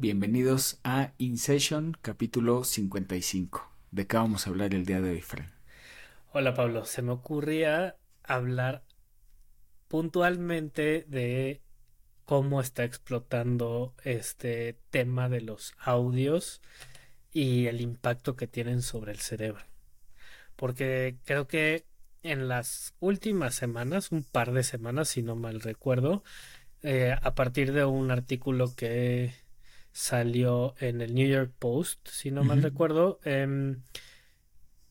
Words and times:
Bienvenidos 0.00 0.80
a 0.82 1.12
In 1.18 1.36
Session, 1.36 1.94
capítulo 2.00 2.64
55. 2.64 3.70
¿De 3.90 4.06
qué 4.06 4.16
vamos 4.16 4.46
a 4.46 4.48
hablar 4.48 4.72
el 4.72 4.86
día 4.86 5.02
de 5.02 5.10
hoy, 5.10 5.20
Fran? 5.20 5.52
Hola, 6.32 6.54
Pablo. 6.54 6.86
Se 6.86 7.02
me 7.02 7.12
ocurría 7.12 7.98
hablar 8.22 8.82
puntualmente 9.88 11.04
de 11.06 11.60
cómo 12.24 12.62
está 12.62 12.84
explotando 12.84 13.92
este 14.02 14.78
tema 14.88 15.28
de 15.28 15.42
los 15.42 15.74
audios 15.78 16.62
y 17.30 17.66
el 17.66 17.82
impacto 17.82 18.36
que 18.36 18.46
tienen 18.46 18.80
sobre 18.80 19.12
el 19.12 19.18
cerebro. 19.18 19.66
Porque 20.56 21.18
creo 21.26 21.46
que 21.46 21.84
en 22.22 22.48
las 22.48 22.94
últimas 23.00 23.54
semanas, 23.54 24.12
un 24.12 24.24
par 24.24 24.52
de 24.52 24.62
semanas, 24.62 25.10
si 25.10 25.22
no 25.22 25.36
mal 25.36 25.60
recuerdo, 25.60 26.24
eh, 26.82 27.14
a 27.20 27.34
partir 27.34 27.74
de 27.74 27.84
un 27.84 28.10
artículo 28.10 28.74
que 28.74 29.34
salió 29.92 30.74
en 30.78 31.00
el 31.00 31.14
New 31.14 31.28
York 31.28 31.52
Post, 31.58 32.08
si 32.08 32.30
no 32.30 32.44
mal 32.44 32.62
recuerdo, 32.62 33.20
em, 33.24 33.82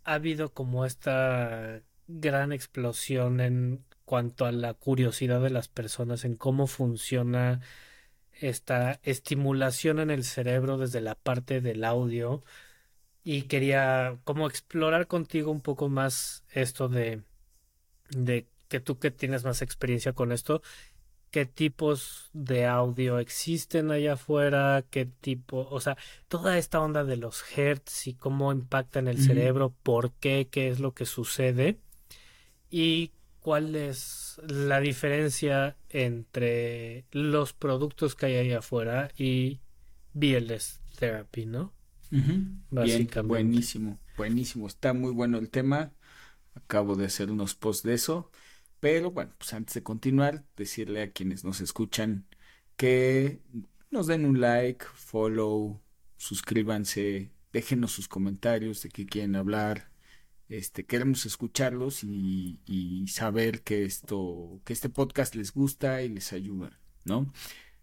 ha 0.03 0.13
habido 0.15 0.53
como 0.53 0.85
esta 0.85 1.81
gran 2.07 2.51
explosión 2.51 3.39
en 3.39 3.83
cuanto 4.05 4.45
a 4.45 4.51
la 4.51 4.73
curiosidad 4.73 5.41
de 5.41 5.51
las 5.51 5.67
personas 5.67 6.25
en 6.25 6.35
cómo 6.35 6.67
funciona 6.67 7.61
esta 8.33 8.99
estimulación 9.03 9.99
en 9.99 10.09
el 10.11 10.23
cerebro 10.23 10.77
desde 10.77 11.01
la 11.01 11.15
parte 11.15 11.61
del 11.61 11.83
audio. 11.83 12.43
Y 13.23 13.43
quería 13.43 14.17
como 14.23 14.47
explorar 14.47 15.07
contigo 15.07 15.51
un 15.51 15.61
poco 15.61 15.89
más 15.89 16.43
esto 16.49 16.89
de 16.89 17.23
de 18.09 18.47
que 18.67 18.79
tú 18.79 18.99
que 18.99 19.11
tienes 19.11 19.43
más 19.43 19.61
experiencia 19.61 20.13
con 20.13 20.31
esto 20.31 20.61
qué 21.31 21.45
tipos 21.45 22.29
de 22.33 22.65
audio 22.65 23.19
existen 23.19 23.91
allá 23.91 24.13
afuera, 24.13 24.85
qué 24.89 25.05
tipo, 25.05 25.67
o 25.69 25.79
sea, 25.79 25.97
toda 26.27 26.57
esta 26.57 26.79
onda 26.79 27.03
de 27.03 27.17
los 27.17 27.43
hertz 27.55 28.07
y 28.07 28.13
cómo 28.15 28.51
impacta 28.51 28.99
en 28.99 29.07
el 29.07 29.19
cerebro, 29.19 29.73
por 29.83 30.11
qué, 30.13 30.47
qué 30.49 30.69
es 30.69 30.79
lo 30.79 30.93
que 30.93 31.05
sucede 31.05 31.79
y 32.69 33.11
cuál 33.39 33.75
es 33.75 34.39
la 34.47 34.79
diferencia 34.79 35.77
entre 35.89 37.05
los 37.11 37.53
productos 37.53 38.15
que 38.15 38.27
hay 38.27 38.37
allá 38.37 38.59
afuera 38.59 39.11
y 39.17 39.59
BLS 40.13 40.81
Therapy, 40.97 41.45
¿no? 41.45 41.73
Básicamente. 42.69 43.21
buenísimo, 43.21 43.99
buenísimo. 44.17 44.67
Está 44.67 44.93
muy 44.93 45.11
bueno 45.11 45.37
el 45.37 45.49
tema. 45.49 45.93
Acabo 46.55 46.95
de 46.95 47.05
hacer 47.05 47.31
unos 47.31 47.55
posts 47.55 47.83
de 47.83 47.93
eso. 47.93 48.31
Pero 48.79 49.11
bueno, 49.11 49.33
pues 49.37 49.53
antes 49.53 49.73
de 49.75 49.83
continuar, 49.83 50.45
decirle 50.55 51.01
a 51.01 51.11
quienes 51.11 51.43
nos 51.43 51.61
escuchan 51.61 52.25
que 52.77 53.41
nos 53.91 54.07
den 54.07 54.25
un 54.25 54.39
like, 54.39 54.85
follow, 54.95 55.81
suscríbanse, 56.17 57.31
déjenos 57.51 57.91
sus 57.91 58.07
comentarios 58.07 58.81
de 58.83 58.89
qué 58.89 59.05
quieren 59.05 59.35
hablar. 59.35 59.91
Este, 60.47 60.85
queremos 60.85 61.25
escucharlos 61.25 62.03
y, 62.03 63.05
saber 63.07 63.61
que 63.63 63.83
esto, 63.83 64.61
que 64.65 64.73
este 64.73 64.89
podcast 64.89 65.35
les 65.35 65.53
gusta 65.53 66.01
y 66.03 66.09
les 66.09 66.33
ayuda, 66.33 66.79
¿no? 67.05 67.31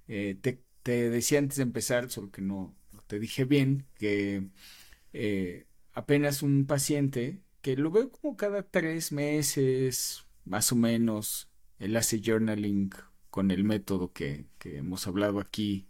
Eh, 0.09 0.37
te, 0.41 0.63
decía 1.11 1.39
antes 1.41 1.57
de 1.59 1.65
empezar, 1.65 2.11
solo 2.11 2.31
que 2.31 2.43
no, 2.43 2.75
te 3.07 3.19
dije 3.19 3.45
bien, 3.45 3.87
que 3.99 4.49
eh, 5.13 5.67
apenas 5.93 6.43
un 6.43 6.67
paciente 6.67 7.43
que 7.61 7.77
lo 7.77 7.91
veo 7.91 8.11
como 8.11 8.37
cada 8.37 8.63
tres 8.63 9.13
meses, 9.13 10.26
más 10.47 10.73
o 10.73 10.77
menos 10.77 11.51
él 11.79 11.97
hace 11.97 12.21
journaling 12.25 12.91
con 13.31 13.51
el 13.51 13.65
método 13.65 14.13
que, 14.13 14.47
hemos 14.65 15.07
hablado 15.07 15.41
aquí, 15.41 15.87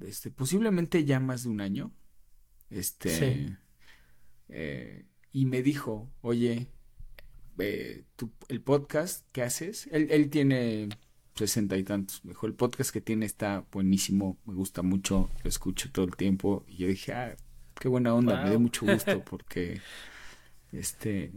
este, 0.00 0.30
posiblemente 0.30 1.04
ya 1.04 1.20
más 1.20 1.44
de 1.44 1.50
un 1.50 1.60
año. 1.60 1.92
Este, 2.70 3.58
eh, 4.48 5.04
y 5.30 5.44
me 5.44 5.62
dijo, 5.62 6.10
oye, 6.22 6.68
eh, 7.58 8.04
el 8.48 8.62
podcast 8.62 9.26
que 9.32 9.42
haces, 9.42 9.88
él, 9.92 10.08
él 10.10 10.30
tiene 10.30 10.88
sesenta 11.34 11.76
y 11.76 11.84
tantos, 11.84 12.24
me 12.24 12.30
dijo, 12.30 12.46
el 12.46 12.54
podcast 12.54 12.90
que 12.90 13.00
tiene 13.00 13.26
está 13.26 13.66
buenísimo, 13.72 14.38
me 14.46 14.54
gusta 14.54 14.82
mucho, 14.82 15.30
lo 15.42 15.48
escucho 15.48 15.90
todo 15.92 16.06
el 16.06 16.16
tiempo. 16.16 16.64
Y 16.68 16.76
yo 16.78 16.88
dije, 16.88 17.12
ah, 17.12 17.36
qué 17.78 17.88
buena 17.88 18.14
onda, 18.14 18.42
me 18.42 18.50
dio 18.50 18.60
mucho 18.60 18.86
gusto 18.86 19.24
porque, 19.28 19.80
este, 20.72 21.32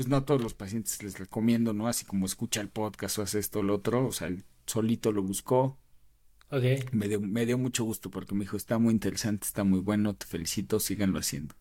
pues 0.00 0.08
no 0.08 0.16
a 0.16 0.24
todos 0.24 0.40
los 0.40 0.54
pacientes 0.54 1.02
les 1.02 1.18
recomiendo, 1.18 1.74
¿no? 1.74 1.86
Así 1.86 2.06
como 2.06 2.24
escucha 2.24 2.62
el 2.62 2.70
podcast 2.70 3.18
o 3.18 3.22
hace 3.22 3.38
esto 3.38 3.58
o 3.58 3.62
lo 3.62 3.74
otro, 3.74 4.06
o 4.06 4.12
sea, 4.12 4.28
él 4.28 4.44
solito 4.64 5.12
lo 5.12 5.22
buscó. 5.22 5.78
Ok. 6.48 6.90
Me 6.92 7.06
dio, 7.06 7.20
me 7.20 7.44
dio 7.44 7.58
mucho 7.58 7.84
gusto 7.84 8.10
porque 8.10 8.34
me 8.34 8.44
dijo, 8.44 8.56
está 8.56 8.78
muy 8.78 8.94
interesante, 8.94 9.46
está 9.46 9.62
muy 9.62 9.80
bueno, 9.80 10.16
te 10.16 10.24
felicito, 10.24 10.80
síganlo 10.80 11.18
haciendo. 11.18 11.54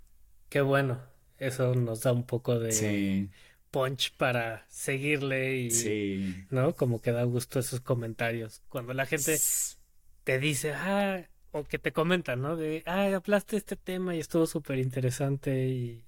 Qué 0.47 0.61
bueno, 0.61 1.01
eso 1.37 1.75
nos 1.75 2.03
da 2.03 2.13
un 2.13 2.25
poco 2.25 2.57
de 2.57 3.29
punch 3.71 4.15
para 4.15 4.65
seguirle 4.69 5.57
y, 5.57 5.71
sí. 5.71 6.45
¿no? 6.49 6.73
Como 6.75 7.01
que 7.01 7.11
da 7.11 7.25
gusto 7.25 7.59
esos 7.59 7.81
comentarios. 7.81 8.63
Cuando 8.69 8.93
la 8.93 9.05
gente 9.05 9.35
te 10.23 10.39
dice, 10.39 10.71
ah, 10.71 11.27
o 11.51 11.65
que 11.65 11.77
te 11.77 11.91
comenta, 11.91 12.37
¿no? 12.37 12.55
De, 12.55 12.83
ah, 12.85 13.13
hablaste 13.13 13.57
este 13.57 13.75
tema 13.75 14.15
y 14.15 14.19
estuvo 14.19 14.45
súper 14.47 14.77
interesante 14.77 15.67
y 15.67 16.05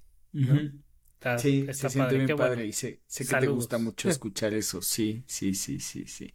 sí, 1.38 1.68
se 1.74 1.90
siente 1.90 2.18
bien 2.18 2.38
padre 2.38 2.66
y 2.66 2.74
sé, 2.74 3.02
que 3.16 3.26
te 3.26 3.48
gusta 3.48 3.78
mucho 3.78 4.10
escuchar 4.10 4.54
eso. 4.54 4.82
Sí, 4.82 5.24
sí, 5.28 5.54
sí, 5.54 5.80
sí, 5.80 6.06
sí. 6.08 6.34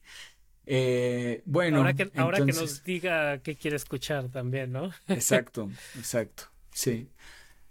Eh, 0.66 1.42
bueno, 1.44 1.78
ahora 1.78 1.94
que, 1.94 2.10
ahora 2.16 2.44
que 2.44 2.52
nos 2.52 2.82
diga 2.82 3.38
qué 3.38 3.54
quiere 3.54 3.76
escuchar 3.76 4.28
también, 4.30 4.72
¿no? 4.72 4.91
exacto, 5.08 5.70
exacto, 5.97 6.44
sí. 6.72 7.08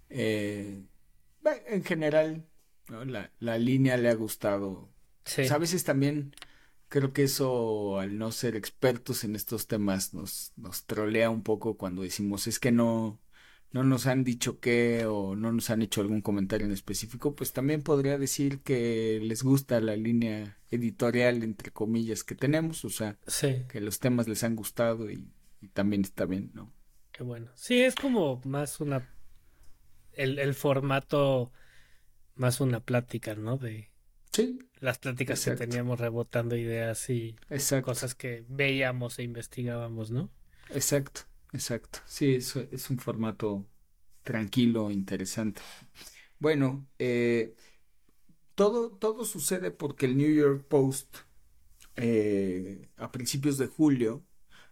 Eh, 0.10 0.84
en 1.68 1.84
general, 1.84 2.46
la, 2.88 3.32
la, 3.40 3.58
línea 3.58 3.98
le 3.98 4.10
ha 4.10 4.16
gustado. 4.16 4.90
Sí. 5.26 5.42
Pues, 5.42 5.52
a 5.52 5.58
veces 5.58 5.84
también 5.84 6.34
creo 6.88 7.12
que 7.12 7.24
eso, 7.24 8.00
al 8.00 8.18
no 8.18 8.32
ser 8.32 8.56
expertos 8.56 9.24
en 9.24 9.36
estos 9.36 9.68
temas, 9.68 10.14
nos, 10.14 10.54
nos 10.56 10.86
trolea 10.86 11.30
un 11.30 11.44
poco 11.44 11.78
cuando 11.78 12.04
decimos 12.04 12.48
es 12.48 12.60
que 12.60 12.72
no, 12.72 13.20
no 13.72 13.84
nos 13.84 14.08
han 14.08 14.24
dicho 14.24 14.60
qué 14.60 15.06
o 15.06 15.36
no 15.36 15.52
nos 15.52 15.70
han 15.70 15.82
hecho 15.82 16.02
algún 16.02 16.22
comentario 16.22 16.66
en 16.66 16.74
específico, 16.74 17.36
pues 17.36 17.52
también 17.52 17.82
podría 17.82 18.18
decir 18.18 18.60
que 18.62 19.20
les 19.22 19.44
gusta 19.44 19.82
la 19.82 19.96
línea 19.96 20.58
editorial, 20.72 21.44
entre 21.44 21.72
comillas, 21.72 22.24
que 22.24 22.36
tenemos, 22.36 22.86
o 22.86 22.90
sea, 22.90 23.18
que 23.68 23.82
los 23.82 24.00
temas 24.00 24.28
les 24.28 24.44
han 24.44 24.56
gustado 24.56 25.12
y, 25.12 25.28
también 25.74 26.04
está 26.04 26.26
bien, 26.26 26.52
¿no? 26.54 26.72
Qué 27.12 27.24
bueno. 27.24 27.52
Sí, 27.56 27.82
es 27.82 27.96
como 27.96 28.40
más 28.46 28.80
una, 28.80 29.10
el, 30.14 30.38
el 30.38 30.54
formato, 30.54 31.52
más 32.36 32.62
una 32.62 32.82
plática, 32.82 33.34
¿no? 33.36 33.58
De 33.58 33.90
sí, 34.32 34.60
las 34.80 35.00
pláticas 35.00 35.44
que 35.44 35.56
teníamos 35.56 36.00
rebotando 36.00 36.56
ideas 36.56 37.10
y 37.10 37.36
cosas 37.84 38.16
que 38.16 38.46
veíamos 38.48 39.18
e 39.20 39.24
investigábamos, 39.24 40.12
¿no? 40.12 40.30
Exacto. 40.70 41.22
Exacto. 41.54 42.00
Sí, 42.06 42.36
es, 42.36 42.56
es 42.56 42.90
un 42.90 43.00
formato 43.00 43.66
tranquilo, 44.24 44.92
interesante. 44.92 45.62
Bueno, 46.40 46.88
eh, 47.00 47.56
todo, 48.56 48.92
todo 48.92 49.26
sucede 49.26 49.72
porque 49.72 50.06
el 50.06 50.18
New 50.18 50.34
York 50.34 50.66
Post 50.68 51.18
eh, 51.96 52.90
a 52.98 53.12
principios 53.12 53.58
de 53.58 53.68
julio 53.68 54.26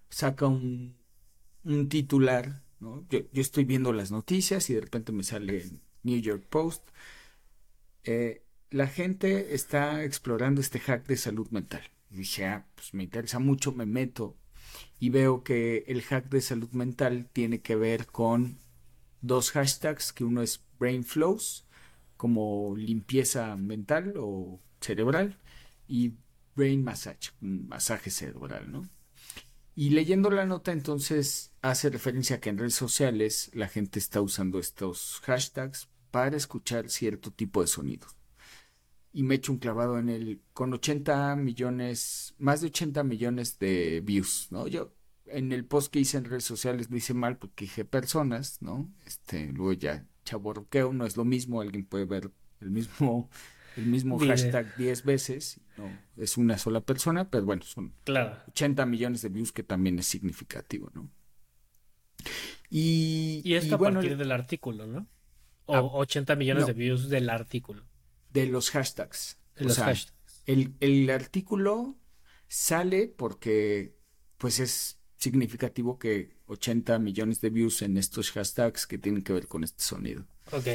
saca 0.09 0.47
un, 0.47 0.97
un 1.63 1.89
titular. 1.89 2.63
¿no? 2.79 3.05
Yo, 3.09 3.19
yo, 3.31 3.41
estoy 3.41 3.65
viendo 3.65 3.93
las 3.93 4.11
noticias 4.11 4.69
y 4.69 4.75
de 4.75 4.81
repente 4.81 5.11
me 5.11 5.23
sale 5.23 5.57
el 5.57 5.81
New 6.03 6.19
York 6.21 6.45
Post. 6.49 6.87
Eh, 8.03 8.43
la 8.71 8.87
gente 8.87 9.53
está 9.55 10.03
explorando 10.03 10.61
este 10.61 10.79
hack 10.79 11.05
de 11.07 11.17
salud 11.17 11.49
mental. 11.51 11.83
Dije, 12.09 12.45
ah, 12.45 12.67
pues 12.75 12.93
me 12.93 13.03
interesa 13.03 13.39
mucho, 13.39 13.71
me 13.71 13.85
meto 13.85 14.37
y 14.99 15.09
veo 15.09 15.43
que 15.43 15.83
el 15.87 16.01
hack 16.01 16.29
de 16.29 16.41
salud 16.41 16.69
mental 16.71 17.29
tiene 17.33 17.61
que 17.61 17.75
ver 17.75 18.07
con 18.07 18.57
dos 19.21 19.51
hashtags, 19.51 20.13
que 20.13 20.23
uno 20.23 20.41
es 20.41 20.63
brain 20.79 21.03
flows, 21.03 21.65
como 22.17 22.75
limpieza 22.75 23.55
mental 23.55 24.13
o 24.17 24.59
cerebral, 24.79 25.37
y 25.87 26.13
brain 26.55 26.83
massage, 26.83 27.31
masaje 27.41 28.11
cerebral, 28.11 28.71
¿no? 28.71 28.87
Y 29.75 29.89
leyendo 29.89 30.29
la 30.29 30.45
nota 30.45 30.71
entonces 30.71 31.51
hace 31.61 31.89
referencia 31.89 32.35
a 32.35 32.39
que 32.39 32.49
en 32.49 32.59
redes 32.59 32.75
sociales 32.75 33.49
la 33.53 33.67
gente 33.67 33.97
está 33.97 34.21
usando 34.21 34.59
estos 34.59 35.19
hashtags 35.23 35.89
para 36.11 36.37
escuchar 36.37 36.89
cierto 36.89 37.31
tipo 37.31 37.61
de 37.61 37.67
sonidos. 37.67 38.15
Y 39.13 39.23
me 39.23 39.35
echo 39.35 39.51
un 39.51 39.59
clavado 39.59 39.99
en 39.99 40.09
el 40.09 40.41
con 40.53 40.73
80 40.73 41.35
millones, 41.35 42.33
más 42.39 42.61
de 42.61 42.67
80 42.67 43.03
millones 43.03 43.59
de 43.59 44.01
views, 44.01 44.47
¿no? 44.49 44.67
Yo 44.67 44.91
en 45.27 45.51
el 45.51 45.65
post 45.65 45.91
que 45.93 45.99
hice 45.99 46.17
en 46.17 46.25
redes 46.25 46.43
sociales 46.43 46.89
lo 46.89 46.97
hice 46.97 47.13
mal 47.13 47.37
porque 47.37 47.65
dije 47.65 47.85
personas, 47.85 48.61
¿no? 48.61 48.91
Este, 49.05 49.51
luego 49.53 49.73
ya 49.73 50.05
chaborroqueo, 50.25 50.93
no 50.93 51.05
es 51.05 51.15
lo 51.15 51.25
mismo, 51.25 51.61
alguien 51.61 51.85
puede 51.85 52.05
ver 52.05 52.31
el 52.59 52.71
mismo, 52.71 53.29
el 53.77 53.85
mismo 53.85 54.17
hashtag 54.19 54.75
10 54.77 55.03
veces, 55.03 55.59
no, 55.77 55.89
es 56.17 56.37
una 56.37 56.57
sola 56.57 56.81
persona, 56.81 57.29
pero 57.29 57.45
bueno, 57.45 57.61
son 57.63 57.93
claro. 58.03 58.37
80 58.47 58.85
millones 58.85 59.21
de 59.21 59.29
views 59.29 59.51
que 59.51 59.63
también 59.63 59.99
es 59.99 60.07
significativo, 60.07 60.89
¿no? 60.93 61.09
Y, 62.69 63.41
Y 63.43 63.53
esto 63.55 63.71
y 63.71 63.73
a 63.73 63.77
bueno, 63.77 63.99
partir 63.99 64.17
del 64.17 64.31
artículo, 64.31 64.87
¿no? 64.87 65.07
O 65.65 65.75
Ah, 65.75 65.81
80 65.81 66.35
millones 66.35 66.61
no. 66.61 66.67
de 66.67 66.73
views 66.73 67.09
del 67.09 67.29
artículo. 67.29 67.83
De 68.33 68.47
los 68.47 68.71
hashtags. 68.71 69.37
De 69.55 69.65
O 69.65 69.67
los 69.67 69.75
sea, 69.75 69.85
hashtags. 69.85 70.43
El, 70.45 70.75
el 70.79 71.09
artículo 71.09 71.97
sale 72.47 73.07
porque 73.07 73.95
pues 74.37 74.59
es 74.59 74.99
significativo 75.17 75.97
que 75.99 76.37
80 76.47 76.99
millones 76.99 77.39
de 77.41 77.49
views 77.49 77.81
en 77.81 77.97
estos 77.97 78.31
hashtags 78.31 78.87
que 78.87 78.97
tienen 78.97 79.23
que 79.23 79.33
ver 79.33 79.47
con 79.47 79.63
este 79.63 79.83
sonido. 79.83 80.25
Ok. 80.51 80.67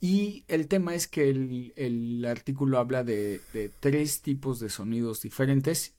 Y 0.00 0.44
el 0.48 0.68
tema 0.68 0.94
es 0.94 1.08
que 1.08 1.28
el, 1.30 1.72
el 1.76 2.24
artículo 2.24 2.78
habla 2.78 3.02
de, 3.02 3.40
de 3.52 3.68
tres 3.68 4.22
tipos 4.22 4.60
de 4.60 4.70
sonidos 4.70 5.22
diferentes, 5.22 5.96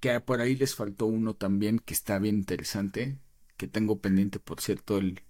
que 0.00 0.20
por 0.20 0.40
ahí 0.40 0.56
les 0.56 0.74
faltó 0.74 1.06
uno 1.06 1.34
también 1.34 1.78
que 1.78 1.94
está 1.94 2.18
bien 2.18 2.36
interesante, 2.36 3.18
que 3.56 3.68
tengo 3.68 4.00
pendiente, 4.00 4.38
por 4.40 4.60
cierto, 4.60 4.98
el, 4.98 5.22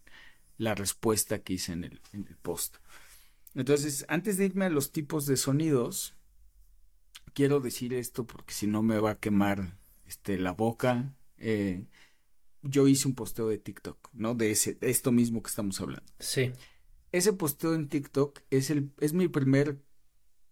la 0.58 0.74
respuesta 0.74 1.40
que 1.42 1.54
hice 1.54 1.72
en 1.72 1.84
el, 1.84 2.00
en 2.12 2.26
el 2.28 2.36
post. 2.36 2.76
Entonces, 3.54 4.04
antes 4.08 4.36
de 4.36 4.46
irme 4.46 4.64
a 4.64 4.70
los 4.70 4.90
tipos 4.92 5.26
de 5.26 5.36
sonidos, 5.36 6.14
quiero 7.34 7.60
decir 7.60 7.94
esto 7.94 8.26
porque 8.26 8.52
si 8.54 8.66
no 8.66 8.82
me 8.82 8.98
va 8.98 9.12
a 9.12 9.20
quemar 9.20 9.78
este, 10.06 10.38
la 10.38 10.52
boca. 10.52 11.14
Eh, 11.38 11.86
yo 12.62 12.88
hice 12.88 13.06
un 13.08 13.14
posteo 13.14 13.48
de 13.48 13.58
TikTok, 13.58 14.08
¿no? 14.14 14.34
De 14.34 14.50
ese, 14.50 14.74
de 14.74 14.88
esto 14.90 15.12
mismo 15.12 15.42
que 15.42 15.48
estamos 15.50 15.80
hablando. 15.80 16.10
Sí. 16.18 16.52
Ese 17.12 17.32
posteo 17.34 17.74
en 17.74 17.88
TikTok 17.88 18.40
es 18.50 18.70
el, 18.70 18.90
es 19.00 19.12
mi 19.12 19.28
primer 19.28 19.82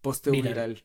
posteo 0.03 0.33
Viral. 0.33 0.53
viral 0.53 0.85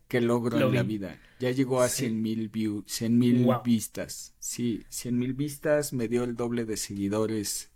que 0.08 0.20
logro 0.20 0.58
Lo 0.58 0.68
en 0.68 0.74
la 0.74 0.82
vi. 0.82 0.98
vida. 0.98 1.20
Ya 1.40 1.50
llegó 1.50 1.82
a 1.82 1.88
Sí. 1.88 2.02
100 2.06 2.22
mil 2.22 2.48
views, 2.48 2.84
100 2.86 3.18
mil 3.18 3.44
Wow. 3.44 3.62
vistas. 3.64 4.34
Sí, 4.38 4.84
100 4.90 5.18
mil 5.18 5.34
vistas, 5.34 5.92
me 5.92 6.06
dio 6.08 6.22
el 6.24 6.36
doble 6.36 6.64
de 6.64 6.76
seguidores 6.76 7.72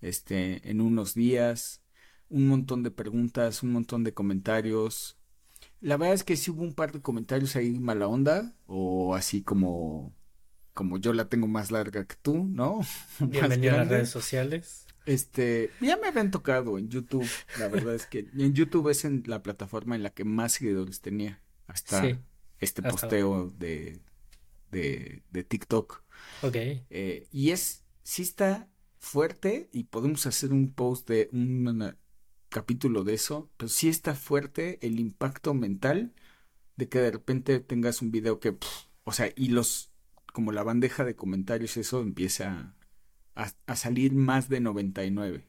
este, 0.00 0.68
en 0.68 0.80
unos 0.80 1.14
días, 1.14 1.82
un 2.30 2.48
montón 2.48 2.82
de 2.82 2.90
preguntas, 2.90 3.62
un 3.62 3.72
montón 3.72 4.04
de 4.04 4.12
comentarios. 4.14 5.16
La 5.80 5.96
verdad 5.96 6.14
es 6.14 6.24
que 6.24 6.36
sí 6.36 6.50
hubo 6.50 6.62
un 6.62 6.74
par 6.74 6.92
de 6.92 7.00
comentarios 7.00 7.56
ahí 7.56 7.78
mala 7.78 8.08
onda 8.08 8.54
o 8.66 9.14
así 9.14 9.42
como 9.42 10.14
como 10.74 10.98
yo 10.98 11.12
la 11.12 11.28
tengo 11.28 11.48
más 11.48 11.72
larga 11.72 12.04
que 12.06 12.14
tú, 12.22 12.44
¿no? 12.44 12.80
Bienvenido 13.18 13.74
a 13.74 13.78
las 13.78 13.88
redes 13.88 14.10
sociales. 14.10 14.86
Este, 15.06 15.70
ya 15.80 15.96
me 15.96 16.06
habían 16.08 16.30
tocado 16.30 16.78
en 16.78 16.88
YouTube. 16.88 17.26
La 17.58 17.66
verdad 17.68 17.94
es 17.96 18.06
que 18.06 18.28
en 18.36 18.54
YouTube 18.54 18.88
es 18.90 19.04
en 19.04 19.24
la 19.26 19.42
plataforma 19.42 19.96
en 19.96 20.02
la 20.04 20.10
que 20.10 20.24
más 20.24 20.52
seguidores 20.52 21.00
tenía. 21.00 21.42
Hasta 21.66 22.02
Sí. 22.02 22.18
este 22.60 22.82
hasta 22.82 22.90
posteo 22.90 23.50
de, 23.58 24.00
de, 24.70 25.22
de 25.30 25.44
TikTok. 25.44 26.02
Ok. 26.42 26.54
Eh, 26.54 27.26
y 27.32 27.50
es, 27.50 27.82
sí 28.04 28.22
está 28.22 28.68
fuerte 29.00 29.68
y 29.72 29.84
podemos 29.84 30.26
hacer 30.26 30.52
un 30.52 30.72
post 30.72 31.08
de 31.08 31.28
un 31.32 31.66
una- 31.66 31.96
capítulo 32.48 33.04
de 33.04 33.14
eso, 33.14 33.50
pero 33.56 33.68
sí 33.68 33.88
está 33.88 34.14
fuerte 34.14 34.78
el 34.86 35.00
impacto 35.00 35.54
mental 35.54 36.14
de 36.76 36.88
que 36.88 36.98
de 37.00 37.10
repente 37.12 37.60
tengas 37.60 38.02
un 38.02 38.10
video 38.10 38.40
que, 38.40 38.56
o 39.04 39.12
sea, 39.12 39.30
y 39.36 39.48
los, 39.48 39.92
como 40.32 40.52
la 40.52 40.62
bandeja 40.62 41.04
de 41.04 41.16
comentarios, 41.16 41.76
eso 41.76 42.00
empieza 42.02 42.76
a, 43.34 43.52
a 43.66 43.76
salir 43.76 44.12
más 44.14 44.48
de 44.48 44.60
99. 44.60 45.48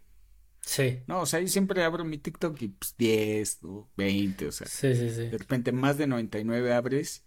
Sí. 0.61 0.99
No, 1.07 1.21
o 1.21 1.25
sea, 1.25 1.39
yo 1.41 1.47
siempre 1.47 1.83
abro 1.83 2.05
mi 2.05 2.17
TikTok 2.17 2.61
y 2.61 2.67
pues 2.69 2.95
10 2.97 3.59
o 3.63 3.89
20, 3.97 4.47
o 4.47 4.51
sea, 4.51 4.67
Sí, 4.67 4.93
sí, 4.95 5.09
sí. 5.09 5.29
de 5.29 5.37
repente 5.37 5.71
más 5.71 5.97
de 5.97 6.07
99 6.07 6.73
abres 6.73 7.25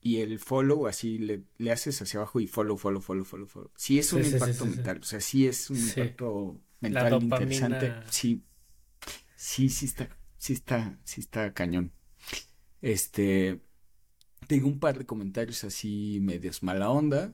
y 0.00 0.18
el 0.20 0.38
follow 0.38 0.86
así 0.86 1.18
le, 1.18 1.44
le 1.58 1.72
haces 1.72 2.00
hacia 2.02 2.20
abajo 2.20 2.40
y 2.40 2.46
follow, 2.46 2.76
follow, 2.76 3.00
follow, 3.00 3.24
follow, 3.24 3.46
follow. 3.46 3.70
Sí 3.76 3.98
es 3.98 4.12
un 4.12 4.24
Sí, 4.24 4.34
impacto 4.34 4.64
sí, 4.64 4.70
sí. 4.70 4.76
mental, 4.76 4.98
o 5.00 5.04
sea, 5.04 5.20
sí 5.20 5.46
es 5.46 5.70
un 5.70 5.78
impacto 5.78 6.60
mental 6.80 7.22
interesante. 7.22 7.92
Sí, 8.10 8.44
sí, 9.42 9.68
sí 9.68 9.86
está, 9.86 10.08
sí 10.38 10.52
está, 10.52 10.98
sí 11.04 11.20
está 11.20 11.52
cañón. 11.52 11.92
Este, 12.80 13.60
tengo 14.46 14.68
un 14.68 14.78
par 14.78 14.98
de 14.98 15.06
comentarios 15.06 15.64
así 15.64 16.20
medios 16.22 16.62
mala 16.62 16.90
onda, 16.90 17.32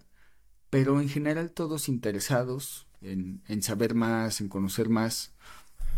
pero 0.71 1.01
en 1.01 1.09
general 1.11 1.53
todos 1.53 1.89
interesados 1.89 2.89
en, 3.03 3.43
saber 3.63 3.95
más, 3.95 4.41
en 4.41 4.49
conocer 4.49 4.89
más. 4.89 5.35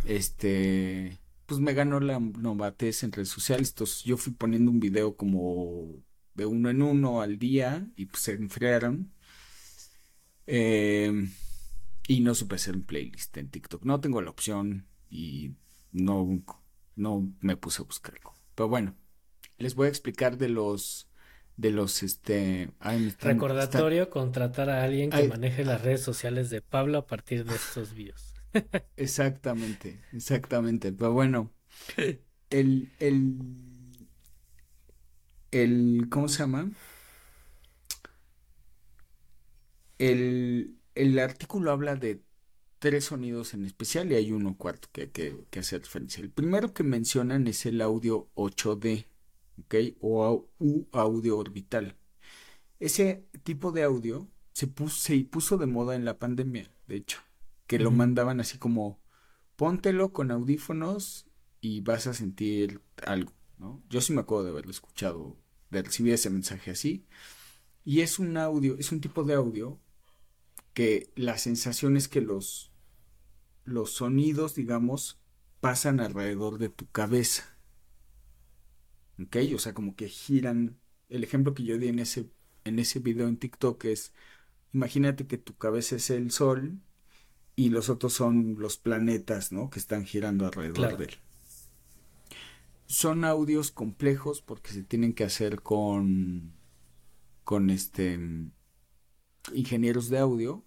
Este, 0.04 1.18
pues 1.46 1.60
me 1.60 1.74
ganó 1.74 2.00
la 2.00 2.18
novatez 2.18 3.04
en 3.04 3.12
redes 3.12 3.28
sociales. 3.28 3.70
Entonces 3.70 4.02
yo 4.04 4.16
fui 4.16 4.32
poniendo 4.32 4.70
un 4.72 4.80
video 4.80 5.16
como 5.16 5.94
de 6.34 6.46
uno 6.46 6.70
en 6.70 6.82
uno 6.82 7.22
al 7.22 7.38
día 7.38 7.86
y 7.96 8.06
pues 8.06 8.22
se 8.24 8.32
enfriaron. 8.32 9.12
Eh, 10.46 11.28
y 12.08 12.20
no 12.20 12.34
supe 12.34 12.56
hacer 12.56 12.74
un 12.74 12.82
playlist 12.82 13.36
en 13.36 13.48
TikTok. 13.50 13.84
No 13.84 14.00
tengo 14.00 14.20
la 14.22 14.30
opción 14.30 14.86
y 15.08 15.54
no, 15.92 16.42
no 16.96 17.32
me 17.40 17.56
puse 17.56 17.82
a 17.82 17.84
buscarlo. 17.86 18.34
Pero 18.54 18.68
bueno, 18.68 18.96
les 19.58 19.74
voy 19.74 19.86
a 19.86 19.90
explicar 19.90 20.38
de 20.38 20.48
los, 20.50 21.10
de 21.56 21.70
los, 21.72 22.02
este, 22.02 22.72
ay, 22.80 23.00
me 23.00 23.08
están- 23.08 23.38
Recordatorio, 23.38 24.10
contratar 24.10 24.68
a 24.68 24.82
alguien 24.82 25.12
que 25.12 25.16
Ay. 25.16 25.28
maneje 25.30 25.64
las 25.64 25.80
redes 25.82 26.02
sociales 26.02 26.50
de 26.50 26.60
Pablo 26.60 26.98
a 26.98 27.06
partir 27.06 27.44
de 27.44 27.54
estos 27.54 27.94
videos. 27.94 28.34
exactamente, 28.96 30.04
exactamente. 30.12 30.92
Pero 30.92 31.12
bueno, 31.12 31.54
el, 32.50 32.92
el, 33.00 33.38
el, 35.50 36.08
¿cómo 36.10 36.28
se 36.28 36.38
llama? 36.40 36.70
El, 39.98 40.78
el 40.94 41.18
artículo 41.18 41.70
habla 41.72 41.94
de 41.96 42.22
tres 42.80 43.04
sonidos 43.04 43.54
en 43.54 43.64
especial 43.64 44.10
y 44.10 44.16
hay 44.16 44.32
uno 44.32 44.56
cuarto 44.56 44.88
que 44.90 45.02
hay 45.02 45.08
que, 45.08 45.44
que 45.50 45.60
hacer 45.60 45.82
referencia. 45.82 46.22
El 46.22 46.30
primero 46.30 46.74
que 46.74 46.82
mencionan 46.82 47.46
es 47.46 47.64
el 47.66 47.80
audio 47.82 48.28
8D, 48.34 49.06
¿ok? 49.64 49.74
O 50.00 50.48
U 50.58 50.88
audio 50.92 51.38
orbital. 51.38 51.96
Ese 52.80 53.28
tipo 53.44 53.70
de 53.70 53.84
audio 53.84 54.28
se 54.52 54.66
puso, 54.66 54.96
se 54.96 55.18
puso 55.24 55.58
de 55.58 55.66
moda 55.66 55.94
en 55.94 56.04
la 56.04 56.18
pandemia, 56.18 56.72
de 56.88 56.96
hecho, 56.96 57.20
que 57.66 57.78
lo 57.78 57.90
mandaban 57.90 58.40
así 58.40 58.58
como, 58.58 58.98
póntelo 59.56 60.12
con 60.12 60.30
audífonos 60.30 61.26
y 61.60 61.82
vas 61.82 62.06
a 62.06 62.14
sentir 62.14 62.80
algo, 63.06 63.32
¿no? 63.58 63.82
Yo 63.90 64.00
sí 64.00 64.14
me 64.14 64.22
acuerdo 64.22 64.44
de 64.44 64.50
haberlo 64.50 64.70
escuchado, 64.70 65.36
de 65.70 65.82
recibir 65.82 66.14
ese 66.14 66.30
mensaje 66.30 66.70
así. 66.70 67.06
Y 67.84 68.00
es 68.00 68.18
un 68.18 68.36
audio, 68.38 68.76
es 68.78 68.90
un 68.92 69.00
tipo 69.00 69.24
de 69.24 69.34
audio 69.34 69.78
que 70.72 71.12
la 71.16 71.36
sensación 71.38 71.96
es 71.96 72.08
que 72.08 72.20
los, 72.20 72.69
los 73.70 73.92
sonidos, 73.92 74.54
digamos, 74.54 75.20
pasan 75.60 76.00
alrededor 76.00 76.58
de 76.58 76.68
tu 76.70 76.88
cabeza. 76.90 77.44
¿Ok? 79.22 79.36
O 79.54 79.58
sea, 79.58 79.74
como 79.74 79.94
que 79.96 80.08
giran. 80.08 80.78
El 81.08 81.24
ejemplo 81.24 81.54
que 81.54 81.64
yo 81.64 81.76
di 81.78 81.88
en 81.88 81.98
ese, 81.98 82.30
en 82.64 82.78
ese 82.78 83.00
video 83.00 83.28
en 83.28 83.36
TikTok 83.36 83.84
es, 83.86 84.14
imagínate 84.72 85.26
que 85.26 85.38
tu 85.38 85.56
cabeza 85.56 85.96
es 85.96 86.10
el 86.10 86.30
sol 86.30 86.80
y 87.56 87.70
los 87.70 87.90
otros 87.90 88.14
son 88.14 88.56
los 88.58 88.78
planetas, 88.78 89.52
¿no? 89.52 89.70
Que 89.70 89.78
están 89.80 90.04
girando 90.06 90.46
alrededor 90.46 90.76
Claro. 90.76 90.96
de 90.96 91.04
él. 91.06 91.14
Son 92.86 93.24
audios 93.24 93.70
complejos 93.70 94.42
porque 94.42 94.72
se 94.72 94.82
tienen 94.82 95.14
que 95.14 95.24
hacer 95.24 95.62
con, 95.62 96.52
con 97.44 97.70
este, 97.70 98.18
ingenieros 99.52 100.08
de 100.08 100.18
audio 100.18 100.64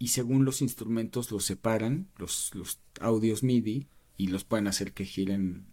y 0.00 0.08
según 0.08 0.46
los 0.46 0.62
instrumentos 0.62 1.30
los 1.30 1.44
separan, 1.44 2.08
los, 2.16 2.54
los 2.54 2.80
audios 3.00 3.42
MIDI, 3.42 3.86
y 4.16 4.28
los 4.28 4.44
pueden 4.44 4.66
hacer 4.66 4.92
que 4.92 5.04
giren 5.04 5.66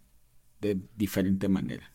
de 0.60 0.80
diferente 0.96 1.48
manera. 1.48 1.92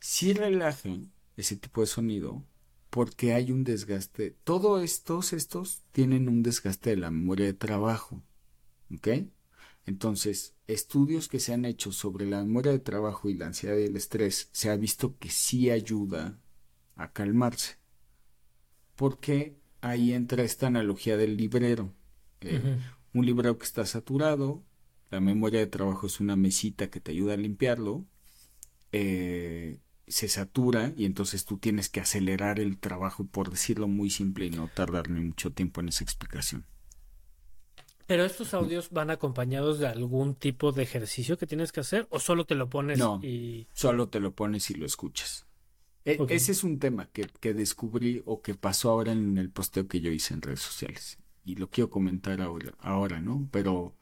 Sí 0.00 0.32
relajan 0.32 1.12
ese 1.36 1.56
tipo 1.56 1.80
de 1.80 1.86
sonido 1.86 2.44
porque 2.90 3.34
hay 3.34 3.52
un 3.52 3.62
desgaste. 3.62 4.36
Todos 4.42 4.82
estos, 4.82 5.32
estos 5.32 5.82
tienen 5.92 6.28
un 6.28 6.42
desgaste 6.42 6.90
de 6.90 6.96
la 6.96 7.10
memoria 7.10 7.46
de 7.46 7.54
trabajo. 7.54 8.22
¿Ok? 8.92 9.08
Entonces, 9.86 10.54
estudios 10.66 11.28
que 11.28 11.38
se 11.38 11.54
han 11.54 11.66
hecho 11.66 11.92
sobre 11.92 12.26
la 12.26 12.42
memoria 12.42 12.72
de 12.72 12.80
trabajo 12.80 13.28
y 13.28 13.34
la 13.34 13.46
ansiedad 13.46 13.76
y 13.76 13.84
el 13.84 13.96
estrés, 13.96 14.48
se 14.52 14.70
ha 14.70 14.76
visto 14.76 15.16
que 15.18 15.30
sí 15.30 15.70
ayuda 15.70 16.40
a 16.96 17.12
calmarse. 17.12 17.76
Porque 18.96 19.56
ahí 19.80 20.12
entra 20.12 20.42
esta 20.42 20.66
analogía 20.66 21.16
del 21.16 21.36
librero. 21.36 21.94
Eh, 22.40 22.78
un 23.12 23.26
librero 23.26 23.58
que 23.58 23.64
está 23.64 23.84
saturado, 23.86 24.62
la 25.10 25.20
memoria 25.20 25.60
de 25.60 25.66
trabajo 25.66 26.06
es 26.06 26.20
una 26.20 26.36
mesita 26.36 26.90
que 26.90 27.00
te 27.00 27.12
ayuda 27.12 27.34
a 27.34 27.36
limpiarlo, 27.36 28.06
eh, 28.92 29.80
se 30.06 30.28
satura 30.28 30.92
y 30.96 31.04
entonces 31.04 31.44
tú 31.44 31.58
tienes 31.58 31.88
que 31.88 32.00
acelerar 32.00 32.60
el 32.60 32.78
trabajo, 32.78 33.26
por 33.26 33.50
decirlo 33.50 33.88
muy 33.88 34.10
simple 34.10 34.46
y 34.46 34.50
no 34.50 34.68
tardarme 34.68 35.20
mucho 35.20 35.52
tiempo 35.52 35.80
en 35.80 35.88
esa 35.88 36.04
explicación. 36.04 36.64
Pero 38.06 38.24
estos 38.24 38.54
audios 38.54 38.88
van 38.90 39.10
acompañados 39.10 39.78
de 39.78 39.86
algún 39.86 40.34
tipo 40.34 40.72
de 40.72 40.82
ejercicio 40.82 41.36
que 41.36 41.46
tienes 41.46 41.72
que 41.72 41.80
hacer 41.80 42.06
o 42.10 42.18
solo 42.20 42.46
te 42.46 42.54
lo 42.54 42.70
pones 42.70 42.98
No. 42.98 43.20
y 43.22 43.66
Solo 43.74 44.08
te 44.08 44.18
lo 44.18 44.32
pones 44.32 44.70
y 44.70 44.74
lo 44.74 44.86
escuchas. 44.86 45.46
E, 46.08 46.18
ese 46.30 46.52
es 46.52 46.64
un 46.64 46.78
tema 46.78 47.10
que, 47.12 47.28
que, 47.38 47.52
descubrí 47.52 48.22
o 48.24 48.40
que 48.40 48.54
pasó 48.54 48.90
ahora 48.90 49.12
en 49.12 49.36
el 49.36 49.50
posteo 49.50 49.88
que 49.88 50.00
yo 50.00 50.10
hice 50.10 50.32
en 50.32 50.40
redes 50.40 50.60
sociales. 50.60 51.18
Y 51.44 51.56
lo 51.56 51.68
quiero 51.68 51.90
comentar 51.90 52.40
ahora, 52.40 52.72
ahora 52.78 53.20
¿no? 53.20 53.46
Pero 53.52 53.94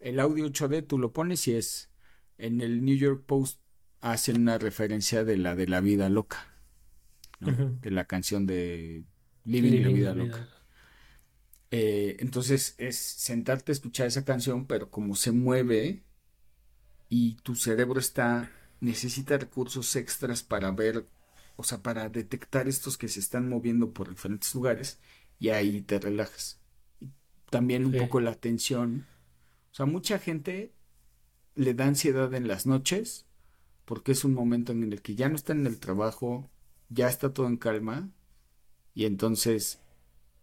el 0.00 0.18
audio 0.18 0.46
8D 0.46 0.84
tú 0.84 0.98
lo 0.98 1.12
pones 1.12 1.46
y 1.46 1.54
es 1.54 1.90
en 2.38 2.60
el 2.60 2.84
New 2.84 2.96
York 2.96 3.22
Post 3.24 3.60
hacen 4.00 4.40
una 4.40 4.58
referencia 4.58 5.22
de 5.22 5.36
la 5.36 5.54
de 5.54 5.68
la 5.68 5.80
vida 5.80 6.08
loca, 6.08 6.44
de 7.38 7.90
la 7.90 8.04
canción 8.06 8.46
de 8.46 9.04
Living, 9.44 9.82
la 9.82 9.88
vida 9.88 10.14
loca. 10.14 10.48
Eh, 11.70 12.16
entonces 12.18 12.74
es 12.78 12.96
sentarte 12.96 13.70
a 13.70 13.74
escuchar 13.74 14.08
esa 14.08 14.24
canción, 14.24 14.66
pero 14.66 14.90
como 14.90 15.14
se 15.14 15.30
mueve 15.30 16.02
y 17.08 17.36
tu 17.36 17.54
cerebro 17.54 18.00
está 18.00 18.50
necesita 18.80 19.38
recursos 19.38 19.94
extras 19.94 20.42
para 20.42 20.72
ver 20.72 21.06
o 21.56 21.62
sea, 21.64 21.82
para 21.82 22.08
detectar 22.08 22.68
estos 22.68 22.98
que 22.98 23.08
se 23.08 23.20
están 23.20 23.48
moviendo 23.48 23.92
por 23.92 24.08
diferentes 24.08 24.54
lugares 24.54 24.98
y 25.38 25.50
ahí 25.50 25.82
te 25.82 25.98
relajas. 25.98 26.60
también 27.50 27.84
un 27.86 27.92
poco 27.92 28.20
la 28.20 28.34
tensión. 28.34 29.06
O 29.72 29.74
sea, 29.74 29.86
mucha 29.86 30.18
gente 30.18 30.72
le 31.54 31.74
da 31.74 31.86
ansiedad 31.86 32.32
en 32.34 32.48
las 32.48 32.66
noches 32.66 33.26
porque 33.84 34.12
es 34.12 34.24
un 34.24 34.34
momento 34.34 34.72
en 34.72 34.82
el 34.92 35.02
que 35.02 35.14
ya 35.14 35.28
no 35.28 35.36
está 35.36 35.52
en 35.52 35.66
el 35.66 35.78
trabajo, 35.78 36.50
ya 36.88 37.08
está 37.08 37.32
todo 37.32 37.46
en 37.46 37.56
calma 37.56 38.10
y 38.94 39.04
entonces, 39.06 39.80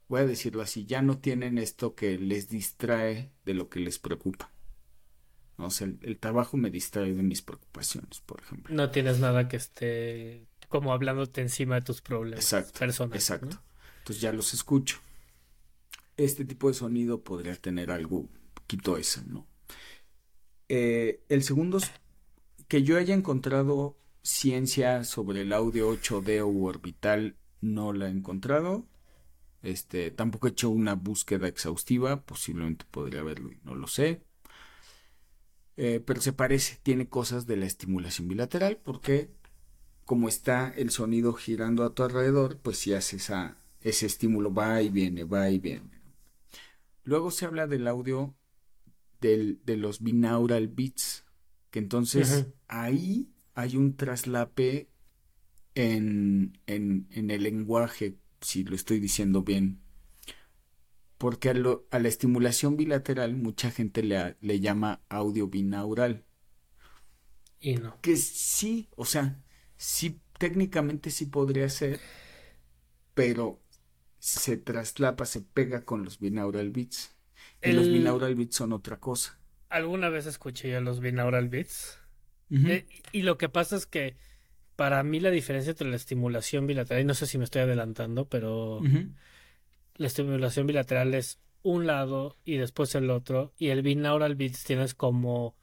voy 0.07 0.21
a 0.21 0.25
decirlo 0.25 0.61
así, 0.61 0.85
ya 0.85 1.01
no 1.01 1.17
tienen 1.19 1.57
esto 1.57 1.95
que 1.95 2.17
les 2.17 2.49
distrae 2.49 3.31
de 3.45 3.53
lo 3.53 3.69
que 3.69 3.79
les 3.79 3.99
preocupa. 3.99 4.51
O 5.57 5.69
sea, 5.69 5.87
el, 5.87 5.99
el 6.01 6.17
trabajo 6.19 6.57
me 6.57 6.69
distrae 6.71 7.13
de 7.13 7.23
mis 7.23 7.41
preocupaciones, 7.41 8.21
por 8.21 8.41
ejemplo. 8.41 8.73
No 8.75 8.89
tienes 8.91 9.19
nada 9.19 9.47
que 9.47 9.57
esté 9.57 10.47
como 10.71 10.93
hablándote 10.93 11.41
encima 11.41 11.75
de 11.75 11.81
tus 11.81 12.01
problemas 12.01 12.43
exacto, 12.43 12.79
personales. 12.79 13.29
Exacto. 13.29 13.61
Entonces 13.99 14.21
ya 14.21 14.33
los 14.33 14.55
escucho. 14.55 14.99
Este 16.17 16.43
tipo 16.45 16.67
de 16.67 16.73
sonido 16.73 17.23
podría 17.23 17.55
tener 17.55 17.91
algo 17.91 18.27
poquito 18.55 18.97
eso, 18.97 19.21
¿no? 19.27 19.45
Eh, 20.69 21.23
el 21.29 21.43
segundo 21.43 21.77
es 21.77 21.91
que 22.67 22.81
yo 22.81 22.97
haya 22.97 23.13
encontrado 23.13 23.97
ciencia 24.23 25.03
sobre 25.03 25.41
el 25.41 25.53
audio 25.53 25.91
8D 25.91 26.41
o 26.41 26.63
orbital, 26.63 27.35
no 27.59 27.93
la 27.93 28.07
he 28.07 28.11
encontrado. 28.11 28.87
Este, 29.61 30.09
tampoco 30.09 30.47
he 30.47 30.51
hecho 30.51 30.69
una 30.69 30.95
búsqueda 30.95 31.47
exhaustiva, 31.47 32.23
posiblemente 32.23 32.85
podría 32.89 33.21
haberlo 33.21 33.51
y 33.51 33.59
no 33.63 33.75
lo 33.75 33.87
sé. 33.87 34.23
Eh, 35.77 36.01
pero 36.05 36.21
se 36.21 36.33
parece, 36.33 36.79
tiene 36.81 37.07
cosas 37.07 37.45
de 37.45 37.57
la 37.57 37.65
estimulación 37.65 38.27
bilateral, 38.27 38.77
porque 38.77 39.29
como 40.11 40.27
está 40.27 40.73
el 40.75 40.89
sonido 40.89 41.31
girando 41.31 41.85
a 41.85 41.93
tu 41.93 42.03
alrededor, 42.03 42.57
pues 42.57 42.77
si 42.79 42.93
hace 42.93 43.15
esa, 43.15 43.55
ese 43.79 44.07
estímulo 44.07 44.53
va 44.53 44.81
y 44.81 44.89
viene, 44.89 45.23
va 45.23 45.49
y 45.49 45.57
viene. 45.57 46.01
Luego 47.05 47.31
se 47.31 47.45
habla 47.45 47.65
del 47.65 47.87
audio 47.87 48.35
del, 49.21 49.61
de 49.63 49.77
los 49.77 50.01
binaural 50.01 50.67
beats, 50.67 51.23
que 51.69 51.79
entonces 51.79 52.47
ahí 52.67 53.31
hay 53.53 53.77
un 53.77 53.95
traslape 53.95 54.89
en, 55.75 56.59
en, 56.67 57.07
en, 57.11 57.31
el 57.31 57.43
lenguaje, 57.43 58.17
si 58.41 58.65
lo 58.65 58.75
estoy 58.75 58.99
diciendo 58.99 59.43
bien. 59.43 59.79
Porque 61.17 61.51
a, 61.51 61.55
a 61.89 61.99
la 61.99 62.07
estimulación 62.09 62.75
bilateral 62.75 63.37
mucha 63.37 63.71
gente 63.71 64.03
le, 64.03 64.35
le 64.41 64.59
llama 64.59 64.99
audio 65.07 65.47
binaural. 65.47 66.25
Y 67.61 67.75
no. 67.75 67.97
Que 68.01 68.17
sí, 68.17 68.89
o 68.97 69.05
sea, 69.05 69.41
sí, 69.81 70.21
técnicamente 70.37 71.09
sí 71.09 71.25
podría 71.25 71.67
ser, 71.67 71.99
pero 73.15 73.59
se 74.19 74.55
traslapa, 74.55 75.25
se 75.25 75.41
pega 75.41 75.83
con 75.83 76.03
los 76.05 76.19
binaural 76.19 76.69
beats. 76.69 77.15
Y 77.63 77.71
los 77.71 77.87
binaural 77.87 78.35
beats 78.35 78.55
son 78.55 78.73
otra 78.73 78.99
cosa. 78.99 79.39
Alguna 79.69 80.09
vez 80.09 80.27
escuché 80.27 80.69
yo 80.69 80.81
los 80.81 80.99
binaural 80.99 81.49
beats. 81.49 81.97
Eh, 82.51 82.85
y 83.11 83.23
lo 83.23 83.37
que 83.37 83.49
pasa 83.49 83.75
es 83.75 83.87
que 83.87 84.17
para 84.75 85.01
mí 85.03 85.19
la 85.19 85.31
diferencia 85.31 85.71
entre 85.71 85.89
la 85.89 85.95
estimulación 85.95 86.67
bilateral, 86.67 87.01
y 87.01 87.05
no 87.05 87.13
sé 87.13 87.25
si 87.25 87.37
me 87.37 87.45
estoy 87.45 87.61
adelantando, 87.63 88.27
pero 88.27 88.81
la 89.95 90.07
estimulación 90.07 90.67
bilateral 90.67 91.13
es 91.15 91.39
un 91.63 91.87
lado 91.87 92.37
y 92.43 92.57
después 92.57 92.93
el 92.93 93.09
otro, 93.09 93.53
y 93.57 93.69
el 93.69 93.81
binaural 93.81 94.35
beats 94.35 94.63
tienes 94.63 94.93
como 94.93 95.55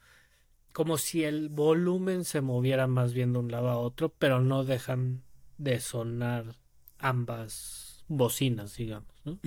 como 0.72 0.98
si 0.98 1.24
el 1.24 1.48
volumen 1.48 2.24
se 2.24 2.40
moviera 2.40 2.86
más 2.86 3.12
bien 3.12 3.32
de 3.32 3.38
un 3.40 3.50
lado 3.50 3.68
a 3.68 3.78
otro, 3.78 4.10
pero 4.10 4.40
no 4.40 4.64
dejan 4.64 5.22
de 5.56 5.80
sonar 5.80 6.56
ambas 6.98 8.04
bocinas, 8.08 8.76
digamos, 8.76 9.14
¿no? 9.24 9.38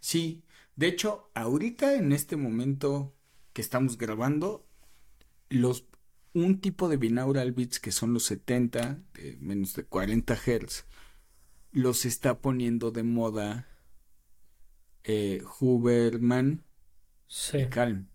Sí, 0.00 0.44
de 0.76 0.88
hecho, 0.88 1.30
ahorita 1.34 1.94
en 1.94 2.12
este 2.12 2.36
momento 2.36 3.14
que 3.52 3.62
estamos 3.62 3.98
grabando, 3.98 4.66
los 5.48 5.86
un 6.34 6.60
tipo 6.60 6.88
de 6.88 6.96
binaural 6.96 7.52
beats 7.52 7.80
que 7.80 7.90
son 7.90 8.12
los 8.14 8.24
70, 8.24 9.02
de 9.14 9.36
menos 9.40 9.74
de 9.74 9.84
40 9.84 10.36
Hz, 10.36 10.84
los 11.72 12.04
está 12.04 12.40
poniendo 12.40 12.90
de 12.90 13.02
moda 13.02 13.66
eh, 15.04 15.42
Huberman 15.60 16.64
sí. 17.26 17.66
Calm. 17.70 18.08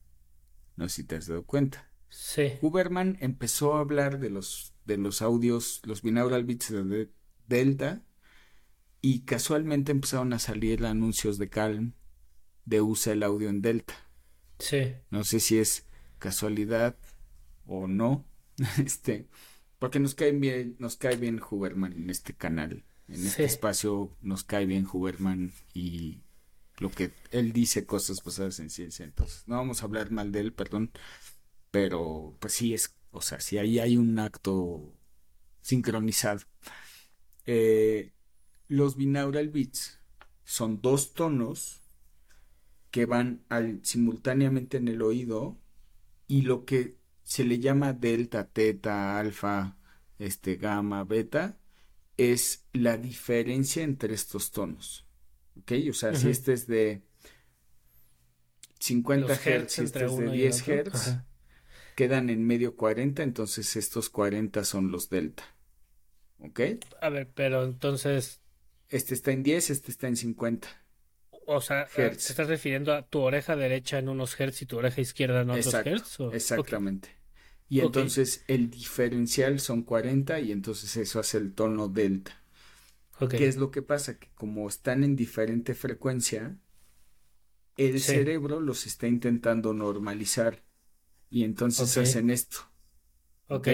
No 0.75 0.89
sé 0.89 0.95
si 0.95 1.03
te 1.03 1.15
has 1.15 1.27
dado 1.27 1.43
cuenta. 1.43 1.89
Sí. 2.13 2.53
Huberman 2.61 3.17
empezó 3.21 3.73
a 3.75 3.79
hablar 3.79 4.19
de 4.19 4.29
los, 4.29 4.73
de 4.85 4.97
los 4.97 5.23
audios, 5.23 5.81
los 5.83 6.03
binaural 6.03 6.43
beats 6.45 6.69
de 6.69 7.09
Delta, 7.47 8.03
y 9.01 9.21
casualmente 9.21 9.91
empezaron 9.91 10.31
a 10.31 10.39
salir 10.39 10.85
anuncios 10.85 11.39
de 11.39 11.49
Calm 11.49 11.93
de 12.65 12.81
usa 12.81 13.13
el 13.13 13.23
audio 13.23 13.49
en 13.49 13.61
Delta. 13.61 13.95
Sí. 14.59 14.93
No 15.09 15.23
sé 15.23 15.39
si 15.39 15.57
es 15.57 15.87
casualidad 16.19 16.95
o 17.65 17.87
no. 17.87 18.25
Este, 18.77 19.27
porque 19.79 19.99
nos 19.99 20.13
cae 20.13 20.31
bien, 20.31 20.75
nos 20.77 20.95
cae 20.95 21.15
bien 21.15 21.41
Huberman 21.41 21.93
en 21.93 22.11
este 22.11 22.33
canal. 22.33 22.85
En 23.07 23.25
este 23.25 23.43
espacio 23.43 24.15
nos 24.21 24.43
cae 24.43 24.67
bien 24.67 24.87
Huberman 24.91 25.51
y 25.73 26.21
lo 26.77 26.91
que 26.91 27.11
él 27.31 27.51
dice 27.51 27.85
cosas 27.85 28.23
basadas 28.23 28.59
en 28.59 28.69
ciencia. 28.69 29.03
Entonces, 29.03 29.43
no 29.47 29.55
vamos 29.55 29.81
a 29.81 29.85
hablar 29.85 30.11
mal 30.11 30.31
de 30.31 30.39
él, 30.39 30.53
perdón, 30.53 30.91
pero 31.73 32.37
pues 32.39 32.53
sí 32.53 32.75
es, 32.75 32.95
o 33.09 33.19
sea, 33.19 33.39
si 33.39 33.57
ahí 33.57 33.79
hay 33.79 33.97
un 33.97 34.19
acto 34.19 34.93
sincronizado. 35.63 36.41
Eh, 37.47 38.13
los 38.67 38.95
binaural 38.95 39.49
beats 39.49 39.99
son 40.43 40.81
dos 40.83 41.15
tonos 41.15 41.81
que 42.91 43.07
van 43.07 43.43
al, 43.49 43.79
simultáneamente 43.83 44.77
en 44.77 44.87
el 44.87 45.01
oído 45.01 45.57
y 46.27 46.43
lo 46.43 46.63
que 46.63 46.99
se 47.23 47.43
le 47.43 47.57
llama 47.57 47.91
delta, 47.93 48.47
teta, 48.47 49.17
alfa, 49.17 49.75
este, 50.19 50.57
gamma, 50.57 51.03
beta, 51.03 51.57
es 52.17 52.67
la 52.71 52.97
diferencia 52.97 53.81
entre 53.81 54.13
estos 54.13 54.51
tonos. 54.51 55.07
¿Ok? 55.59 55.71
O 55.89 55.93
sea, 55.93 56.13
si 56.13 56.29
este 56.29 56.53
es 56.53 56.67
de 56.67 57.01
50 58.77 59.33
Hz 59.33 59.79
este 59.79 60.05
es 60.05 60.17
de 60.17 60.31
10 60.31 60.61
Hz, 60.67 61.32
quedan 61.95 62.29
en 62.29 62.45
medio 62.45 62.75
40, 62.75 63.23
entonces 63.23 63.75
estos 63.75 64.09
40 64.09 64.63
son 64.63 64.91
los 64.91 65.09
delta. 65.09 65.43
¿Ok? 66.39 66.59
A 67.01 67.09
ver, 67.09 67.29
pero 67.33 67.63
entonces... 67.63 68.41
Este 68.89 69.13
está 69.13 69.31
en 69.31 69.43
10, 69.43 69.69
este 69.69 69.91
está 69.91 70.07
en 70.07 70.17
50. 70.17 70.67
O 71.45 71.61
sea, 71.61 71.87
¿te 71.87 72.07
estás 72.07 72.47
refiriendo 72.47 72.93
a 72.93 73.05
tu 73.05 73.19
oreja 73.19 73.55
derecha 73.55 73.99
en 73.99 74.09
unos 74.09 74.39
hertz 74.39 74.61
y 74.61 74.65
tu 74.65 74.77
oreja 74.77 75.01
izquierda 75.01 75.41
en 75.41 75.49
otros 75.49 75.73
hertz? 75.73 76.19
Exactamente. 76.31 77.09
Y 77.69 77.79
entonces 77.79 78.43
el 78.47 78.69
diferencial 78.69 79.59
son 79.59 79.83
40 79.83 80.39
y 80.41 80.51
entonces 80.51 80.95
eso 80.95 81.19
hace 81.19 81.37
el 81.37 81.53
tono 81.53 81.87
delta. 81.87 82.39
¿Qué 83.29 83.47
es 83.47 83.57
lo 83.57 83.71
que 83.71 83.81
pasa? 83.81 84.19
Que 84.19 84.29
como 84.35 84.67
están 84.67 85.03
en 85.03 85.15
diferente 85.15 85.73
frecuencia, 85.73 86.57
el 87.77 87.99
cerebro 87.99 88.59
los 88.59 88.85
está 88.85 89.07
intentando 89.07 89.73
normalizar. 89.73 90.61
Y 91.33 91.45
entonces 91.45 91.97
hacen 91.97 92.29
esto. 92.29 92.57
Ok. 93.47 93.67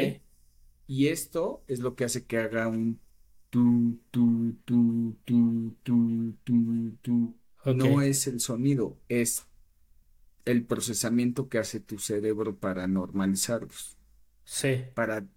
Y 0.88 1.08
esto 1.08 1.62
es 1.68 1.80
lo 1.80 1.94
que 1.94 2.06
hace 2.06 2.26
que 2.26 2.38
haga 2.38 2.70
un 2.70 3.02
tu, 3.50 4.00
tu, 4.12 4.56
tu, 4.64 5.18
tu, 5.26 5.76
tu, 5.84 6.38
tu, 6.46 6.92
tu. 7.02 7.36
No 7.66 8.02
es 8.02 8.28
el 8.28 8.40
sonido, 8.40 8.98
es 9.10 9.46
el 10.46 10.64
procesamiento 10.64 11.50
que 11.50 11.58
hace 11.58 11.82
tu 11.82 12.00
cerebro 12.00 12.56
para 12.56 12.88
normalizarlos. 12.88 13.98
Sí. 14.46 14.86
Para 14.94 15.28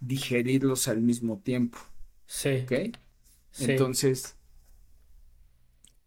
digerirlos 0.00 0.88
al 0.88 1.02
mismo 1.02 1.42
tiempo. 1.44 1.76
Sí. 2.26 2.60
¿Ok? 2.62 2.96
Entonces, 3.58 4.34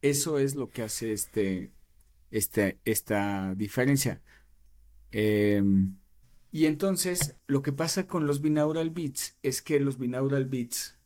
eso 0.02 0.40
es 0.40 0.56
lo 0.56 0.72
que 0.72 0.82
hace 0.82 1.14
este, 1.14 1.72
este, 2.32 2.80
esta 2.86 3.54
diferencia. 3.54 4.20
Em, 5.12 5.98
y 6.52 6.66
entonces 6.66 7.36
lo 7.48 7.62
que 7.62 7.72
pasa 7.72 8.08
con 8.08 8.28
los 8.28 8.42
binaural 8.42 8.90
beats 8.90 9.38
es 9.44 9.62
que 9.62 9.80
los 9.80 9.98
binaural 9.98 10.46
beats 10.46 10.98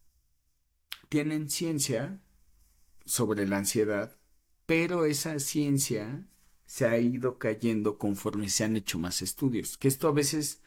tienen 1.10 1.50
ciencia 1.50 2.20
sobre 3.06 3.48
la 3.48 3.58
ansiedad, 3.58 4.18
pero 4.66 5.06
esa 5.06 5.40
ciencia 5.40 6.26
se 6.66 6.88
ha 6.88 6.98
ido 6.98 7.38
cayendo 7.38 7.98
conforme 7.98 8.50
se 8.50 8.64
han 8.64 8.76
hecho 8.78 8.98
más 9.00 9.22
estudios. 9.22 9.78
Que 9.78 9.88
esto 9.88 10.08
a 10.08 10.12
veces 10.12 10.62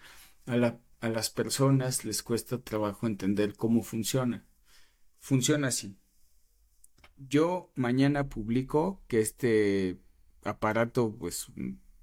a, 0.47 0.79
a 1.01 1.09
las 1.09 1.31
personas 1.31 2.05
les 2.05 2.23
cuesta 2.23 2.61
trabajo 2.63 3.07
entender 3.07 3.55
cómo 3.57 3.83
funciona. 3.83 4.47
Funciona 5.19 5.69
así. 5.69 5.97
Yo 7.17 7.73
mañana 7.75 8.29
publico 8.29 9.03
que 9.09 9.21
este 9.21 9.99
aparato, 10.45 11.17
pues 11.19 11.49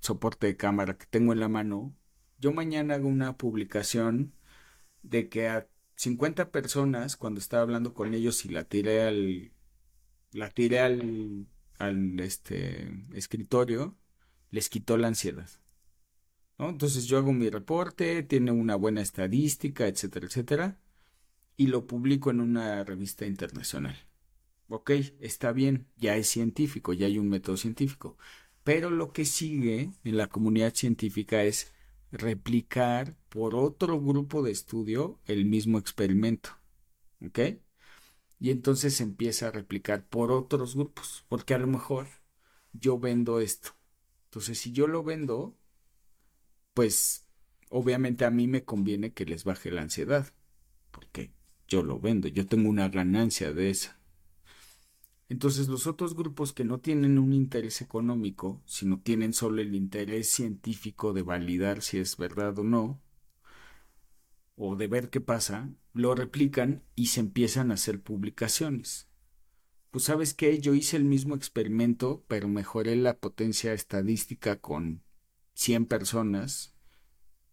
soporte 0.03 0.48
de 0.48 0.57
cámara 0.57 0.98
que 0.98 1.05
tengo 1.05 1.33
en 1.33 1.39
la 1.39 1.48
mano, 1.48 1.95
yo 2.39 2.51
mañana 2.53 2.95
hago 2.95 3.07
una 3.07 3.38
publicación 3.38 4.33
de 5.01 5.29
que 5.29 5.48
a 5.48 5.67
50 5.95 6.51
personas, 6.51 7.15
cuando 7.15 7.39
estaba 7.39 7.63
hablando 7.63 7.93
con 7.93 8.13
ellos 8.13 8.45
y 8.45 8.50
la 8.50 8.65
tiré 8.65 9.03
al, 9.03 9.53
la 10.33 10.50
tiré 10.50 10.79
al, 10.79 11.48
este, 12.19 12.91
escritorio, 13.13 13.98
les 14.51 14.69
quitó 14.69 14.98
la 14.98 15.07
ansiedad. 15.07 15.50
¿no? 16.57 16.69
Entonces 16.69 17.05
yo 17.05 17.17
hago 17.17 17.31
mi 17.31 17.50
reporte, 17.50 18.24
tiene 18.24 18.51
una 18.51 18.75
buena 18.75 19.01
estadística, 19.01 19.88
etcétera, 19.88 20.27
etcétera, 20.27 20.79
y 21.55 21.67
lo 21.67 21.88
publico 21.88 22.29
en 22.29 22.41
una 22.41 22.83
revista 22.83 23.25
internacional. 23.25 23.95
Ok, 24.67 24.91
está 25.19 25.53
bien, 25.53 25.88
ya 25.98 26.17
es 26.17 26.27
científico, 26.27 26.93
ya 26.93 27.05
hay 27.05 27.19
un 27.19 27.29
método 27.29 27.57
científico. 27.57 28.17
Pero 28.63 28.89
lo 28.89 29.12
que 29.12 29.25
sigue 29.25 29.91
en 30.03 30.17
la 30.17 30.27
comunidad 30.27 30.74
científica 30.74 31.43
es 31.43 31.72
replicar 32.12 33.15
por 33.29 33.55
otro 33.55 34.00
grupo 34.00 34.43
de 34.43 34.51
estudio 34.51 35.20
el 35.25 35.46
mismo 35.46 35.77
experimento. 35.77 36.51
¿Ok? 37.25 37.39
Y 38.39 38.51
entonces 38.51 38.96
se 38.96 39.03
empieza 39.03 39.48
a 39.48 39.51
replicar 39.51 40.05
por 40.05 40.32
otros 40.32 40.75
grupos, 40.75 41.25
porque 41.29 41.53
a 41.53 41.58
lo 41.58 41.67
mejor 41.67 42.08
yo 42.74 43.00
vendo 43.00 43.39
esto. 43.39 43.72
Entonces, 44.25 44.60
si 44.60 44.72
yo 44.72 44.88
lo 44.88 45.03
vendo, 45.03 45.55
pues 46.74 47.25
obviamente 47.70 48.25
a 48.25 48.32
mí 48.32 48.48
me 48.48 48.63
conviene 48.63 49.13
que 49.13 49.25
les 49.25 49.43
baje 49.43 49.72
la 49.72 49.82
ansiedad, 49.82 50.34
porque 50.91 51.32
yo 51.67 51.84
lo 51.84 52.00
vendo, 52.00 52.27
yo 52.27 52.46
tengo 52.46 52.70
una 52.70 52.89
ganancia 52.89 53.53
de 53.53 53.70
esa. 53.70 54.00
Entonces 55.30 55.68
los 55.68 55.88
otros 55.88 56.15
grupos 56.15 56.53
que 56.53 56.65
no 56.65 56.80
tienen 56.80 57.18
un 57.18 57.34
interés 57.34 57.82
económico, 57.82 58.62
sino 58.65 59.00
tienen 59.00 59.34
solo 59.34 59.62
el 59.62 59.74
interés 59.75 60.30
científico 60.30 61.13
de 61.13 61.24
validar 61.24 61.82
si 61.82 61.98
es 61.98 62.18
verdad 62.18 62.60
o 62.60 62.63
no, 62.63 63.01
o 64.56 64.75
de 64.75 64.88
ver 64.88 65.10
qué 65.10 65.22
pasa, 65.22 65.70
lo 65.94 66.15
replican 66.15 66.84
y 66.96 67.08
se 67.08 67.20
empiezan 67.20 67.72
a 67.72 67.75
hacer 67.75 68.01
publicaciones. 68.01 69.10
Pues 69.92 70.06
sabes 70.06 70.34
qué, 70.34 70.60
yo 70.60 70.74
hice 70.74 70.98
el 70.98 71.03
mismo 71.03 71.36
experimento, 71.36 72.24
pero 72.27 72.48
mejoré 72.48 72.96
la 72.96 73.20
potencia 73.20 73.74
estadística 73.74 74.60
con 74.60 75.03
100 75.53 75.86
personas. 75.86 76.75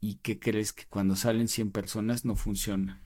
¿Y 0.00 0.16
qué 0.16 0.38
crees 0.38 0.72
que 0.72 0.86
cuando 0.86 1.16
salen 1.16 1.48
100 1.48 1.70
personas 1.70 2.24
no 2.24 2.36
funciona? 2.36 3.04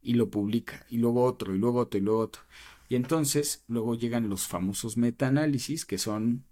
Y 0.00 0.14
lo 0.14 0.30
publica, 0.30 0.86
y 0.88 0.96
luego 0.96 1.24
otro, 1.24 1.54
y 1.54 1.58
luego 1.58 1.80
otro, 1.80 1.98
y 1.98 2.02
luego 2.02 2.20
otro. 2.20 2.42
Y 2.88 2.94
entonces 2.94 3.64
luego 3.66 3.94
llegan 3.94 4.28
los 4.28 4.46
famosos 4.46 4.96
metaanálisis, 4.96 5.84
que 5.84 5.98
son 5.98 6.44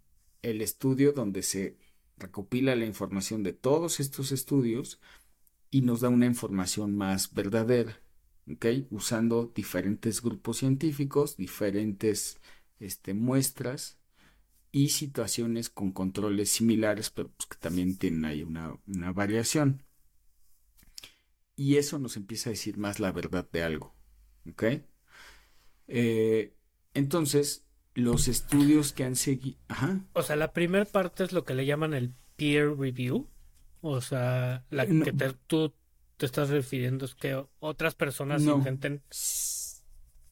el 0.42 0.60
estudio 0.60 1.12
donde 1.12 1.42
se 1.42 1.78
recopila 2.16 2.76
la 2.76 2.86
información 2.86 3.42
de 3.42 3.52
todos 3.52 4.00
estos 4.00 4.32
estudios 4.32 5.00
y 5.70 5.82
nos 5.82 6.00
da 6.00 6.08
una 6.08 6.26
información 6.26 6.96
más 6.96 7.32
verdadera, 7.34 8.00
¿ok? 8.50 8.66
Usando 8.90 9.52
diferentes 9.54 10.22
grupos 10.22 10.58
científicos, 10.58 11.36
diferentes 11.36 12.38
este, 12.78 13.14
muestras 13.14 13.98
y 14.70 14.88
situaciones 14.90 15.70
con 15.70 15.92
controles 15.92 16.50
similares, 16.50 17.10
pero 17.10 17.30
pues, 17.30 17.48
que 17.48 17.56
también 17.56 17.96
tienen 17.96 18.24
ahí 18.24 18.42
una, 18.42 18.78
una 18.86 19.12
variación. 19.12 19.82
Y 21.56 21.76
eso 21.76 21.98
nos 21.98 22.16
empieza 22.16 22.50
a 22.50 22.52
decir 22.52 22.78
más 22.78 22.98
la 23.00 23.12
verdad 23.12 23.48
de 23.50 23.62
algo, 23.62 23.94
¿ok? 24.50 24.64
Eh, 25.88 26.54
entonces, 26.94 27.64
los 27.94 28.28
estudios 28.28 28.92
que 28.92 29.04
han 29.04 29.16
seguido... 29.16 29.58
O 30.12 30.22
sea, 30.22 30.36
la 30.36 30.52
primera 30.52 30.84
parte 30.84 31.24
es 31.24 31.32
lo 31.32 31.44
que 31.44 31.54
le 31.54 31.66
llaman 31.66 31.94
el 31.94 32.12
peer 32.36 32.76
review. 32.76 33.28
O 33.80 34.00
sea, 34.00 34.64
la 34.70 34.86
que 34.86 35.12
tú 35.46 35.72
te 36.16 36.26
estás 36.26 36.48
refiriendo 36.48 37.04
es 37.04 37.14
que 37.14 37.44
otras 37.60 37.94
personas 37.94 38.42
intenten... 38.42 39.02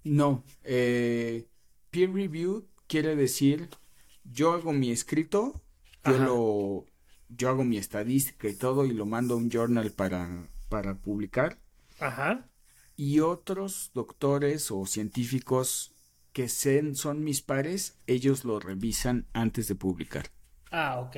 No, 0.04 0.42
eh, 0.64 1.46
peer 1.90 2.12
review 2.12 2.66
quiere 2.88 3.14
decir 3.14 3.68
yo 4.24 4.52
hago 4.52 4.72
mi 4.72 4.90
escrito, 4.90 5.60
yo 6.04 6.18
lo, 6.18 6.86
yo 7.28 7.48
hago 7.48 7.64
mi 7.64 7.76
estadística 7.76 8.48
y 8.48 8.54
todo 8.54 8.84
y 8.84 8.92
lo 8.92 9.06
mando 9.06 9.34
a 9.34 9.36
un 9.36 9.50
journal 9.50 9.92
para, 9.92 10.48
para 10.68 10.96
publicar. 10.96 11.58
Ajá 12.00 12.48
y 13.02 13.18
otros 13.18 13.90
doctores 13.94 14.70
o 14.70 14.86
científicos 14.86 15.92
que 16.32 16.48
son 16.48 17.24
mis 17.24 17.42
pares, 17.42 17.98
ellos 18.06 18.44
lo 18.44 18.60
revisan 18.60 19.26
antes 19.32 19.66
de 19.66 19.74
publicar. 19.74 20.26
Ah, 20.70 21.00
ok. 21.00 21.16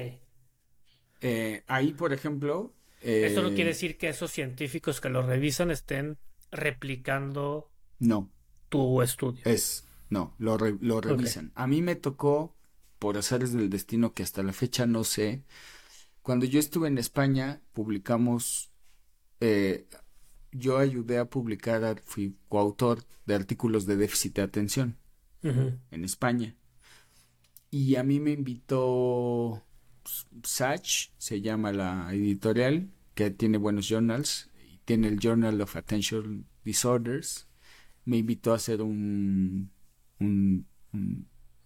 Eh, 1.20 1.62
ahí, 1.66 1.92
por 1.92 2.14
ejemplo... 2.14 2.72
Eso 3.02 3.42
no 3.42 3.48
quiere 3.48 3.64
eh, 3.64 3.74
decir 3.74 3.98
que 3.98 4.08
esos 4.08 4.30
científicos 4.30 5.02
que 5.02 5.10
lo 5.10 5.20
revisan 5.20 5.70
estén 5.70 6.16
replicando 6.50 7.70
no. 7.98 8.30
tu 8.70 9.02
estudio. 9.02 9.42
Es, 9.44 9.86
no, 10.08 10.34
lo, 10.38 10.56
lo 10.56 11.02
revisan. 11.02 11.52
A 11.54 11.66
mí 11.66 11.82
me 11.82 11.96
tocó, 11.96 12.56
por 12.98 13.18
azares 13.18 13.52
del 13.52 13.68
destino 13.68 14.14
que 14.14 14.22
hasta 14.22 14.42
la 14.42 14.54
fecha 14.54 14.86
no 14.86 15.04
sé, 15.04 15.44
cuando 16.22 16.46
yo 16.46 16.58
estuve 16.60 16.88
en 16.88 16.96
España, 16.96 17.60
publicamos 17.74 18.70
eh, 19.40 19.86
yo 20.54 20.78
ayudé 20.78 21.18
a 21.18 21.28
publicar, 21.28 22.00
fui 22.04 22.36
coautor 22.48 23.04
de 23.26 23.34
artículos 23.34 23.86
de 23.86 23.96
déficit 23.96 24.36
de 24.36 24.42
atención 24.42 24.96
en 25.42 26.04
España. 26.04 26.56
Y 27.70 27.96
a 27.96 28.02
mí 28.02 28.20
me 28.20 28.30
invitó 28.30 29.62
Sach, 30.42 31.10
se 31.18 31.40
llama 31.42 31.72
la 31.72 32.08
editorial, 32.14 32.88
que 33.14 33.30
tiene 33.30 33.58
buenos 33.58 33.88
journals, 33.88 34.48
y 34.72 34.78
tiene 34.84 35.08
el 35.08 35.18
Journal 35.18 35.60
of 35.60 35.76
Attention 35.76 36.46
Disorders. 36.64 37.48
Me 38.04 38.18
invitó 38.18 38.54
a 38.54 38.58
ser 38.58 38.80
un, 38.80 39.70
un, 40.20 40.66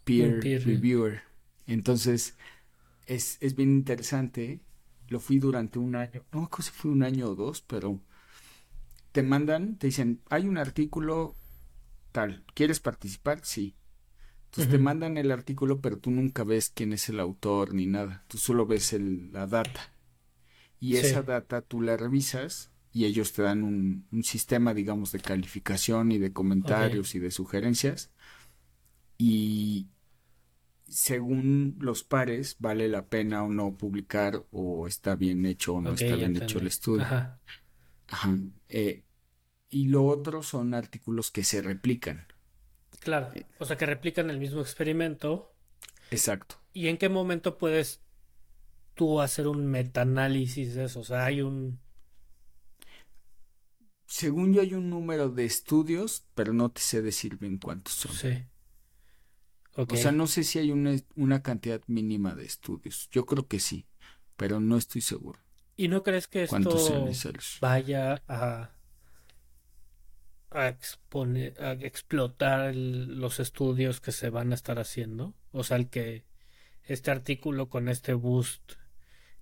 peer, 0.03 0.41
reviewer. 0.65 1.23
Entonces, 1.67 2.37
es, 3.07 3.37
es 3.41 3.55
bien 3.55 3.71
interesante. 3.71 4.61
Lo 5.09 5.21
fui 5.21 5.39
durante 5.39 5.79
un 5.79 5.95
año, 5.95 6.25
no 6.33 6.51
sé 6.57 6.63
si 6.63 6.71
fue 6.71 6.91
un 6.91 7.03
año 7.03 7.29
o 7.29 7.35
dos, 7.35 7.63
pero 7.63 8.03
te 9.19 9.23
mandan, 9.25 9.77
te 9.79 9.89
dicen, 9.89 10.21
hay 10.31 10.47
un 10.47 10.59
artículo 10.59 11.35
tal, 12.13 12.45
¿quieres 12.55 12.79
participar? 12.79 13.41
Sí. 13.43 13.75
Entonces 14.45 14.71
te 14.71 14.79
mandan 14.79 15.17
el 15.19 15.33
artículo, 15.33 15.81
pero 15.81 15.99
tú 15.99 16.13
nunca 16.13 16.45
ves 16.45 16.71
quién 16.73 16.93
es 16.93 17.09
el 17.09 17.19
autor 17.19 17.75
ni 17.75 17.87
nada. 17.87 18.25
Tú 18.29 18.39
solo 18.39 18.65
ves 18.65 18.93
el, 18.93 19.33
la 19.33 19.49
data. 19.49 19.93
Y 20.79 20.97
esa 20.97 21.23
data 21.23 21.63
tú 21.63 21.83
la 21.83 21.97
revisas 21.97 22.71
y 22.93 23.07
ellos 23.07 23.33
te 23.33 23.43
dan 23.43 23.65
un, 23.65 24.07
un 24.13 24.23
sistema, 24.23 24.73
digamos, 24.73 25.11
de 25.11 25.19
calificación 25.19 26.13
y 26.13 26.19
de 26.19 26.33
comentarios 26.33 27.17
y 27.17 27.19
de 27.19 27.33
sugerencias. 27.33 28.13
Y 29.19 29.89
según 30.89 31.77
los 31.81 32.05
pares, 32.05 32.55
vale 32.61 32.89
la 32.89 33.07
pena 33.07 33.43
o 33.43 33.49
no 33.49 33.77
publicar 33.77 34.45
o 34.53 34.87
está 34.87 35.17
bien 35.17 35.45
hecho 35.45 35.75
o 35.75 35.81
no 35.81 35.93
está 35.93 36.15
bien 36.15 36.37
hecho 36.37 36.61
el 36.61 36.69
estudio. 36.69 37.03
Ajá. 37.03 37.41
Ajá. 38.07 38.39
Eh, 38.69 39.03
y 39.71 39.89
lo 39.89 40.05
otro 40.07 40.43
son 40.43 40.75
artículos 40.75 41.31
que 41.31 41.45
se 41.45 41.63
replican. 41.63 42.27
Claro, 43.01 43.31
eh, 43.35 43.47
o 43.59 43.65
sea 43.65 43.77
que 43.77 43.87
replican 43.87 44.31
el 44.31 44.39
mismo 44.39 44.61
experimento. 44.61 45.53
Exacto. 46.11 46.57
¿Y 46.73 46.89
en 46.89 46.97
qué 46.97 47.09
momento 47.09 47.59
puedes 47.59 48.01
tú 48.95 49.21
hacer 49.21 49.47
un 49.47 49.67
metaanálisis 49.67 50.75
de 50.75 50.85
eso? 50.85 51.01
O 51.01 51.05
sea, 51.05 51.25
hay 51.25 51.43
un... 51.43 51.79
Según 54.07 54.55
yo 54.55 54.63
hay 54.63 54.73
un 54.73 54.89
número 54.89 55.29
de 55.29 55.45
estudios, 55.45 56.25
pero 56.35 56.55
no 56.55 56.71
te 56.71 56.81
sé 56.81 57.03
decir 57.03 57.37
bien 57.37 57.59
cuántos 57.59 57.93
son. 57.95 58.13
Sí. 58.13 58.45
O 59.75 59.97
sea, 59.97 60.11
no 60.11 60.27
sé 60.27 60.43
si 60.43 60.59
hay 60.59 60.73
una, 60.73 60.97
una 61.15 61.43
cantidad 61.43 61.81
mínima 61.87 62.35
de 62.35 62.45
estudios. 62.45 63.09
Yo 63.13 63.27
creo 63.27 63.47
que 63.47 63.61
sí, 63.61 63.87
pero 64.37 64.61
no 64.61 64.77
estoy 64.77 65.03
seguro. 65.03 65.39
¿Y 65.77 65.87
no 65.87 66.03
crees 66.03 66.27
que 66.27 66.43
esto 66.43 67.09
vaya 67.61 68.23
a 68.27 68.73
a, 70.51 70.69
exponer, 70.69 71.61
a 71.63 71.73
explotar 71.73 72.75
los 72.75 73.41
estudios 73.41 74.01
que 74.01 74.13
se 74.13 74.31
van 74.31 74.53
a 74.53 74.55
estar 74.55 74.79
haciendo. 74.79 75.35
O 75.53 75.65
sea, 75.65 75.77
el 75.77 75.89
que 75.89 76.25
este 76.85 77.11
artículo 77.11 77.69
con 77.69 77.89
este 77.89 78.15
boost 78.15 78.73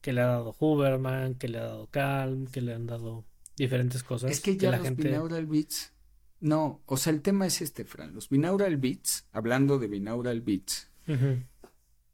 que 0.01 0.12
le 0.12 0.21
ha 0.21 0.27
dado 0.27 0.57
Huberman, 0.59 1.35
que 1.35 1.49
le 1.49 1.59
ha 1.59 1.64
dado 1.64 1.88
Calm, 1.88 2.47
que 2.47 2.61
le 2.61 2.75
han 2.75 2.87
dado 2.87 3.25
diferentes 3.57 4.03
cosas. 4.03 4.31
Es 4.31 4.40
que 4.40 4.57
ya 4.57 4.77
los 4.77 4.97
binaural 4.97 5.47
beats 5.47 5.92
No, 6.40 6.83
o 6.87 6.97
sea, 6.97 7.12
el 7.12 7.23
tema 7.23 7.47
es 7.47 7.61
este, 7.62 7.85
Fran. 7.85 8.14
Los 8.14 8.29
binaural 8.29 8.77
beats, 8.77 9.27
hablando 9.33 9.79
de 9.79 9.88
binaural 9.88 10.42
beats, 10.42 10.90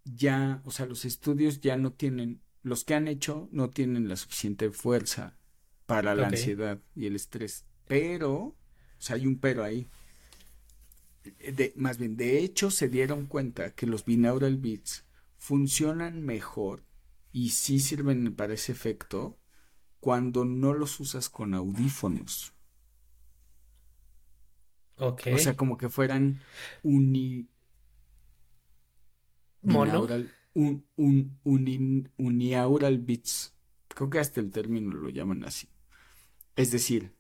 ya, 0.05 0.62
o 0.64 0.70
sea, 0.70 0.87
los 0.87 1.05
estudios 1.05 1.61
ya 1.61 1.76
no 1.76 1.92
tienen, 1.92 2.40
los 2.62 2.85
que 2.85 2.94
han 2.94 3.09
hecho 3.09 3.48
no 3.52 3.70
tienen 3.70 4.09
la 4.09 4.16
suficiente 4.16 4.70
fuerza 4.70 5.37
para 5.87 6.14
la 6.14 6.28
ansiedad 6.28 6.81
y 6.94 7.07
el 7.07 7.16
estrés. 7.16 7.66
Pero, 7.87 8.57
sea, 9.03 9.17
hay 9.17 9.27
un 9.27 9.38
pero 9.38 9.65
ahí. 9.65 9.88
De, 11.23 11.73
más 11.77 11.99
bien, 11.99 12.17
de 12.17 12.38
hecho, 12.41 12.71
se 12.71 12.88
dieron 12.88 13.27
cuenta 13.27 13.75
que 13.75 13.87
los 13.87 14.05
binaural 14.05 14.57
beats 14.57 15.05
funcionan 15.38 16.23
mejor 16.23 16.85
y 17.33 17.51
sí 17.51 17.81
sirven 17.81 18.35
para 18.35 18.55
ese 18.55 18.73
efecto 18.73 19.38
cuando 20.01 20.45
no 20.45 20.75
los 20.75 20.99
usas 21.01 21.29
con 21.29 21.55
audífonos. 21.55 22.55
Ok. 24.97 25.23
O 25.35 25.38
sea, 25.38 25.57
como 25.57 25.77
que 25.77 25.88
fueran 25.88 26.41
uni... 26.83 27.49
¿Mono? 29.62 30.09
un, 30.55 30.85
un, 30.97 32.11
uniaural 32.17 32.99
beats. 32.99 33.55
Creo 33.88 34.11
que 34.11 34.19
hasta 34.19 34.41
el 34.41 34.51
término 34.51 34.93
lo 34.93 35.09
llaman 35.09 35.45
así. 35.45 35.69
Es 36.57 36.71
decir, 36.71 37.12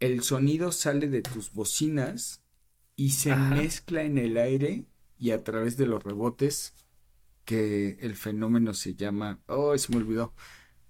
el 0.00 0.22
sonido 0.22 0.72
sale 0.72 1.08
de 1.08 1.22
tus 1.22 1.52
bocinas 1.52 2.42
y 2.96 3.10
se 3.10 3.34
mezcla 3.34 4.02
en 4.02 4.18
el 4.18 4.36
aire 4.36 4.84
y 5.18 5.30
a 5.30 5.42
través 5.42 5.76
de 5.76 5.86
los 5.86 6.02
rebotes 6.02 6.74
que 7.44 7.98
el 8.00 8.14
fenómeno 8.14 8.74
se 8.74 8.94
llama, 8.94 9.40
oh, 9.46 9.76
se 9.76 9.92
me 9.92 9.98
olvidó, 9.98 10.34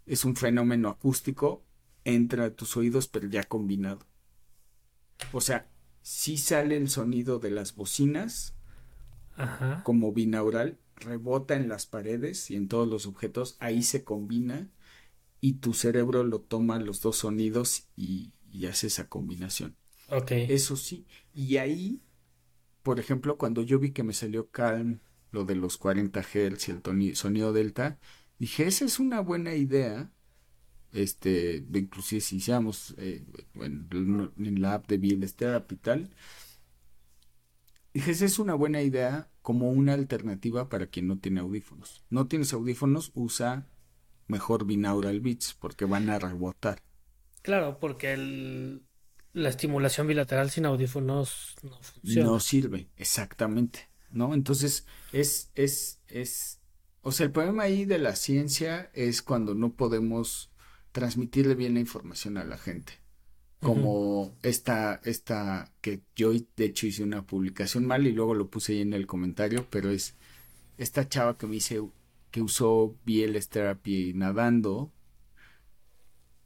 es 0.07 0.25
un 0.25 0.37
fenómeno 0.37 0.89
acústico, 0.89 1.65
entra 2.05 2.47
a 2.47 2.51
tus 2.51 2.77
oídos 2.77 3.09
pero 3.09 3.29
ya 3.29 3.45
combinado. 3.45 4.07
O 5.33 5.41
sea, 5.41 5.71
sí 6.03 6.37
sale 6.37 6.77
el 6.77 6.89
sonido 6.89 7.39
de 7.39 7.51
las 7.51 7.75
bocinas 7.75 8.55
como 9.85 10.13
binaural, 10.13 10.79
rebota 10.97 11.55
en 11.55 11.69
las 11.69 11.87
paredes 11.87 12.51
y 12.51 12.57
en 12.57 12.67
todos 12.67 12.89
los 12.89 13.07
objetos, 13.07 13.57
ahí 13.61 13.83
se 13.83 14.03
combina 14.03 14.69
y 15.41 15.55
tu 15.55 15.75
cerebro 15.75 16.25
lo 16.25 16.41
toma 16.41 16.81
los 16.81 17.01
dos 17.01 17.19
sonidos 17.19 17.87
y, 17.97 18.33
hace 18.67 18.89
esa 18.89 19.09
combinación. 19.09 19.77
Ok. 20.09 20.33
Eso 20.33 20.77
sí, 20.77 21.07
y 21.35 21.59
ahí, 21.59 22.01
por 22.83 22.99
ejemplo, 22.99 23.37
cuando 23.37 23.63
yo 23.63 23.79
vi 23.79 23.91
que 23.93 24.03
me 24.03 24.13
salió 24.13 24.51
Calm, 24.51 25.01
lo 25.31 25.45
de 25.45 25.55
los 25.55 25.77
40 25.77 26.23
Hz 26.23 26.69
y 26.69 27.09
el 27.09 27.17
sonido 27.17 27.53
delta, 27.53 27.99
dije, 28.39 28.67
esa 28.67 28.85
es 28.85 28.99
una 28.99 29.21
buena 29.21 29.55
idea. 29.55 30.11
Este, 30.93 31.67
inclusive 31.75 32.23
si 32.23 32.37
hiciéramos 32.37 32.95
eh, 32.97 33.27
en, 33.55 34.61
la 34.63 34.75
app 34.75 34.89
de 34.89 34.97
Bill 34.97 35.35
Therapy 35.35 35.75
y 35.75 35.79
tal, 35.79 36.11
dije, 37.93 38.13
esa 38.13 38.25
es 38.25 38.39
una 38.39 38.55
buena 38.55 38.81
idea 38.83 39.31
como 39.43 39.71
una 39.71 39.93
alternativa 39.93 40.69
para 40.71 40.87
quien 40.87 41.07
no 41.07 41.19
tiene 41.19 41.41
audífonos. 41.41 42.05
No 42.09 42.27
tienes 42.27 42.53
audífonos, 42.55 43.13
usa 43.15 43.67
mejor 44.29 44.65
binaural 44.65 45.21
beats 45.21 45.55
porque 45.55 45.85
van 45.85 46.09
a 46.11 46.19
rebotar. 46.19 46.83
Claro, 47.49 47.79
porque 47.81 48.13
el, 48.13 48.83
la 49.33 49.49
estimulación 49.49 50.07
bilateral 50.07 50.51
sin 50.51 50.67
audífonos 50.67 51.55
no 51.63 51.81
funciona. 51.81 52.29
No 52.29 52.41
sirve, 52.41 52.91
exactamente, 52.99 53.89
¿no? 54.11 54.35
Entonces, 54.35 54.85
es, 55.15 55.51
es, 55.55 55.99
es, 56.09 56.61
o 57.01 57.11
sea, 57.11 57.25
el 57.25 57.33
problema 57.33 57.63
ahí 57.63 57.87
de 57.87 57.97
la 57.97 58.17
ciencia 58.17 58.91
es 58.93 59.23
cuando 59.23 59.55
no 59.55 59.73
podemos 59.73 60.51
transmitirle 60.93 61.55
bien 61.55 61.73
la 61.73 61.81
información 61.81 62.37
a 62.37 62.45
la 62.45 62.59
gente. 62.59 63.01
Como 63.61 64.37
esta, 64.43 65.01
esta, 65.05 65.73
que 65.81 66.03
yo 66.15 66.33
de 66.33 66.65
hecho 66.67 66.87
hice 66.87 67.03
una 67.03 67.27
publicación 67.27 67.87
mal 67.87 68.07
y 68.07 68.13
luego 68.13 68.35
lo 68.35 68.51
puse 68.51 68.75
ahí 68.75 68.83
en 68.83 68.93
el 68.93 69.07
comentario, 69.07 69.67
pero 69.71 69.89
es 69.91 70.17
esta 70.77 71.09
chava 71.09 71.39
que 71.39 71.47
me 71.47 71.55
dice, 71.55 71.81
que 72.31 72.43
usó 72.43 72.95
BLS 73.07 73.49
Therapy 73.49 74.13
nadando 74.13 74.93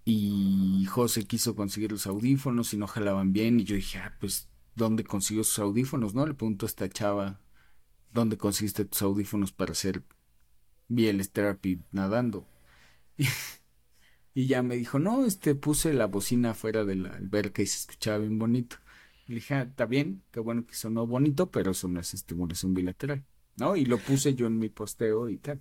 y 0.04 0.84
José 0.86 1.24
quiso 1.24 1.54
conseguir 1.54 1.92
los 1.92 2.06
audífonos 2.06 2.74
y 2.74 2.76
no 2.76 2.86
jalaban 2.86 3.32
bien 3.32 3.60
y 3.60 3.64
yo 3.64 3.76
dije, 3.76 3.98
ah, 3.98 4.16
pues, 4.20 4.48
¿dónde 4.74 5.04
consiguió 5.04 5.44
sus 5.44 5.60
audífonos? 5.60 6.14
No, 6.14 6.26
le 6.26 6.34
pregunto 6.34 6.66
a 6.66 6.68
esta 6.68 6.88
chava, 6.88 7.40
¿dónde 8.12 8.36
conseguiste 8.36 8.84
tus 8.84 9.02
audífonos 9.02 9.52
para 9.52 9.72
hacer 9.72 10.02
BLS 10.88 11.30
Therapy 11.30 11.82
nadando? 11.92 12.48
Y, 14.34 14.46
ya 14.46 14.62
me 14.62 14.76
dijo, 14.76 14.98
no, 14.98 15.26
este, 15.26 15.54
puse 15.54 15.92
la 15.92 16.06
bocina 16.06 16.52
afuera 16.52 16.86
de 16.86 16.96
la 16.96 17.10
alberca 17.10 17.60
y 17.60 17.66
se 17.66 17.80
escuchaba 17.80 18.16
bien 18.16 18.38
bonito. 18.38 18.76
le 19.26 19.34
dije, 19.34 19.52
ah, 19.52 19.62
está 19.64 19.84
bien, 19.84 20.22
qué 20.30 20.40
bueno 20.40 20.66
que 20.66 20.74
sonó 20.74 21.06
bonito, 21.06 21.50
pero 21.50 21.72
eso 21.72 21.86
no 21.86 22.00
es 22.00 22.14
estimulación 22.14 22.72
bilateral, 22.72 23.26
¿no? 23.58 23.76
Y 23.76 23.84
lo 23.84 23.98
puse 23.98 24.34
yo 24.34 24.46
en 24.46 24.58
mi 24.58 24.70
posteo 24.70 25.28
y 25.28 25.36
tal. 25.36 25.60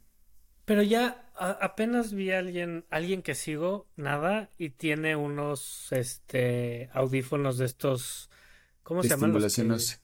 Pero 0.66 0.84
ya 0.84 1.32
apenas 1.36 2.14
vi 2.14 2.32
a 2.32 2.40
alguien, 2.40 2.86
alguien 2.90 3.22
que 3.22 3.36
sigo, 3.36 3.88
nada, 3.96 4.50
y 4.58 4.70
tiene 4.70 5.16
unos 5.16 5.92
este 5.92 6.90
audífonos 6.94 7.58
de 7.58 7.66
estos, 7.66 8.30
¿cómo 8.84 9.04
se 9.04 9.10
llaman? 9.10 9.32
Estimulación 9.32 9.72
ósea. 9.72 9.98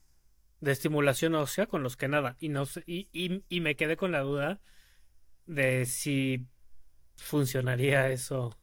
De 0.60 0.72
estimulación 0.72 1.36
ósea 1.36 1.68
con 1.68 1.84
los 1.84 1.96
que 1.98 2.08
nada. 2.08 2.36
Y 2.40 2.50
no 2.50 2.64
y, 2.86 3.08
y, 3.14 3.44
y 3.50 3.62
me 3.62 3.76
quedé 3.76 3.98
con 3.98 4.12
la 4.12 4.22
duda 4.22 4.60
de 5.46 5.86
si 5.86 6.48
funcionaría 7.18 8.10
eso. 8.10 8.58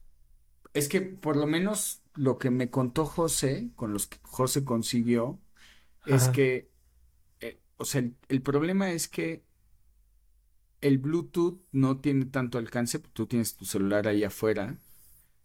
Es 0.73 0.89
que 0.89 1.01
por 1.01 1.37
lo 1.37 1.47
menos 1.47 2.03
lo 2.15 2.39
que 2.39 2.51
me 2.51 2.71
contó 2.71 3.07
José, 3.07 3.71
con 3.77 3.93
los 3.93 4.07
que 4.07 4.19
José 4.23 4.65
consiguió, 4.65 5.41
es 6.07 6.29
que, 6.29 6.71
eh, 7.41 7.61
o 7.77 7.85
sea, 7.85 8.05
el 8.29 8.43
problema 8.43 8.91
es 8.91 9.09
que 9.09 9.45
el 10.85 10.99
Bluetooth 10.99 11.63
no 11.73 11.99
tiene 11.99 12.27
tanto 12.27 12.59
alcance, 12.59 12.99
tú 12.99 13.27
tienes 13.27 13.57
tu 13.57 13.65
celular 13.65 14.07
ahí 14.07 14.23
afuera. 14.23 14.79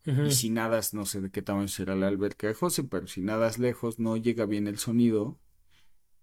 Y 0.05 0.31
si 0.31 0.49
nadas, 0.49 0.95
no 0.95 1.05
sé 1.05 1.21
de 1.21 1.29
qué 1.29 1.43
tamaño 1.43 1.67
será 1.67 1.95
la 1.95 2.07
alberca 2.07 2.47
de 2.47 2.55
José, 2.55 2.83
pero 2.83 3.05
si 3.05 3.21
nadas 3.21 3.59
lejos 3.59 3.99
no 3.99 4.17
llega 4.17 4.45
bien 4.45 4.67
el 4.67 4.79
sonido. 4.79 5.39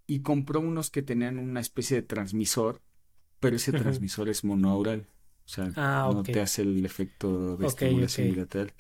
Y 0.07 0.21
compró 0.21 0.61
unos 0.61 0.91
que 0.91 1.03
tenían 1.03 1.39
una 1.39 1.61
especie 1.61 1.97
de 1.97 2.03
transmisor, 2.03 2.83
pero 3.39 3.57
ese 3.57 3.73
transmisor 3.73 4.29
es 4.29 4.45
monaural. 4.45 5.09
O 5.45 5.49
sea, 5.49 5.71
ah, 5.77 6.11
no 6.13 6.25
te 6.25 6.41
hace 6.41 6.63
el 6.63 6.85
efecto 6.85 7.57
de 7.57 7.67
estimulación 7.69 8.31
bilateral. 8.31 8.73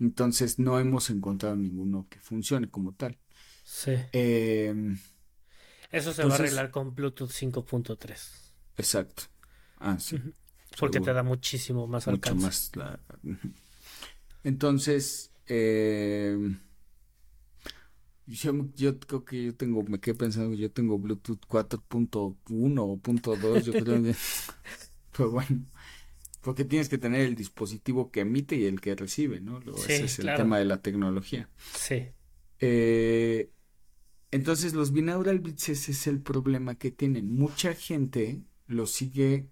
Entonces 0.00 0.58
no 0.58 0.80
hemos 0.80 1.10
encontrado 1.10 1.54
ninguno 1.54 2.06
que 2.08 2.18
funcione 2.18 2.70
como 2.70 2.94
tal. 2.94 3.18
Sí. 3.64 3.92
Em, 4.12 4.98
Eso 5.90 6.12
se 6.14 6.24
va 6.24 6.32
a 6.32 6.36
arreglar 6.36 6.70
con 6.70 6.94
Bluetooth 6.94 7.30
5.3. 7.30 8.18
Exacto. 8.78 9.24
Ah, 9.80 9.98
sí. 9.98 10.20
Porque 10.78 11.00
te 11.00 11.12
da 11.12 11.22
muchísimo 11.22 11.86
más 11.86 12.06
Mucho 12.06 12.34
más 12.36 12.70
Entonces, 14.44 15.32
eh, 15.46 16.56
yo, 18.26 18.98
creo 19.00 19.24
que 19.24 19.44
yo 19.46 19.54
tengo, 19.54 19.82
me 19.84 19.98
quedé 19.98 20.14
pensando, 20.14 20.54
yo 20.54 20.70
tengo 20.70 20.98
Bluetooth 20.98 21.40
4.1 21.48 22.80
o 22.80 22.96
.2, 22.98 23.62
yo 23.62 23.72
creo 23.72 24.02
que, 24.02 24.14
pues 25.12 25.30
bueno, 25.30 25.66
porque 26.42 26.64
tienes 26.64 26.88
que 26.88 26.98
tener 26.98 27.22
el 27.22 27.34
dispositivo 27.34 28.10
que 28.10 28.20
emite 28.20 28.56
y 28.56 28.66
el 28.66 28.80
que 28.80 28.94
recibe, 28.94 29.40
¿no? 29.40 29.60
ese 29.76 30.04
es 30.04 30.18
el 30.18 30.34
tema 30.36 30.58
de 30.58 30.66
la 30.66 30.82
tecnología. 30.82 31.48
Sí. 31.74 32.08
Eh, 32.60 33.50
entonces, 34.30 34.74
los 34.74 34.92
binaural 34.92 35.40
bits, 35.40 35.70
ese 35.70 35.92
es 35.92 36.06
el 36.06 36.20
problema 36.20 36.74
que 36.74 36.90
tienen. 36.90 37.34
Mucha 37.34 37.74
gente 37.74 38.42
lo 38.66 38.86
sigue 38.86 39.48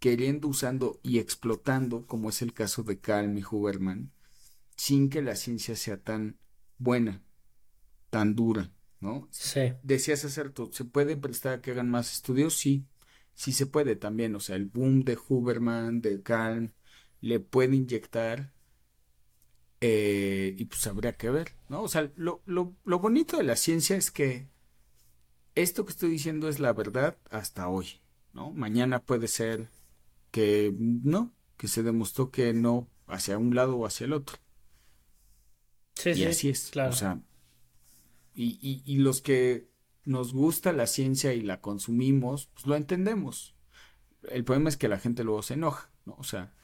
queriendo, 0.00 0.48
usando 0.48 0.98
y 1.02 1.18
explotando, 1.18 2.06
como 2.06 2.30
es 2.30 2.42
el 2.42 2.52
caso 2.52 2.82
de 2.82 2.98
Calm 2.98 3.38
y 3.38 3.44
Huberman, 3.48 4.10
sin 4.76 5.10
que 5.10 5.22
la 5.22 5.36
ciencia 5.36 5.76
sea 5.76 6.02
tan 6.02 6.38
buena, 6.78 7.22
tan 8.08 8.34
dura, 8.34 8.72
¿no? 8.98 9.28
Sí. 9.30 9.74
Decías 9.82 10.24
hacer 10.24 10.52
¿se 10.72 10.84
puede 10.84 11.16
prestar 11.16 11.52
a 11.54 11.60
que 11.60 11.72
hagan 11.72 11.90
más 11.90 12.12
estudios? 12.12 12.56
Sí, 12.56 12.86
sí 13.34 13.52
se 13.52 13.66
puede 13.66 13.94
también, 13.94 14.34
o 14.34 14.40
sea, 14.40 14.56
el 14.56 14.66
boom 14.66 15.04
de 15.04 15.18
Huberman, 15.28 16.00
de 16.00 16.22
Calm, 16.22 16.72
le 17.20 17.38
puede 17.38 17.76
inyectar 17.76 18.52
eh, 19.82 20.54
y 20.58 20.64
pues 20.64 20.86
habría 20.86 21.16
que 21.16 21.30
ver, 21.30 21.52
¿no? 21.68 21.82
O 21.82 21.88
sea, 21.88 22.10
lo, 22.16 22.42
lo, 22.46 22.74
lo 22.84 22.98
bonito 22.98 23.36
de 23.36 23.44
la 23.44 23.56
ciencia 23.56 23.96
es 23.96 24.10
que 24.10 24.48
esto 25.54 25.84
que 25.84 25.92
estoy 25.92 26.10
diciendo 26.10 26.48
es 26.48 26.58
la 26.58 26.72
verdad 26.72 27.18
hasta 27.30 27.68
hoy, 27.68 28.00
¿no? 28.32 28.50
Mañana 28.52 29.02
puede 29.02 29.28
ser 29.28 29.68
que 30.30 30.74
no, 30.78 31.34
que 31.56 31.68
se 31.68 31.82
demostró 31.82 32.30
que 32.30 32.52
no 32.52 32.88
hacia 33.06 33.38
un 33.38 33.54
lado 33.54 33.76
o 33.76 33.86
hacia 33.86 34.04
el 34.06 34.12
otro. 34.12 34.38
Sí, 35.94 36.10
y 36.10 36.24
así 36.24 36.48
es. 36.48 36.70
Claro. 36.70 36.90
O 36.90 36.94
sea, 36.94 37.20
y, 38.34 38.58
y, 38.62 38.82
y, 38.86 38.98
los 38.98 39.20
que 39.20 39.68
nos 40.04 40.32
gusta 40.32 40.72
la 40.72 40.86
ciencia 40.86 41.34
y 41.34 41.42
la 41.42 41.60
consumimos, 41.60 42.46
pues 42.54 42.66
lo 42.66 42.76
entendemos. 42.76 43.54
El 44.30 44.44
problema 44.44 44.68
es 44.68 44.76
que 44.76 44.88
la 44.88 44.98
gente 44.98 45.24
luego 45.24 45.42
se 45.42 45.54
enoja, 45.54 45.90
¿no? 46.06 46.14
O 46.18 46.24
sea, 46.24 46.54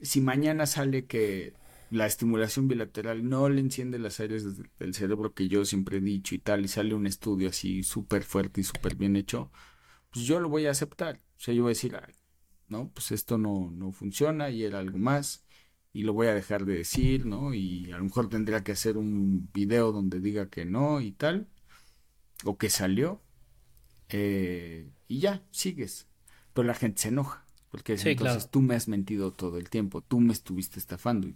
si 0.00 0.20
mañana 0.20 0.66
sale 0.66 1.06
que 1.06 1.54
la 1.90 2.06
estimulación 2.06 2.68
bilateral 2.68 3.28
no 3.28 3.48
le 3.48 3.60
enciende 3.60 3.98
las 3.98 4.20
áreas 4.20 4.44
del 4.78 4.94
cerebro 4.94 5.34
que 5.34 5.48
yo 5.48 5.64
siempre 5.64 5.98
he 5.98 6.00
dicho 6.00 6.34
y 6.34 6.38
tal, 6.38 6.64
y 6.64 6.68
sale 6.68 6.94
un 6.94 7.06
estudio 7.06 7.48
así 7.48 7.82
súper 7.82 8.22
fuerte 8.22 8.60
y 8.60 8.64
súper 8.64 8.94
bien 8.94 9.16
hecho, 9.16 9.50
pues 10.12 10.24
yo 10.24 10.40
lo 10.40 10.48
voy 10.48 10.66
a 10.66 10.70
aceptar. 10.70 11.20
O 11.36 11.40
sea, 11.40 11.54
yo 11.54 11.62
voy 11.62 11.70
a 11.70 11.74
decir, 11.74 11.96
no, 12.70 12.90
pues 12.94 13.12
esto 13.12 13.38
no, 13.38 13.70
no 13.72 13.92
funciona 13.92 14.50
y 14.50 14.64
era 14.64 14.78
algo 14.78 14.98
más 14.98 15.44
y 15.92 16.02
lo 16.04 16.12
voy 16.12 16.28
a 16.28 16.34
dejar 16.34 16.64
de 16.64 16.74
decir, 16.74 17.26
¿no? 17.26 17.52
Y 17.54 17.90
a 17.92 17.98
lo 17.98 18.04
mejor 18.04 18.28
tendría 18.28 18.62
que 18.62 18.72
hacer 18.72 18.96
un 18.96 19.50
video 19.52 19.92
donde 19.92 20.20
diga 20.20 20.48
que 20.48 20.64
no 20.64 21.00
y 21.00 21.12
tal, 21.12 21.48
o 22.44 22.56
que 22.58 22.70
salió, 22.70 23.20
eh, 24.08 24.88
y 25.08 25.18
ya, 25.20 25.42
sigues. 25.50 26.06
Pero 26.54 26.66
la 26.66 26.74
gente 26.74 27.02
se 27.02 27.08
enoja, 27.08 27.44
porque 27.70 27.94
entonces 27.94 28.50
tú 28.50 28.60
me 28.62 28.74
has 28.74 28.88
mentido 28.88 29.32
todo 29.32 29.58
el 29.58 29.70
tiempo, 29.70 30.00
tú 30.00 30.20
me 30.20 30.32
estuviste 30.32 30.78
estafando. 30.78 31.28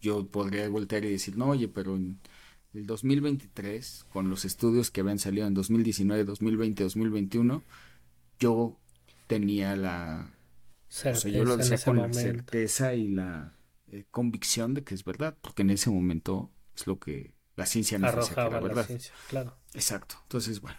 Yo 0.00 0.26
podría 0.26 0.68
voltear 0.68 1.04
y 1.04 1.10
decir, 1.10 1.36
no, 1.36 1.48
oye, 1.48 1.68
pero 1.68 1.96
en 1.96 2.20
el 2.74 2.86
2023, 2.86 4.06
con 4.12 4.28
los 4.28 4.44
estudios 4.44 4.90
que 4.90 5.00
habían 5.00 5.18
salido 5.18 5.46
en 5.46 5.54
2019, 5.54 6.24
2020, 6.24 6.82
2021, 6.82 7.62
yo 8.38 8.78
tenía 9.26 9.74
la... 9.76 10.32
Certeza, 10.88 11.28
o 11.28 11.30
sea, 11.30 11.30
yo 11.30 11.44
lo 11.44 11.56
decía 11.56 11.78
con 11.84 11.96
la 11.96 12.12
certeza 12.12 12.94
y 12.94 13.08
la 13.08 13.56
eh, 13.88 14.04
convicción 14.10 14.74
de 14.74 14.84
que 14.84 14.94
es 14.94 15.04
verdad, 15.04 15.36
porque 15.40 15.62
en 15.62 15.70
ese 15.70 15.90
momento 15.90 16.52
es 16.74 16.86
lo 16.86 16.98
que 16.98 17.34
la 17.56 17.66
ciencia 17.66 17.98
nos 17.98 18.14
decía 18.14 18.34
que 18.34 18.40
era 18.40 18.60
verdad. 18.60 18.88
claro. 19.28 19.56
Exacto. 19.74 20.16
Entonces, 20.22 20.60
bueno. 20.60 20.78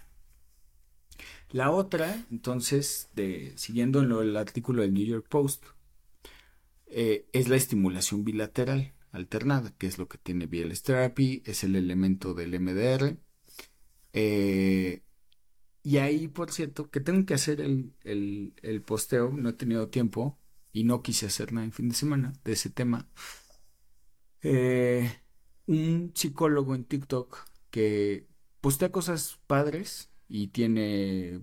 La 1.49 1.71
otra, 1.71 2.25
entonces, 2.29 3.09
de, 3.15 3.53
siguiendo 3.55 4.01
en 4.01 4.09
lo, 4.09 4.21
el 4.21 4.35
artículo 4.35 4.81
del 4.81 4.93
New 4.93 5.05
York 5.05 5.27
Post, 5.29 5.63
eh, 6.87 7.27
es 7.33 7.47
la 7.47 7.55
estimulación 7.55 8.23
bilateral 8.23 8.93
alternada, 9.11 9.73
que 9.77 9.87
es 9.87 9.97
lo 9.97 10.07
que 10.07 10.17
tiene 10.17 10.45
BLS 10.45 10.83
Therapy, 10.83 11.41
es 11.45 11.63
el 11.63 11.75
elemento 11.75 12.33
del 12.33 12.59
MDR. 12.59 13.17
Eh, 14.13 15.01
y 15.87 15.99
ahí, 15.99 16.27
por 16.27 16.51
cierto, 16.51 16.89
que 16.89 16.99
tengo 16.99 17.25
que 17.25 17.33
hacer 17.33 17.61
el, 17.61 17.93
el 18.03 18.81
posteo, 18.81 19.31
no 19.31 19.49
he 19.49 19.53
tenido 19.53 19.87
tiempo, 19.87 20.37
y 20.77 20.83
no 20.83 21.01
quise 21.01 21.25
hacer 21.25 21.53
nada 21.53 21.65
en 21.65 21.71
fin 21.71 21.89
de 21.89 21.95
semana 21.95 22.33
de 22.43 22.51
ese 22.51 22.69
tema. 22.69 23.09
Eh, 24.41 25.11
un 25.65 26.11
psicólogo 26.13 26.75
en 26.75 26.83
TikTok 26.83 27.47
que 27.71 28.27
postea 28.61 28.91
cosas 28.91 29.39
padres 29.47 30.11
y 30.29 30.49
tiene 30.49 31.41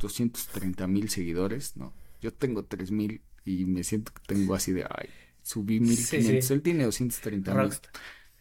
230 0.00 0.86
mil 0.86 1.08
seguidores, 1.08 1.76
¿no? 1.76 1.94
Yo 2.20 2.34
tengo 2.34 2.66
3 2.66 2.90
mil 2.90 3.22
y 3.44 3.64
me 3.64 3.84
siento 3.84 4.12
que 4.12 4.20
tengo 4.26 4.54
así 4.54 4.72
de, 4.72 4.84
ay, 4.84 5.08
subí 5.42 5.80
1500. 5.80 6.50
Él 6.50 6.62
tiene 6.62 6.84
230 6.84 7.54
mil. 7.54 7.72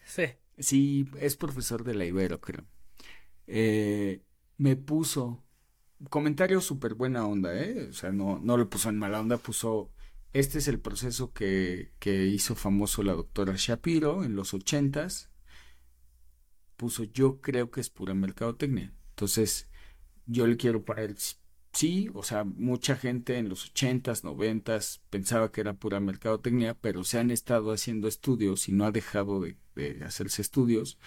Sí. 0.03 0.23
Sí, 0.59 1.07
es 1.19 1.37
profesor 1.37 1.83
de 1.83 1.93
la 1.93 2.05
Ibero, 2.05 2.41
creo. 2.41 2.65
Eh, 3.45 4.23
me 4.57 4.75
puso 4.75 5.43
comentario 6.09 6.61
súper 6.61 6.93
buena 6.95 7.25
onda, 7.25 7.55
¿eh? 7.59 7.87
O 7.89 7.93
sea, 7.93 8.11
no, 8.11 8.39
no 8.39 8.57
lo 8.57 8.69
puso 8.69 8.89
en 8.89 8.99
mala 8.99 9.19
onda, 9.19 9.37
puso 9.37 9.91
este 10.33 10.59
es 10.59 10.67
el 10.67 10.79
proceso 10.79 11.33
que, 11.33 11.93
hizo 12.05 12.55
famoso 12.55 13.03
la 13.03 13.13
doctora 13.13 13.53
Shapiro 13.57 14.23
en 14.23 14.35
los 14.35 14.53
ochentas. 14.53 15.31
Puso 16.75 17.05
yo 17.05 17.41
creo 17.41 17.71
que 17.71 17.81
es 17.81 17.89
pura 17.89 18.13
mercadotecnia. 18.13 18.93
Entonces, 19.09 19.67
yo 20.25 20.45
le 20.45 20.57
quiero 20.57 20.85
para 20.85 21.03
él 21.03 21.17
sí, 21.73 22.09
o 22.13 22.23
sea, 22.23 22.43
mucha 22.43 22.95
gente 22.95 23.37
en 23.37 23.49
los 23.49 23.65
ochentas, 23.65 24.23
noventas 24.23 25.01
pensaba 25.09 25.51
que 25.51 25.61
era 25.61 25.73
pura 25.73 25.99
mercadotecnia, 25.99 26.75
pero 26.75 27.03
se 27.03 27.19
han 27.19 27.31
estado 27.31 27.71
haciendo 27.71 28.07
estudios 28.07 28.69
y 28.69 28.73
no 28.73 28.85
ha 28.85 28.91
dejado 28.91 29.41
de, 29.41 29.57
hacerse 30.03 30.41
estudios. 30.41 30.99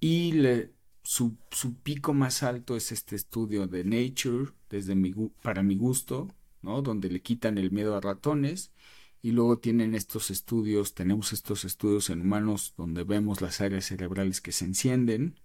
Y 0.00 0.32
le, 0.32 0.72
su, 1.08 1.38
pico 1.82 2.12
más 2.12 2.42
alto 2.42 2.76
es 2.76 2.92
este 2.92 3.16
estudio 3.16 3.66
de 3.66 3.82
Nature, 3.82 4.52
desde 4.68 4.94
mi, 4.94 5.14
para 5.40 5.62
mi 5.62 5.74
gusto. 5.74 6.28
Donde 6.60 7.08
le 7.08 7.22
quitan 7.22 7.56
el 7.56 7.70
miedo 7.70 7.96
a 7.96 8.00
ratones 8.02 8.72
y 9.22 9.30
luego 9.30 9.58
tienen 9.58 9.94
estos 9.94 10.30
estudios, 10.30 10.92
tenemos 10.92 11.32
estos 11.32 11.64
estudios 11.64 12.10
en 12.10 12.20
humanos 12.20 12.74
donde 12.76 13.04
vemos 13.04 13.40
las 13.40 13.62
áreas 13.62 13.86
cerebrales 13.86 14.42
que 14.42 14.52
se 14.52 14.66
encienden 14.66 15.40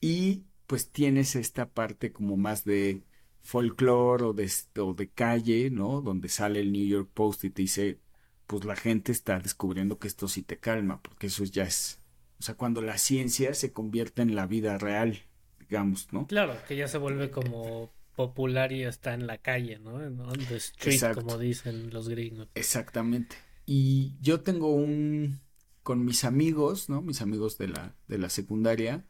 y 0.00 0.44
pues 0.66 0.90
tienes 0.90 1.36
esta 1.36 1.70
parte 1.70 2.12
como 2.12 2.36
más 2.36 2.64
de 2.64 3.02
folclore 3.40 4.24
o 4.24 4.32
de, 4.34 4.50
o 4.78 4.92
de 4.94 5.08
calle, 5.08 5.70
¿no? 5.70 6.02
Donde 6.02 6.28
sale 6.28 6.60
el 6.60 6.72
New 6.72 6.86
York 6.86 7.08
Post 7.14 7.44
y 7.44 7.50
te 7.50 7.62
dice, 7.62 8.00
pues 8.46 8.64
la 8.64 8.76
gente 8.76 9.12
está 9.12 9.38
descubriendo 9.38 9.98
que 9.98 10.08
esto 10.08 10.28
sí 10.28 10.42
te 10.42 10.58
calma, 10.58 11.00
porque 11.02 11.28
eso 11.28 11.44
ya 11.44 11.64
es, 11.64 11.99
o 12.40 12.42
sea, 12.42 12.54
cuando 12.54 12.80
la 12.80 12.96
ciencia 12.96 13.52
se 13.52 13.70
convierte 13.70 14.22
en 14.22 14.34
la 14.34 14.46
vida 14.46 14.78
real, 14.78 15.18
digamos, 15.58 16.10
¿no? 16.10 16.26
Claro, 16.26 16.56
que 16.66 16.74
ya 16.74 16.88
se 16.88 16.96
vuelve 16.96 17.30
como 17.30 17.92
popular 18.16 18.72
y 18.72 18.82
está 18.82 19.12
en 19.12 19.26
la 19.26 19.36
calle, 19.36 19.78
¿no? 19.78 20.02
En 20.02 20.16
the 20.48 20.56
street, 20.56 21.14
como 21.14 21.36
dicen 21.36 21.90
los 21.90 22.08
gringos. 22.08 22.48
Exactamente. 22.54 23.36
Y 23.66 24.14
yo 24.22 24.40
tengo 24.40 24.72
un, 24.72 25.38
con 25.82 26.02
mis 26.02 26.24
amigos, 26.24 26.88
¿no? 26.88 27.02
Mis 27.02 27.20
amigos 27.20 27.58
de 27.58 27.68
la, 27.68 27.94
de 28.08 28.16
la 28.16 28.30
secundaria, 28.30 29.04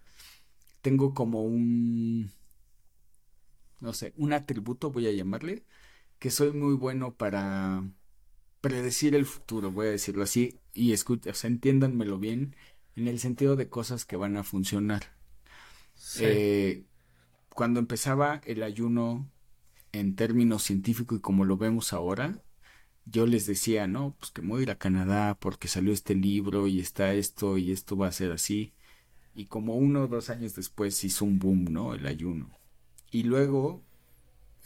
tengo 0.83 1.15
como 1.15 1.45
un, 1.45 2.33
no 3.79 3.93
sé, 3.93 4.13
un 4.17 4.33
atributo, 4.33 4.91
voy 4.91 5.07
a 5.07 5.13
llamarle, 5.13 5.63
que 6.19 6.31
soy 6.31 6.51
muy 6.51 6.75
bueno 6.75 7.15
para 7.15 7.85
predecir 8.61 9.15
el 9.15 9.25
futuro, 9.25 9.71
voy 9.71 9.87
a 9.87 9.91
decirlo 9.91 10.25
así, 10.25 10.59
y 10.75 10.93
escucha, 10.93 11.31
o 11.31 11.35
sea, 11.35 11.49
entiéndanmelo 11.49 12.19
bien, 12.19 12.55
en 12.97 13.09
el 13.09 13.19
sentido 13.19 13.57
de 13.57 13.69
cosas 13.69 14.05
que 14.05 14.17
van 14.17 14.37
a 14.37 14.45
funcionar. 14.45 15.03
Sí. 15.95 16.23
Eh, 16.25 16.85
cuando 17.55 17.81
empezaba 17.81 18.41
el 18.45 18.63
ayuno 18.63 19.29
en 19.93 20.15
términos 20.17 20.63
científicos 20.63 21.19
y 21.19 21.21
como 21.21 21.45
lo 21.45 21.57
vemos 21.57 21.93
ahora, 21.93 22.43
yo 23.07 23.27
les 23.27 23.47
decía, 23.47 23.87
no, 23.87 24.15
pues 24.19 24.31
que 24.31 24.43
me 24.43 24.51
voy 24.51 24.61
a 24.61 24.63
ir 24.65 24.71
a 24.71 24.79
Canadá 24.79 25.37
porque 25.41 25.69
salió 25.69 25.93
este 25.93 26.15
libro 26.15 26.67
y 26.67 26.81
está 26.81 27.13
esto 27.15 27.59
y 27.59 27.73
esto 27.73 27.97
va 27.97 28.07
a 28.09 28.13
ser 28.13 28.33
así. 28.33 28.73
Y 29.35 29.47
como 29.47 29.77
uno 29.77 30.05
o 30.05 30.09
dos 30.09 30.31
años 30.31 30.55
después 30.55 31.03
hizo 31.05 31.25
un 31.25 31.39
boom, 31.39 31.65
¿no? 31.71 31.95
El 31.95 32.07
ayuno. 32.07 32.51
Y 33.11 33.25
luego, 33.25 33.83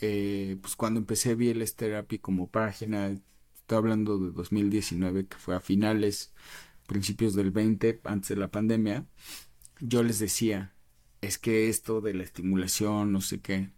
eh, 0.00 0.58
pues 0.60 0.76
cuando 0.76 1.00
empecé 1.00 1.34
BLS 1.34 1.76
Therapy 1.76 2.18
como 2.18 2.48
página, 2.50 3.08
estoy 3.54 3.78
hablando 3.78 4.18
de 4.18 4.30
2019, 4.32 5.26
que 5.26 5.36
fue 5.36 5.56
a 5.56 5.60
finales, 5.60 6.34
principios 6.86 7.34
del 7.34 7.50
20, 7.50 8.00
antes 8.04 8.28
de 8.30 8.36
la 8.36 8.50
pandemia, 8.50 9.06
yo 9.80 10.02
les 10.02 10.18
decía, 10.18 10.74
es 11.20 11.38
que 11.38 11.68
esto 11.68 12.00
de 12.00 12.14
la 12.14 12.22
estimulación, 12.22 13.12
no 13.12 13.20
sé 13.20 13.40
qué. 13.40 13.70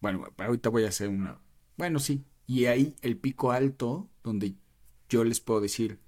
Bueno, 0.00 0.24
ahorita 0.38 0.68
voy 0.68 0.84
a 0.84 0.88
hacer 0.88 1.08
una. 1.08 1.40
Bueno, 1.76 1.98
sí. 1.98 2.24
Y 2.46 2.66
ahí 2.66 2.96
el 3.02 3.18
pico 3.18 3.52
alto, 3.52 4.08
donde 4.22 4.54
yo 5.08 5.24
les 5.24 5.40
puedo 5.40 5.60
decir, 5.60 6.00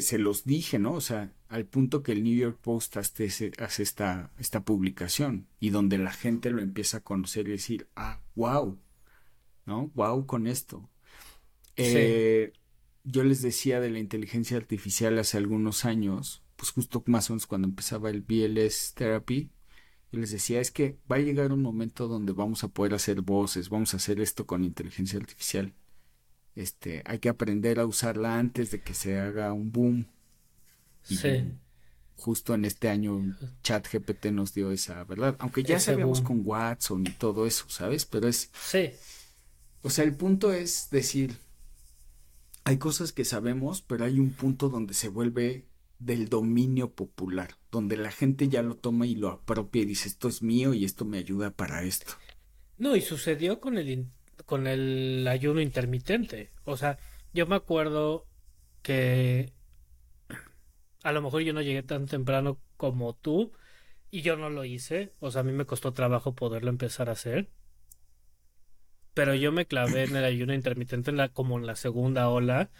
se 0.00 0.18
los 0.18 0.44
dije, 0.44 0.78
¿no? 0.78 0.94
O 0.94 1.00
sea, 1.00 1.32
al 1.48 1.66
punto 1.66 2.02
que 2.02 2.12
el 2.12 2.24
New 2.24 2.36
York 2.36 2.58
Post 2.60 2.96
hace, 2.96 3.52
hace 3.58 3.82
esta, 3.82 4.32
esta 4.38 4.64
publicación 4.64 5.46
y 5.60 5.70
donde 5.70 5.98
la 5.98 6.12
gente 6.12 6.50
lo 6.50 6.60
empieza 6.60 6.98
a 6.98 7.04
conocer 7.04 7.48
y 7.48 7.52
decir, 7.52 7.88
ah, 7.96 8.20
wow, 8.34 8.78
¿no? 9.66 9.90
Wow 9.94 10.26
con 10.26 10.46
esto. 10.46 10.88
Eh, 11.76 12.52
yo 13.04 13.22
les 13.22 13.42
decía 13.42 13.80
de 13.80 13.90
la 13.90 13.98
inteligencia 13.98 14.56
artificial 14.56 15.18
hace 15.18 15.36
algunos 15.36 15.84
años 15.84 16.44
pues 16.56 16.70
justo 16.70 17.02
más 17.06 17.28
o 17.28 17.34
menos 17.34 17.46
cuando 17.46 17.68
empezaba 17.68 18.10
el 18.10 18.22
BLS 18.22 18.94
Therapy, 18.94 19.50
y 20.12 20.16
les 20.16 20.30
decía, 20.30 20.60
es 20.60 20.70
que 20.70 20.98
va 21.10 21.16
a 21.16 21.20
llegar 21.20 21.52
un 21.52 21.62
momento 21.62 22.06
donde 22.06 22.32
vamos 22.32 22.62
a 22.62 22.68
poder 22.68 22.94
hacer 22.94 23.20
voces, 23.20 23.68
vamos 23.68 23.94
a 23.94 23.96
hacer 23.96 24.20
esto 24.20 24.46
con 24.46 24.62
inteligencia 24.62 25.18
artificial. 25.18 25.74
Este, 26.54 27.02
hay 27.04 27.18
que 27.18 27.28
aprender 27.28 27.80
a 27.80 27.86
usarla 27.86 28.38
antes 28.38 28.70
de 28.70 28.80
que 28.80 28.94
se 28.94 29.18
haga 29.18 29.52
un 29.52 29.72
boom. 29.72 30.06
Y 31.08 31.16
sí. 31.16 31.52
Justo 32.16 32.54
en 32.54 32.64
este 32.64 32.88
año 32.88 33.36
ChatGPT 33.64 34.26
nos 34.26 34.54
dio 34.54 34.70
esa 34.70 35.02
verdad, 35.02 35.34
aunque 35.40 35.64
ya 35.64 35.80
sabíamos 35.80 36.20
con 36.20 36.42
Watson 36.44 37.04
y 37.08 37.10
todo 37.10 37.44
eso, 37.44 37.68
¿sabes? 37.68 38.06
Pero 38.06 38.28
es 38.28 38.50
Sí. 38.54 38.90
O 39.82 39.90
sea, 39.90 40.04
el 40.04 40.14
punto 40.14 40.52
es 40.52 40.88
decir, 40.90 41.36
hay 42.64 42.78
cosas 42.78 43.12
que 43.12 43.24
sabemos, 43.24 43.82
pero 43.82 44.04
hay 44.04 44.18
un 44.18 44.30
punto 44.30 44.68
donde 44.68 44.94
se 44.94 45.08
vuelve 45.08 45.66
del 45.98 46.28
dominio 46.28 46.92
popular, 46.92 47.56
donde 47.70 47.96
la 47.96 48.10
gente 48.10 48.48
ya 48.48 48.62
lo 48.62 48.74
toma 48.76 49.06
y 49.06 49.14
lo 49.14 49.28
apropia 49.28 49.82
y 49.82 49.86
dice 49.86 50.08
esto 50.08 50.28
es 50.28 50.42
mío 50.42 50.74
y 50.74 50.84
esto 50.84 51.04
me 51.04 51.18
ayuda 51.18 51.50
para 51.50 51.82
esto. 51.82 52.14
No, 52.78 52.96
y 52.96 53.00
sucedió 53.00 53.60
con 53.60 53.78
el 53.78 54.06
con 54.46 54.66
el 54.66 55.26
ayuno 55.28 55.60
intermitente. 55.60 56.50
O 56.64 56.76
sea, 56.76 56.98
yo 57.32 57.46
me 57.46 57.54
acuerdo 57.54 58.26
que 58.82 59.52
a 61.02 61.12
lo 61.12 61.22
mejor 61.22 61.42
yo 61.42 61.52
no 61.52 61.62
llegué 61.62 61.82
tan 61.82 62.06
temprano 62.06 62.58
como 62.76 63.14
tú 63.14 63.52
y 64.10 64.22
yo 64.22 64.36
no 64.36 64.50
lo 64.50 64.64
hice. 64.64 65.12
O 65.20 65.30
sea, 65.30 65.40
a 65.40 65.44
mí 65.44 65.52
me 65.52 65.66
costó 65.66 65.92
trabajo 65.92 66.34
poderlo 66.34 66.70
empezar 66.70 67.08
a 67.08 67.12
hacer. 67.12 67.50
Pero 69.14 69.34
yo 69.34 69.52
me 69.52 69.66
clavé 69.66 70.04
en 70.04 70.16
el 70.16 70.24
ayuno 70.24 70.54
intermitente 70.54 71.10
en 71.10 71.16
la, 71.16 71.28
como 71.28 71.58
en 71.58 71.66
la 71.66 71.76
segunda 71.76 72.28
ola 72.28 72.70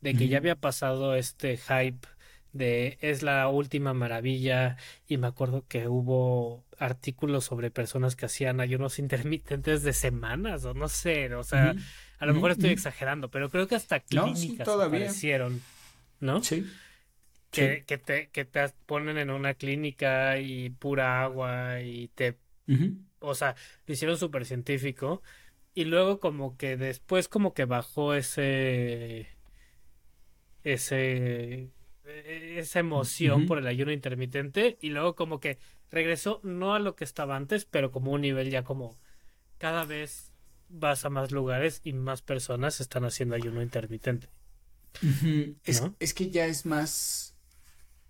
de 0.00 0.14
que 0.14 0.28
ya 0.28 0.38
había 0.38 0.54
pasado 0.54 1.14
este 1.14 1.56
hype 1.56 2.06
de 2.52 2.98
es 3.00 3.22
la 3.22 3.48
última 3.48 3.94
maravilla 3.94 4.76
y 5.08 5.16
me 5.16 5.26
acuerdo 5.26 5.64
que 5.66 5.88
hubo 5.88 6.64
artículos 6.78 7.44
sobre 7.44 7.70
personas 7.70 8.14
que 8.14 8.26
hacían 8.26 8.60
ayunos 8.60 8.98
intermitentes 8.98 9.82
de 9.82 9.92
semanas 9.92 10.64
o 10.64 10.72
no 10.72 10.88
sé, 10.88 11.34
o 11.34 11.42
sea, 11.42 11.74
a 12.18 12.26
lo 12.26 12.34
mejor 12.34 12.52
estoy 12.52 12.70
exagerando, 12.70 13.28
pero 13.30 13.50
creo 13.50 13.66
que 13.66 13.74
hasta 13.74 14.00
clínicas 14.00 14.68
aparecieron, 14.68 15.60
¿no? 16.20 16.42
Sí. 16.42 16.66
Que, 17.50 17.84
que, 17.86 17.98
te, 17.98 18.28
que 18.30 18.44
te 18.44 18.68
ponen 18.86 19.16
en 19.16 19.30
una 19.30 19.54
clínica 19.54 20.38
y 20.38 20.70
pura 20.70 21.22
agua 21.22 21.80
y 21.82 22.08
te... 22.08 22.36
O 23.20 23.34
sea, 23.34 23.54
lo 23.86 23.94
hicieron 23.94 24.18
súper 24.18 24.44
científico 24.44 25.22
y 25.74 25.84
luego 25.84 26.20
como 26.20 26.56
que 26.56 26.76
después 26.76 27.28
como 27.28 27.54
que 27.54 27.64
bajó 27.64 28.14
ese... 28.14 29.28
ese 30.62 31.70
esa 32.04 32.80
emoción 32.80 33.46
por 33.46 33.58
el 33.58 33.66
ayuno 33.66 33.90
intermitente 33.90 34.76
y 34.80 34.90
luego 34.90 35.14
como 35.14 35.40
que 35.40 35.58
regresó 35.90 36.40
no 36.42 36.74
a 36.74 36.78
lo 36.78 36.96
que 36.96 37.04
estaba 37.04 37.36
antes, 37.36 37.64
pero 37.64 37.90
como 37.90 38.12
un 38.12 38.20
nivel 38.20 38.50
ya 38.50 38.62
como 38.62 38.98
cada 39.58 39.84
vez 39.84 40.32
vas 40.68 41.04
a 41.04 41.10
más 41.10 41.30
lugares 41.30 41.80
y 41.84 41.92
más 41.92 42.22
personas 42.22 42.80
están 42.80 43.04
haciendo 43.04 43.34
ayuno 43.34 43.62
intermitente. 43.62 44.28
es, 45.64 46.14
que 46.14 46.30
ya 46.30 46.46
es 46.46 46.66
más 46.66 47.34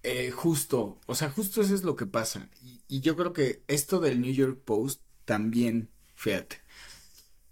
eh, 0.03 0.31
justo, 0.31 0.99
o 1.07 1.15
sea, 1.15 1.31
justo 1.31 1.61
eso 1.61 1.75
es 1.75 1.83
lo 1.83 1.97
que 1.97 2.07
pasa. 2.07 2.49
Y, 2.89 3.01
yo 3.01 3.17
creo 3.17 3.33
que 3.33 3.63
esto 3.69 4.01
del 4.01 4.21
New 4.21 4.33
York 4.33 4.61
Post 4.65 5.03
también, 5.25 5.91
fíjate, 6.15 6.61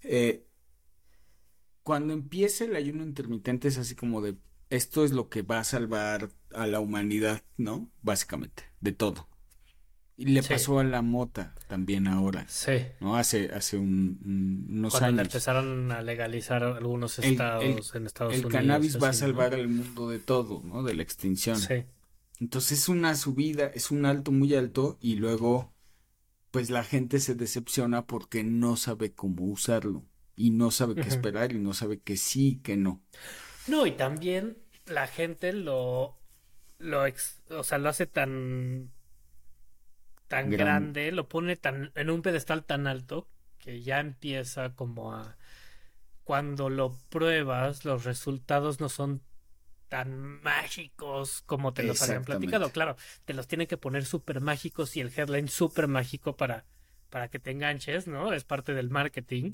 eh, 0.02 0.46
cuando 1.82 2.12
empieza 2.12 2.64
el 2.64 2.76
ayuno 2.76 3.02
intermitente 3.02 3.68
es 3.68 3.78
así 3.78 3.94
como 3.94 4.20
de 4.20 4.36
esto 4.70 5.04
es 5.04 5.12
lo 5.12 5.28
que 5.28 5.42
va 5.42 5.58
a 5.58 5.64
salvar 5.64 6.30
a 6.54 6.66
la 6.66 6.80
humanidad, 6.80 7.42
¿no? 7.58 7.90
Básicamente, 8.00 8.64
de 8.80 8.92
todo. 8.92 9.28
Y 10.16 10.26
le 10.26 10.42
pasó 10.42 10.78
a 10.78 10.84
la 10.84 11.02
mota 11.02 11.54
también 11.68 12.06
ahora. 12.06 12.46
Sí. 12.48 12.72
¿No? 13.00 13.16
Hace, 13.16 13.50
hace 13.52 13.76
un, 13.76 14.66
unos 14.68 14.92
Cuando 14.92 15.20
años. 15.20 15.34
empezaron 15.34 15.90
a 15.90 16.00
legalizar 16.02 16.62
algunos 16.62 17.18
estados 17.18 17.94
en 17.94 18.06
Estados 18.06 18.34
Unidos. 18.34 18.52
El 18.52 18.60
cannabis 18.60 19.02
va 19.02 19.08
a 19.08 19.12
salvar 19.12 19.54
al 19.54 19.68
mundo 19.68 20.08
de 20.08 20.18
todo, 20.18 20.62
¿no? 20.64 20.82
De 20.82 20.94
la 20.94 21.02
extinción. 21.02 21.56
Sí. 21.56 21.84
Entonces 22.40 22.80
es 22.80 22.88
una 22.88 23.14
subida, 23.14 23.66
es 23.66 23.90
un 23.90 24.06
alto 24.06 24.32
muy 24.32 24.54
alto 24.54 24.98
y 25.00 25.16
luego 25.16 25.71
pues 26.52 26.70
la 26.70 26.84
gente 26.84 27.18
se 27.18 27.34
decepciona 27.34 28.06
porque 28.06 28.44
no 28.44 28.76
sabe 28.76 29.12
cómo 29.12 29.46
usarlo 29.46 30.04
y 30.36 30.50
no 30.50 30.70
sabe 30.70 30.94
qué 30.94 31.08
esperar 31.08 31.52
y 31.52 31.58
no 31.58 31.72
sabe 31.72 31.98
que 31.98 32.16
sí, 32.16 32.60
que 32.62 32.76
no. 32.76 33.02
No, 33.66 33.86
y 33.86 33.92
también 33.92 34.58
la 34.86 35.06
gente 35.06 35.54
lo, 35.54 36.14
lo 36.78 37.04
o 37.48 37.64
sea, 37.64 37.78
lo 37.78 37.88
hace 37.88 38.06
tan, 38.06 38.92
tan 40.28 40.50
grande, 40.50 41.10
lo 41.10 41.26
pone 41.26 41.56
tan, 41.56 41.90
en 41.94 42.10
un 42.10 42.20
pedestal 42.20 42.64
tan 42.64 42.86
alto 42.86 43.28
que 43.58 43.80
ya 43.80 44.00
empieza 44.00 44.74
como 44.74 45.14
a, 45.14 45.38
cuando 46.22 46.68
lo 46.68 46.98
pruebas, 47.08 47.86
los 47.86 48.04
resultados 48.04 48.78
no 48.78 48.90
son 48.90 49.22
tan 49.92 50.40
mágicos 50.40 51.42
como 51.44 51.74
te 51.74 51.82
los 51.82 52.00
habían 52.00 52.24
platicado. 52.24 52.70
Claro, 52.70 52.96
te 53.26 53.34
los 53.34 53.46
tienen 53.46 53.66
que 53.66 53.76
poner 53.76 54.06
súper 54.06 54.40
mágicos 54.40 54.96
y 54.96 55.02
el 55.02 55.12
headline 55.14 55.48
súper 55.48 55.86
mágico 55.86 56.34
para, 56.34 56.64
para 57.10 57.28
que 57.28 57.38
te 57.38 57.50
enganches, 57.50 58.06
¿no? 58.06 58.32
Es 58.32 58.44
parte 58.44 58.72
del 58.72 58.88
marketing. 58.88 59.52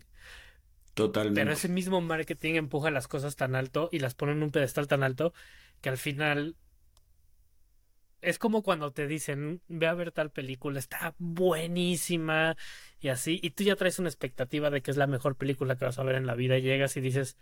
Totalmente. 0.94 1.40
Pero 1.40 1.52
ese 1.52 1.68
mismo 1.68 2.00
marketing 2.00 2.54
empuja 2.54 2.92
las 2.92 3.08
cosas 3.08 3.34
tan 3.34 3.56
alto 3.56 3.88
y 3.90 3.98
las 3.98 4.14
pone 4.14 4.30
en 4.30 4.44
un 4.44 4.52
pedestal 4.52 4.86
tan 4.86 5.02
alto 5.02 5.34
que 5.80 5.88
al 5.88 5.98
final 5.98 6.54
es 8.20 8.38
como 8.38 8.62
cuando 8.62 8.92
te 8.92 9.08
dicen, 9.08 9.60
ve 9.66 9.88
a 9.88 9.94
ver 9.94 10.12
tal 10.12 10.30
película, 10.30 10.78
está 10.78 11.16
buenísima 11.18 12.56
y 13.00 13.08
así, 13.08 13.40
y 13.42 13.50
tú 13.50 13.64
ya 13.64 13.74
traes 13.74 13.98
una 13.98 14.08
expectativa 14.08 14.70
de 14.70 14.82
que 14.82 14.92
es 14.92 14.96
la 14.96 15.08
mejor 15.08 15.34
película 15.34 15.74
que 15.74 15.84
vas 15.84 15.98
a 15.98 16.04
ver 16.04 16.14
en 16.14 16.26
la 16.26 16.36
vida 16.36 16.56
y 16.58 16.62
llegas 16.62 16.96
y 16.96 17.00
dices, 17.00 17.38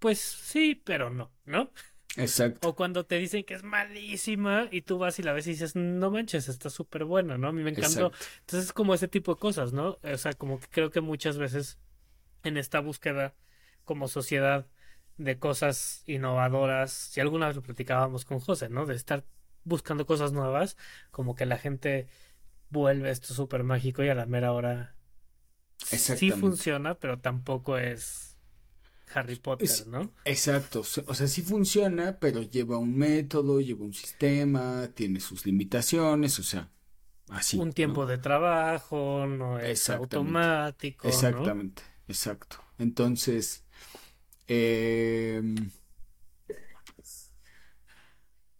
pues 0.00 0.18
sí, 0.18 0.74
pero 0.84 1.10
no, 1.10 1.30
¿no? 1.44 1.70
Exacto. 2.16 2.68
O 2.68 2.74
cuando 2.74 3.06
te 3.06 3.16
dicen 3.16 3.44
que 3.44 3.54
es 3.54 3.62
malísima 3.62 4.66
y 4.72 4.82
tú 4.82 4.98
vas 4.98 5.18
y 5.20 5.22
la 5.22 5.32
ves 5.32 5.46
y 5.46 5.50
dices, 5.50 5.76
no 5.76 6.10
manches, 6.10 6.48
está 6.48 6.68
súper 6.68 7.04
buena, 7.04 7.38
¿no? 7.38 7.48
A 7.48 7.52
mí 7.52 7.62
me 7.62 7.70
encantó. 7.70 8.10
Entonces 8.40 8.66
es 8.68 8.72
como 8.72 8.94
ese 8.94 9.06
tipo 9.06 9.34
de 9.34 9.40
cosas, 9.40 9.72
¿no? 9.72 9.98
O 10.02 10.18
sea, 10.18 10.32
como 10.32 10.58
que 10.58 10.66
creo 10.68 10.90
que 10.90 11.00
muchas 11.00 11.38
veces 11.38 11.78
en 12.42 12.56
esta 12.56 12.80
búsqueda 12.80 13.34
como 13.84 14.08
sociedad 14.08 14.66
de 15.18 15.38
cosas 15.38 16.02
innovadoras. 16.06 16.90
Si 16.90 17.20
alguna 17.20 17.46
vez 17.46 17.56
lo 17.56 17.62
platicábamos 17.62 18.24
con 18.24 18.40
José, 18.40 18.70
¿no? 18.70 18.86
De 18.86 18.94
estar 18.94 19.24
buscando 19.64 20.06
cosas 20.06 20.32
nuevas, 20.32 20.76
como 21.10 21.34
que 21.34 21.46
la 21.46 21.58
gente 21.58 22.08
vuelve 22.70 23.10
esto 23.10 23.34
súper 23.34 23.62
mágico 23.62 24.02
y 24.02 24.08
a 24.08 24.14
la 24.14 24.26
mera 24.26 24.52
hora 24.52 24.96
sí 25.78 26.30
funciona, 26.30 26.94
pero 26.94 27.18
tampoco 27.18 27.76
es 27.78 28.29
Harry 29.14 29.36
Potter, 29.36 29.86
¿no? 29.86 30.12
Exacto, 30.24 30.80
o 30.80 31.14
sea, 31.14 31.26
sí 31.26 31.42
funciona, 31.42 32.18
pero 32.18 32.42
lleva 32.42 32.78
un 32.78 32.96
método, 32.96 33.60
lleva 33.60 33.84
un 33.84 33.94
sistema, 33.94 34.88
tiene 34.94 35.20
sus 35.20 35.46
limitaciones, 35.46 36.38
o 36.38 36.42
sea, 36.42 36.70
así. 37.28 37.58
Un 37.58 37.72
tiempo 37.72 38.06
de 38.06 38.18
trabajo, 38.18 39.26
no 39.26 39.58
es 39.58 39.88
automático. 39.90 41.08
Exactamente. 41.08 41.82
Exacto. 42.08 42.56
Entonces, 42.78 43.64
em, 44.48 45.70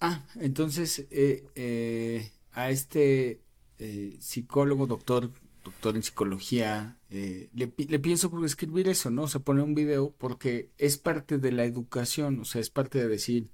ah, 0.01 0.25
entonces 0.37 1.07
eh, 1.11 1.49
eh, 1.55 2.31
a 2.53 2.71
este 2.71 3.43
eh, 3.79 4.17
psicólogo, 4.21 4.87
doctor, 4.87 5.33
doctor 5.65 5.97
en 5.97 6.03
psicología, 6.03 6.99
le, 7.09 7.51
le, 7.53 7.99
pienso 7.99 8.31
por 8.31 8.45
escribir 8.45 8.89
eso, 8.89 9.11
¿no? 9.11 9.23
O 9.23 9.29
sea, 9.29 9.41
poner 9.41 9.65
un 9.65 9.75
video 9.75 10.15
porque 10.19 10.71
es 10.79 10.99
parte 10.99 11.39
de 11.39 11.53
la 11.53 11.65
educación, 11.65 12.41
o 12.41 12.45
sea, 12.45 12.61
es 12.61 12.71
parte 12.71 12.99
de 12.99 13.09
decir, 13.09 13.51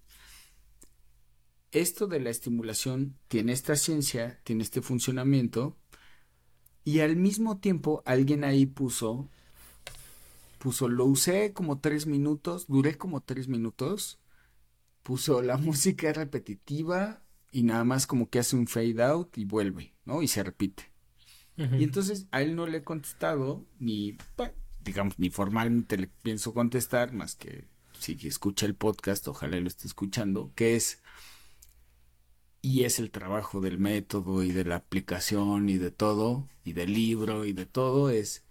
esto 1.72 2.06
de 2.06 2.20
la 2.20 2.30
estimulación 2.30 3.16
tiene 3.28 3.52
esta 3.52 3.76
ciencia, 3.76 4.40
tiene 4.44 4.62
este 4.62 4.82
funcionamiento, 4.82 5.76
y 6.84 7.00
al 7.00 7.16
mismo 7.16 7.58
tiempo 7.58 8.02
alguien 8.06 8.44
ahí 8.44 8.66
puso 8.66 9.28
puso, 10.66 10.88
lo 10.88 11.04
usé 11.04 11.52
como 11.52 11.78
tres 11.78 12.06
minutos, 12.06 12.66
duré 12.66 12.96
como 12.98 13.20
tres 13.20 13.46
minutos, 13.46 14.18
puso 15.02 15.40
la 15.40 15.56
música 15.58 16.12
repetitiva 16.12 17.22
y 17.52 17.62
nada 17.62 17.84
más 17.84 18.06
como 18.06 18.28
que 18.28 18.40
hace 18.40 18.56
un 18.56 18.66
fade 18.66 19.00
out 19.02 19.38
y 19.38 19.44
vuelve, 19.44 19.94
¿no? 20.04 20.22
Y 20.22 20.28
se 20.28 20.42
repite. 20.42 20.92
Y 21.56 21.84
entonces 21.84 22.26
a 22.32 22.42
él 22.42 22.54
no 22.54 22.66
le 22.66 22.78
he 22.78 22.82
contestado, 22.84 23.64
ni, 23.78 24.18
digamos, 24.84 25.18
ni 25.18 25.30
formalmente 25.30 25.96
le 25.96 26.08
pienso 26.08 26.52
contestar, 26.52 27.12
más 27.12 27.34
que 27.34 27.64
si 27.98 28.18
escucha 28.26 28.66
el 28.66 28.74
podcast, 28.74 29.26
ojalá 29.28 29.58
lo 29.58 29.66
esté 29.66 29.86
escuchando, 29.86 30.52
que 30.54 30.76
es, 30.76 31.02
y 32.60 32.84
es 32.84 32.98
el 32.98 33.10
trabajo 33.10 33.60
del 33.60 33.78
método 33.78 34.42
y 34.42 34.52
de 34.52 34.64
la 34.64 34.76
aplicación 34.76 35.68
y 35.68 35.78
de 35.78 35.90
todo, 35.90 36.48
y 36.62 36.74
del 36.74 36.92
libro 36.92 37.44
y 37.46 37.52
de 37.52 37.66
todo, 37.66 38.10
es 38.10 38.44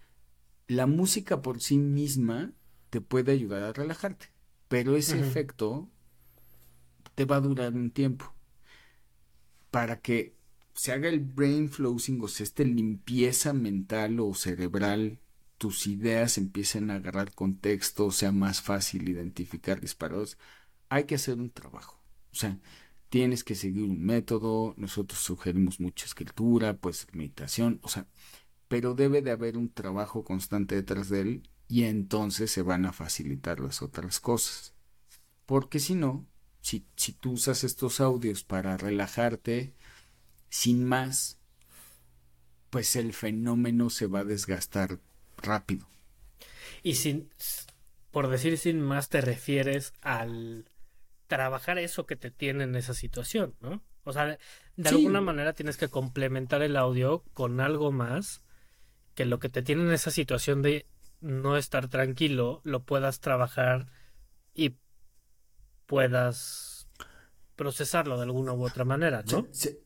la 0.68 0.88
música 0.88 1.42
por 1.42 1.62
sí 1.62 1.78
misma 1.78 2.54
te 2.90 3.02
puede 3.02 3.32
ayudar 3.32 3.64
a 3.64 3.74
relajarte, 3.74 4.32
pero 4.68 4.96
ese 4.96 5.20
efecto 5.20 5.90
te 7.14 7.26
va 7.26 7.38
a 7.38 7.42
durar 7.42 7.74
un 7.74 7.92
tiempo. 7.92 8.34
Para 9.70 10.00
que 10.00 10.35
se 10.76 10.92
haga 10.92 11.10
el 11.10 11.22
brain 11.22 11.70
flousing, 11.70 12.20
o 12.22 12.28
sea, 12.28 12.44
este 12.44 12.66
limpieza 12.66 13.54
mental 13.54 14.20
o 14.20 14.34
cerebral, 14.34 15.20
tus 15.58 15.88
ideas 15.88 16.38
empiecen 16.38 16.92
a 16.92 16.96
agarrar 16.96 17.34
contexto, 17.34 18.12
sea 18.12 18.32
más 18.34 18.62
fácil 18.62 19.08
identificar 19.10 19.80
disparos, 19.80 20.38
hay 20.90 21.06
que 21.06 21.16
hacer 21.16 21.40
un 21.40 21.50
trabajo. 21.50 22.02
O 22.32 22.36
sea, 22.36 22.60
tienes 23.10 23.46
que 23.46 23.56
seguir 23.56 23.84
un 23.84 24.04
método, 24.04 24.74
nosotros 24.78 25.22
sugerimos 25.22 25.80
mucha 25.80 26.06
escritura, 26.06 26.76
pues 26.76 27.08
meditación, 27.14 27.80
o 27.82 27.88
sea, 27.88 28.08
pero 28.68 28.96
debe 28.96 29.22
de 29.22 29.32
haber 29.32 29.58
un 29.58 29.70
trabajo 29.70 30.26
constante 30.26 30.76
detrás 30.76 31.08
de 31.10 31.22
él 31.22 31.50
y 31.70 31.84
entonces 31.86 32.52
se 32.52 32.62
van 32.62 32.86
a 32.86 32.94
facilitar 32.94 33.62
las 33.62 33.82
otras 33.82 34.20
cosas. 34.20 34.74
Porque 35.46 35.80
si 35.80 35.96
no, 35.96 36.26
si, 36.60 36.86
si 36.98 37.14
tú 37.14 37.34
usas 37.34 37.64
estos 37.64 38.02
audios 38.02 38.44
para 38.44 38.76
relajarte 38.76 39.74
sin 40.56 40.86
más, 40.86 41.38
pues 42.70 42.96
el 42.96 43.12
fenómeno 43.12 43.90
se 43.90 44.08
va 44.08 44.20
a 44.20 44.24
desgastar 44.24 45.00
rápido. 45.36 45.86
Y 46.82 46.96
sin, 46.96 47.30
por 48.10 48.30
decir 48.30 48.58
sin 48.58 48.80
más, 48.80 49.10
te 49.10 49.20
refieres 49.20 49.92
al 50.02 50.72
trabajar 51.28 51.78
eso 51.78 52.06
que 52.06 52.16
te 52.16 52.32
tiene 52.32 52.64
en 52.64 52.78
esa 52.78 52.94
situación, 52.94 53.54
¿no? 53.60 53.84
O 54.06 54.14
sea, 54.14 54.38
de, 54.78 54.90
alguna 54.90 55.20
manera 55.20 55.52
tienes 55.52 55.76
que 55.76 55.90
complementar 55.90 56.62
el 56.62 56.78
audio 56.78 57.26
con 57.34 57.60
algo 57.60 57.92
más 57.92 58.42
que 59.14 59.26
lo 59.26 59.40
que 59.40 59.50
te 59.50 59.62
tiene 59.62 59.82
en 59.84 59.92
esa 59.92 60.10
situación 60.10 60.62
de 60.62 60.88
no 61.20 61.58
estar 61.58 61.90
tranquilo 61.90 62.62
lo 62.64 62.84
puedas 62.84 63.20
trabajar 63.20 63.88
y 64.54 64.78
puedas 65.86 66.88
procesarlo 67.58 68.16
de 68.16 68.24
alguna 68.24 68.54
u 68.54 68.66
otra 68.66 68.86
manera, 68.86 69.22
¿no? 69.30 69.48
Se, 69.52 69.72
se, 69.72 69.85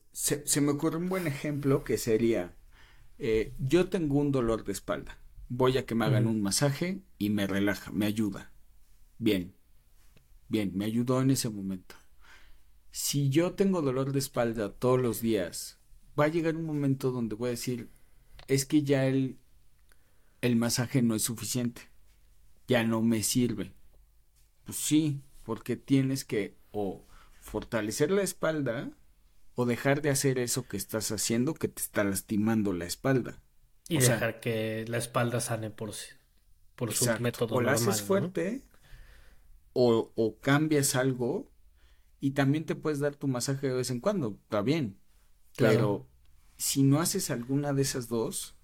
me 0.62 0.72
ocurre 0.72 0.98
un 0.98 1.10
buen 1.10 1.28
ejemplo 1.28 1.84
que 1.84 1.98
sería, 1.98 2.56
eh, 3.18 3.54
yo 3.60 3.90
tengo 3.90 4.20
un 4.20 4.32
dolor 4.32 4.64
de 4.64 4.74
espalda, 4.74 5.18
voy 5.48 5.78
a 5.78 5.86
que 5.86 5.96
me 5.96 6.06
hagan 6.06 6.28
un 6.28 6.42
masaje 6.42 7.02
y 7.18 7.30
me 7.30 7.48
relaja, 7.48 7.92
me 7.92 8.06
ayuda. 8.06 8.52
Bien, 9.18 9.56
bien, 10.48 10.72
me 10.76 10.86
ayudó 10.86 11.22
en 11.22 11.32
ese 11.32 11.50
momento. 11.50 11.96
Si 12.92 13.30
yo 13.30 13.54
tengo 13.54 13.82
dolor 13.82 14.12
de 14.12 14.20
espalda 14.20 14.74
todos 14.74 15.02
los 15.02 15.22
días, 15.22 15.80
va 16.20 16.26
a 16.26 16.30
llegar 16.30 16.56
un 16.56 16.66
momento 16.66 17.12
donde 17.12 17.36
voy 17.36 17.48
a 17.48 17.52
decir, 17.52 17.90
es 18.48 18.66
que 18.66 18.84
ya 18.84 19.06
el, 19.06 19.38
el 20.42 20.56
masaje 20.56 21.02
no 21.02 21.16
es 21.16 21.24
suficiente, 21.24 21.82
ya 22.68 22.84
no 22.84 23.02
me 23.02 23.24
sirve. 23.24 23.74
Pues 24.66 24.78
sí, 24.78 25.22
porque 25.44 25.76
tienes 25.76 26.26
que 26.26 26.58
o 26.72 27.06
fortalecer 27.40 28.12
la 28.12 28.22
espalda 28.22 28.92
o 29.60 29.66
dejar 29.66 30.02
de 30.02 30.10
hacer 30.10 30.40
eso 30.40 30.70
que 30.70 30.78
estás 30.78 31.12
haciendo 31.12 31.54
que 31.54 31.68
te 31.68 31.82
está 31.82 32.06
lastimando 32.06 32.72
la 32.72 32.86
espalda. 32.86 33.42
Y 33.90 33.98
dejar 33.98 34.40
que 34.40 34.86
la 34.88 34.98
espalda 34.98 35.42
sane 35.42 35.70
por, 35.70 35.92
por 36.78 36.94
su 36.94 37.06
método 37.20 37.56
O 37.56 37.60
la 37.60 37.74
haces 37.74 38.02
fuerte 38.02 38.64
o, 39.74 40.14
o 40.16 40.40
cambias 40.40 40.96
algo 40.96 41.52
y 42.22 42.32
también 42.32 42.66
te 42.66 42.76
puedes 42.76 43.00
dar 43.00 43.16
tu 43.16 43.28
masaje 43.28 43.68
de 43.68 43.74
vez 43.74 43.90
en 43.92 44.00
cuando, 44.00 44.40
está 44.44 44.62
bien. 44.62 44.98
Pero 45.58 46.08
si 46.56 46.84
no 46.84 47.02
haces 47.02 47.30
alguna 47.30 47.74
de 47.74 47.82
esas 47.82 48.08
dos, 48.08 48.56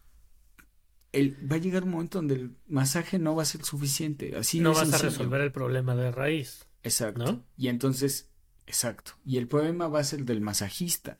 el, 1.11 1.35
va 1.51 1.57
a 1.57 1.59
llegar 1.59 1.83
un 1.83 1.89
momento 1.89 2.19
donde 2.19 2.35
el 2.35 2.55
masaje 2.67 3.19
no 3.19 3.35
va 3.35 3.43
a 3.43 3.45
ser 3.45 3.65
suficiente. 3.65 4.33
Así 4.37 4.61
no 4.61 4.73
vas 4.73 4.93
a 4.93 4.97
resolver 4.97 5.41
el 5.41 5.51
problema 5.51 5.93
de 5.93 6.13
raíz. 6.13 6.67
Exacto. 6.83 7.43
Y 7.57 7.67
entonces, 7.67 8.31
exacto. 8.67 9.13
Y 9.25 9.37
el 9.37 9.47
problema 9.47 9.87
va 9.87 9.99
a 9.99 10.03
ser 10.03 10.23
del 10.25 10.41
masajista. 10.41 11.19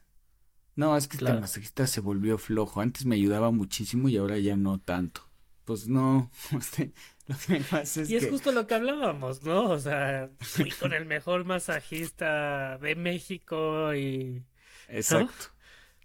No, 0.76 0.98
es 0.98 1.08
que 1.08 1.18
el 1.18 1.40
masajista 1.40 1.88
se 1.88 2.02
volvió 2.02 2.38
flojo. 2.38 2.82
Antes 2.82 3.06
me 3.06 3.16
ayudaba 3.16 3.52
muchísimo 3.52 4.10
y 4.10 4.18
ahora 4.18 4.38
ya 4.40 4.58
no 4.58 4.80
tanto. 4.80 5.22
Pues 5.64 5.88
no, 5.88 6.30
este, 6.58 6.94
lo 7.28 7.36
que 7.38 7.62
pasa 7.62 8.02
es 8.02 8.10
Y 8.10 8.18
es 8.18 8.30
justo 8.30 8.52
lo 8.52 8.68
que 8.68 8.76
hablábamos, 8.76 9.42
¿no? 9.44 9.70
O 9.70 9.80
sea, 9.80 10.30
fui 10.40 10.70
con 10.72 10.94
el 10.94 11.06
mejor 11.06 11.46
masajista 11.46 12.78
de 12.78 12.96
México 12.96 13.94
y... 13.96 14.44
Exacto. 14.88 15.56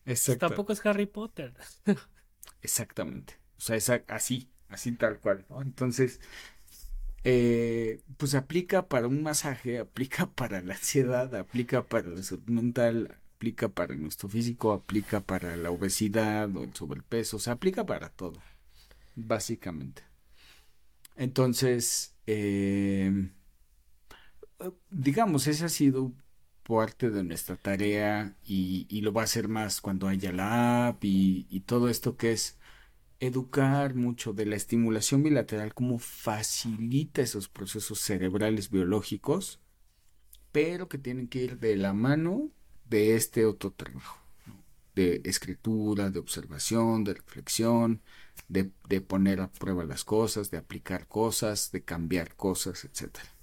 Exacto. 0.07 0.49
Tampoco 0.49 0.72
es 0.72 0.84
Harry 0.86 1.07
Potter. 1.07 1.53
Exactamente. 2.62 3.38
O 3.59 3.61
sea, 3.61 3.76
es 3.76 3.91
así, 4.09 4.51
así 4.68 4.93
tal 4.93 5.20
cual, 5.20 5.45
¿no? 5.51 5.61
Entonces, 5.61 6.20
eh, 7.24 8.00
pues 8.16 8.34
aplica 8.34 8.88
para 8.88 9.06
un 9.06 9.22
masaje, 9.22 9.78
aplica 9.78 10.26
para 10.34 10.60
la 10.62 10.74
ansiedad, 10.74 11.34
aplica 11.34 11.84
para 11.86 12.08
la 12.08 12.22
salud 12.22 12.46
mental, 12.46 13.18
aplica 13.36 13.68
para 13.68 13.94
nuestro 13.94 14.28
físico, 14.28 14.72
aplica 14.72 15.20
para 15.20 15.56
la 15.56 15.70
obesidad 15.70 16.54
o 16.56 16.64
el 16.64 16.74
sobrepeso, 16.74 17.36
o 17.36 17.40
sea, 17.40 17.54
aplica 17.54 17.86
para 17.86 18.10
todo, 18.10 18.40
básicamente. 19.16 20.02
Entonces, 21.16 22.14
eh, 22.26 23.30
digamos, 24.90 25.46
ese 25.46 25.64
ha 25.64 25.68
sido 25.68 26.12
parte 26.62 27.10
de 27.10 27.24
nuestra 27.24 27.56
tarea 27.56 28.36
y, 28.44 29.00
lo 29.00 29.12
va 29.12 29.22
a 29.22 29.24
hacer 29.24 29.48
más 29.48 29.80
cuando 29.80 30.06
haya 30.06 30.32
la 30.32 30.88
app 30.88 31.04
y, 31.04 31.46
y, 31.50 31.60
todo 31.60 31.88
esto 31.88 32.16
que 32.16 32.32
es 32.32 32.59
educar 33.20 33.94
mucho 33.94 34.32
de 34.32 34.46
la 34.46 34.56
estimulación 34.56 35.22
bilateral, 35.22 35.74
cómo 35.74 35.98
facilita 35.98 37.20
esos 37.20 37.48
procesos 37.48 38.00
cerebrales 38.00 38.70
biológicos, 38.70 39.60
pero 40.52 40.88
que 40.88 40.98
tienen 40.98 41.28
que 41.28 41.44
ir 41.44 41.58
de 41.58 41.76
la 41.76 41.92
mano 41.92 42.50
de 42.88 43.14
este 43.14 43.44
otro 43.44 43.72
trabajo, 43.72 44.18
de 44.94 45.20
escritura, 45.24 46.10
de 46.10 46.18
observación, 46.18 47.04
de 47.04 47.14
reflexión, 47.14 48.02
de, 48.48 49.00
poner 49.00 49.40
a 49.40 49.52
prueba 49.52 49.84
las 49.84 50.02
cosas, 50.02 50.50
de 50.50 50.56
aplicar 50.56 51.06
cosas, 51.06 51.70
de 51.70 51.84
cambiar 51.84 52.34
cosas, 52.34 52.84
etcétera. 52.84 53.36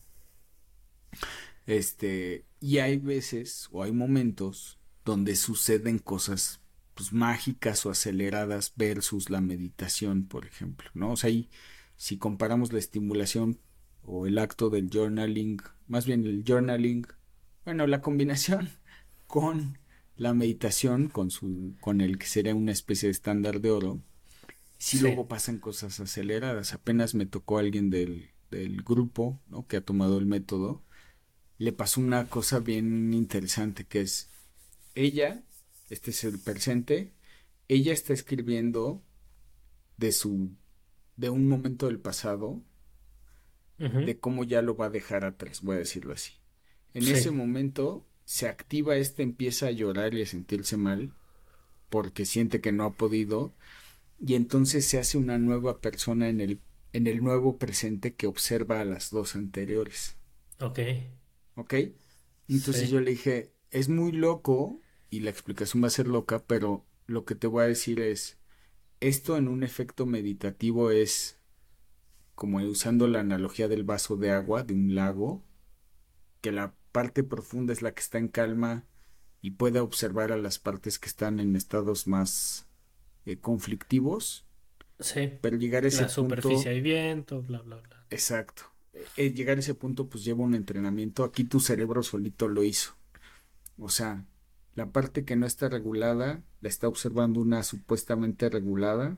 Este, 1.67 2.45
y 2.59 2.80
hay 2.80 2.97
veces 2.97 3.69
o 3.71 3.84
hay 3.84 3.91
momentos 3.91 4.80
donde 5.05 5.36
suceden 5.36 5.99
cosas 5.99 6.61
pues, 6.98 7.14
mágicas 7.14 7.86
o 7.86 7.91
aceleradas 7.91 8.74
versus 8.76 9.30
la 9.30 9.41
meditación, 9.41 10.28
por 10.28 10.45
ejemplo, 10.45 10.89
¿no? 10.93 11.12
O 11.12 11.16
sea, 11.16 11.30
ahí, 11.30 11.50
si 11.95 12.18
comparamos 12.18 12.74
la 12.74 12.80
estimulación 12.80 13.60
o 14.04 14.28
el 14.28 14.38
acto 14.38 14.70
del 14.70 14.89
journaling, 14.89 15.62
más 15.88 16.06
bien 16.06 16.26
el 16.26 16.43
journaling, 16.45 17.08
bueno, 17.64 17.88
la 17.88 18.02
combinación 18.02 18.70
con 19.28 19.78
la 20.16 20.34
meditación, 20.34 21.08
con 21.08 21.32
su, 21.32 21.76
con 21.80 22.02
el 22.02 22.18
que 22.18 22.26
sería 22.26 22.56
una 22.56 22.72
especie 22.72 23.08
de 23.08 23.12
estándar 23.12 23.62
de 23.62 23.72
oro, 23.72 24.02
si 24.80 25.00
luego 25.00 25.28
pasan 25.28 25.60
cosas 25.60 26.00
aceleradas. 26.00 26.74
Apenas 26.74 27.16
me 27.16 27.26
tocó 27.26 27.58
alguien 27.58 27.89
del, 27.89 28.30
del 28.52 28.84
grupo, 28.84 29.39
¿no? 29.48 29.66
Que 29.68 29.78
ha 29.78 29.82
tomado 29.82 30.18
el 30.18 30.26
método 30.26 30.84
le 31.58 31.72
pasó 31.72 32.02
una 32.02 32.30
cosa 32.30 32.60
bien 32.60 33.14
interesante 33.14 33.86
que 33.86 34.02
es 34.02 34.30
ella, 34.95 35.43
este 35.89 36.11
es 36.11 36.23
el 36.23 36.39
presente, 36.39 37.13
ella 37.67 37.93
está 37.93 38.13
escribiendo 38.13 39.03
de 39.97 40.11
su 40.11 40.51
de 41.15 41.29
un 41.29 41.47
momento 41.47 41.88
del 41.88 41.99
pasado 41.99 42.61
de 43.77 44.19
cómo 44.19 44.43
ya 44.43 44.63
lo 44.63 44.75
va 44.75 44.88
a 44.88 44.89
dejar 44.89 45.23
atrás, 45.23 45.61
voy 45.61 45.75
a 45.75 45.79
decirlo 45.79 46.13
así. 46.13 46.33
En 46.95 47.07
ese 47.07 47.29
momento 47.29 48.07
se 48.25 48.47
activa 48.47 48.95
este, 48.95 49.21
empieza 49.21 49.67
a 49.67 49.71
llorar 49.71 50.15
y 50.15 50.23
a 50.23 50.25
sentirse 50.25 50.77
mal 50.77 51.13
porque 51.89 52.25
siente 52.25 52.59
que 52.59 52.71
no 52.71 52.85
ha 52.85 52.93
podido 52.93 53.53
y 54.19 54.33
entonces 54.33 54.85
se 54.85 54.97
hace 54.97 55.17
una 55.17 55.38
nueva 55.38 55.79
persona 55.79 56.27
en 56.27 56.41
el 56.41 56.59
en 56.93 57.05
el 57.05 57.23
nuevo 57.23 57.57
presente 57.57 58.15
que 58.15 58.27
observa 58.27 58.81
a 58.81 58.85
las 58.85 59.11
dos 59.11 59.35
anteriores. 59.35 60.15
Ok. 60.59 60.79
¿ok? 61.57 61.73
Entonces 62.47 62.89
yo 62.89 63.01
le 63.01 63.11
dije, 63.11 63.51
es 63.71 63.89
muy 63.89 64.13
loco 64.13 64.79
y 65.10 65.22
la 65.22 65.30
explicación 65.30 65.84
va 65.84 65.88
a 65.88 65.91
ser 65.91 66.08
loca, 66.08 66.43
pero 66.45 66.86
lo 67.05 67.26
que 67.26 67.36
te 67.36 67.47
voy 67.47 67.64
a 67.64 67.68
decir 67.68 67.99
es, 67.99 68.38
esto 68.99 69.38
en 69.38 69.47
un 69.47 69.64
efecto 69.64 70.05
meditativo 70.05 70.91
es 70.91 71.38
como 72.36 72.60
usando 72.60 73.08
la 73.08 73.22
analogía 73.22 73.68
del 73.68 73.84
vaso 73.84 74.16
de 74.16 74.32
agua, 74.32 74.64
de 74.64 74.74
un 74.74 74.93
lago, 74.95 75.43
que 76.41 76.51
la 76.51 76.76
parte 76.91 77.24
profunda 77.24 77.74
es 77.74 77.82
la 77.82 77.93
que 77.93 78.01
está 78.01 78.18
en 78.18 78.28
calma 78.28 78.86
y 79.41 79.51
puede 79.51 79.80
observar 79.80 80.32
a 80.32 80.38
las 80.38 80.60
partes 80.60 80.99
que 80.99 81.08
están 81.08 81.39
en 81.39 81.55
estados 81.55 82.08
más 82.08 82.68
eh, 83.26 83.38
conflictivos. 83.38 84.45
Sí. 84.99 85.32
Pero 85.41 85.58
llegar 85.58 85.84
a 85.84 85.88
ese 85.88 86.03
la 86.03 86.10
superficie 86.10 86.72
hay 86.72 86.82
viento, 86.82 87.41
bla, 87.41 87.62
bla, 87.62 87.78
bla. 87.78 88.05
Exacto. 88.10 88.64
Eh, 89.16 89.32
llegar 89.32 89.58
a 89.58 89.60
ese 89.60 89.76
punto 89.76 90.08
pues 90.08 90.24
lleva 90.24 90.43
un 90.43 90.55
entrenamiento. 90.55 91.24
Aquí 91.24 91.43
tu 91.43 91.60
cerebro 91.60 92.03
solito 92.03 92.47
lo 92.47 92.64
hizo. 92.64 92.95
O 93.78 93.89
sea, 93.89 94.26
la 94.78 94.91
parte 94.91 95.25
que 95.25 95.36
no 95.36 95.47
está 95.47 95.69
regulada, 95.69 96.43
la 96.61 96.69
está 96.69 96.88
observando 96.88 97.41
una 97.41 97.63
supuestamente 97.63 98.47
regulada 98.47 99.17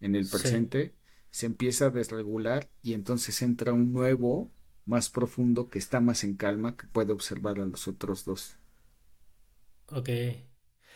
en 0.00 0.16
el 0.16 0.28
presente, 0.28 0.92
se 1.30 1.46
empieza 1.46 1.86
a 1.86 1.90
desregular 1.90 2.68
y 2.82 2.94
entonces 2.94 3.40
entra 3.42 3.72
un 3.72 3.92
nuevo, 3.92 4.50
más 4.86 5.08
profundo, 5.08 5.68
que 5.70 5.78
está 5.78 6.00
más 6.00 6.24
en 6.24 6.34
calma, 6.34 6.76
que 6.76 6.88
puede 6.88 7.12
observar 7.12 7.60
a 7.60 7.66
los 7.66 7.86
otros 7.86 8.24
dos. 8.24 8.56
Ok. 9.92 10.08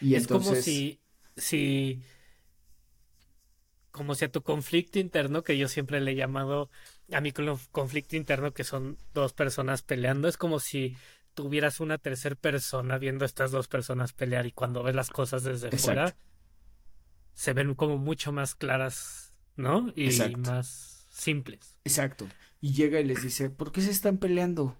Y 0.00 0.16
es 0.16 0.26
como 0.26 0.52
si, 0.56 1.00
si, 1.36 2.02
como 3.92 4.16
si 4.16 4.24
a 4.24 4.32
tu 4.32 4.42
conflicto 4.42 4.98
interno, 4.98 5.44
que 5.44 5.56
yo 5.56 5.68
siempre 5.68 6.00
le 6.00 6.10
he 6.10 6.16
llamado 6.16 6.70
a 7.12 7.20
mi 7.20 7.30
conflicto 7.70 8.16
interno 8.16 8.52
que 8.52 8.64
son 8.64 8.98
dos 9.14 9.32
personas 9.32 9.82
peleando. 9.82 10.26
Es 10.26 10.36
como 10.36 10.58
si 10.58 10.96
tuvieras 11.34 11.80
una 11.80 11.98
tercera 11.98 12.34
persona 12.34 12.98
viendo 12.98 13.24
a 13.24 13.26
estas 13.26 13.50
dos 13.50 13.68
personas 13.68 14.12
pelear 14.12 14.46
y 14.46 14.52
cuando 14.52 14.82
ves 14.82 14.94
las 14.94 15.10
cosas 15.10 15.44
desde 15.44 15.70
fuera 15.76 16.16
se 17.34 17.52
ven 17.52 17.74
como 17.74 17.98
mucho 17.98 18.32
más 18.32 18.54
claras, 18.54 19.34
¿no? 19.56 19.92
Y 19.96 20.10
más 20.38 21.06
simples. 21.10 21.78
Exacto. 21.84 22.28
Y 22.60 22.72
llega 22.72 23.00
y 23.00 23.04
les 23.04 23.22
dice, 23.22 23.50
¿por 23.50 23.72
qué 23.72 23.80
se 23.80 23.90
están 23.90 24.18
peleando? 24.18 24.76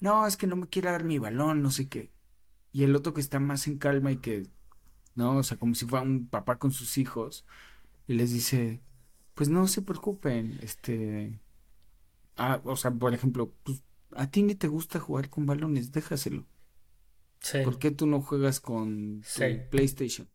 No, 0.00 0.26
es 0.26 0.36
que 0.36 0.46
no 0.46 0.56
me 0.56 0.68
quiere 0.68 0.90
dar 0.90 1.04
mi 1.04 1.18
balón, 1.18 1.62
no 1.62 1.70
sé 1.70 1.88
qué. 1.88 2.10
Y 2.72 2.84
el 2.84 2.96
otro 2.96 3.12
que 3.12 3.20
está 3.20 3.38
más 3.38 3.66
en 3.66 3.78
calma 3.78 4.10
y 4.10 4.16
que, 4.16 4.48
no, 5.14 5.36
o 5.36 5.42
sea, 5.42 5.58
como 5.58 5.74
si 5.74 5.86
fuera 5.86 6.04
un 6.04 6.26
papá 6.26 6.58
con 6.58 6.72
sus 6.72 6.96
hijos, 6.98 7.44
y 8.06 8.14
les 8.14 8.32
dice, 8.32 8.80
pues 9.34 9.48
no 9.48 9.68
se 9.68 9.82
preocupen, 9.82 10.58
este, 10.62 11.38
Ah, 12.36 12.60
o 12.64 12.76
sea, 12.76 12.90
por 12.90 13.14
ejemplo, 13.14 13.52
pues, 13.62 13.82
a 14.16 14.30
ti 14.30 14.42
ni 14.42 14.54
te 14.54 14.68
gusta 14.68 15.00
jugar 15.00 15.30
con 15.30 15.46
balones, 15.46 15.92
déjaselo. 15.92 16.46
Sí. 17.40 17.58
¿Por 17.64 17.78
qué 17.78 17.90
tú 17.90 18.06
no 18.06 18.22
juegas 18.22 18.60
con 18.60 19.22
PlayStation? 19.70 20.28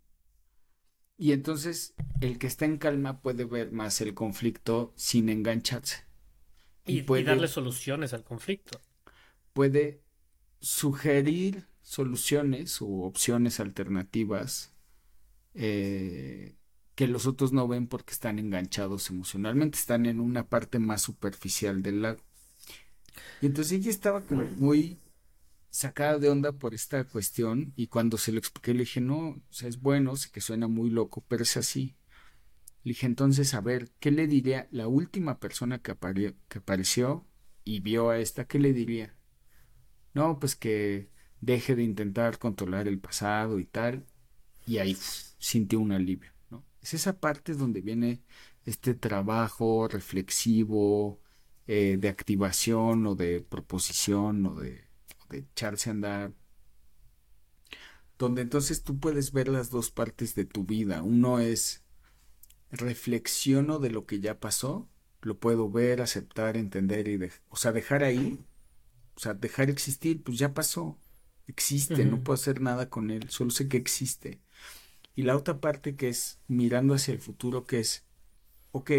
Y 1.18 1.32
entonces 1.32 1.96
el 2.22 2.38
que 2.38 2.48
está 2.48 2.66
en 2.66 2.78
calma 2.78 3.22
puede 3.22 3.46
ver 3.46 3.72
más 3.72 4.02
el 4.02 4.14
conflicto 4.14 4.94
sin 4.96 5.30
engancharse. 5.30 6.06
Y, 6.86 7.02
puede, 7.02 7.24
darle 7.24 7.48
soluciones 7.48 8.14
al 8.14 8.24
conflicto. 8.24 8.80
Puede 9.54 10.02
sugerir 10.60 11.68
soluciones 11.82 12.82
u 12.82 13.04
opciones 13.04 13.60
alternativas 13.60 14.74
eh, 15.54 16.56
que 16.96 17.08
los 17.08 17.28
otros 17.28 17.52
no 17.52 17.68
ven 17.68 17.88
porque 17.88 18.14
están 18.14 18.40
enganchados 18.40 19.10
emocionalmente, 19.10 19.78
están 19.78 20.06
en 20.06 20.20
una 20.20 20.48
parte 20.48 20.80
más 20.80 21.02
superficial 21.02 21.82
del 21.82 22.02
lago. 22.02 22.27
Y 23.42 23.48
entonces 23.48 23.74
ella 23.74 23.90
estaba 23.90 24.22
como 24.22 24.44
muy 24.58 25.00
sacada 25.70 26.18
de 26.18 26.30
onda 26.30 26.54
por 26.54 26.74
esta 26.74 27.04
cuestión 27.04 27.74
y 27.76 27.88
cuando 27.88 28.18
se 28.18 28.32
lo 28.32 28.40
expliqué 28.40 28.74
le 28.74 28.80
dije, 28.80 29.02
no, 29.02 29.42
es 29.62 29.82
bueno, 29.82 30.16
sé 30.16 30.30
que 30.32 30.42
suena 30.42 30.68
muy 30.68 30.90
loco, 30.90 31.24
pero 31.28 31.44
es 31.44 31.58
así. 31.58 31.96
Le 32.84 32.92
dije, 32.92 33.06
entonces, 33.06 33.54
a 33.54 33.62
ver, 33.62 33.92
¿qué 34.00 34.12
le 34.12 34.28
diría 34.28 34.68
la 34.72 34.88
última 34.88 35.40
persona 35.40 35.80
que, 35.82 35.96
que 36.48 36.60
apareció 36.60 37.28
y 37.64 37.82
vio 37.82 38.10
a 38.10 38.20
esta? 38.20 38.48
¿Qué 38.48 38.60
le 38.60 38.74
diría? 38.74 39.16
No, 40.14 40.40
pues 40.40 40.56
que 40.56 41.12
deje 41.42 41.76
de 41.76 41.84
intentar 41.84 42.40
controlar 42.40 42.88
el 42.88 43.00
pasado 43.00 43.60
y 43.60 43.66
tal. 43.66 44.06
Y 44.66 44.80
ahí 44.80 44.98
sintió 45.38 45.80
un 45.80 45.92
alivio, 45.92 46.32
¿no? 46.50 46.66
Es 46.82 46.94
esa 46.94 47.20
parte 47.20 47.54
donde 47.54 47.82
viene 47.82 48.24
este 48.66 48.96
trabajo 48.96 49.88
reflexivo, 49.88 51.22
eh, 51.68 51.98
de 52.00 52.10
activación 52.10 53.06
o 53.06 53.16
de 53.16 53.42
proposición 53.42 54.46
o 54.46 54.56
de, 54.56 54.86
de 55.30 55.40
echarse 55.40 55.90
a 55.90 55.94
andar, 55.94 56.34
donde 58.18 58.42
entonces 58.42 58.84
tú 58.84 59.00
puedes 59.00 59.32
ver 59.32 59.48
las 59.48 59.70
dos 59.70 59.92
partes 59.92 60.34
de 60.36 60.46
tu 60.46 60.64
vida. 60.64 61.04
Uno 61.04 61.40
es 61.40 61.84
reflexiono 62.72 63.80
de 63.80 63.90
lo 63.90 64.06
que 64.06 64.20
ya 64.20 64.40
pasó, 64.40 64.90
lo 65.22 65.40
puedo 65.40 65.70
ver, 65.70 66.02
aceptar, 66.02 66.58
entender 66.58 67.08
y, 67.08 67.18
de, 67.18 67.32
o 67.50 67.56
sea, 67.56 67.72
dejar 67.72 68.04
ahí, 68.04 68.40
o 69.16 69.20
sea, 69.20 69.34
dejar 69.34 69.70
existir, 69.70 70.24
pues 70.24 70.38
ya 70.38 70.54
pasó, 70.54 70.98
existe, 71.48 72.06
no 72.06 72.24
puedo 72.24 72.36
hacer 72.36 72.62
nada 72.62 72.90
con 72.90 73.10
él, 73.10 73.30
solo 73.30 73.52
sé 73.52 73.68
que 73.68 73.78
existe. 73.78 74.42
Y 75.16 75.24
la 75.24 75.36
otra 75.36 75.60
parte 75.60 75.96
que 75.96 76.10
es 76.10 76.40
mirando 76.48 76.94
hacia 76.94 77.14
el 77.14 77.20
futuro, 77.20 77.66
que 77.66 77.80
es, 77.80 78.06
ok, 78.72 78.92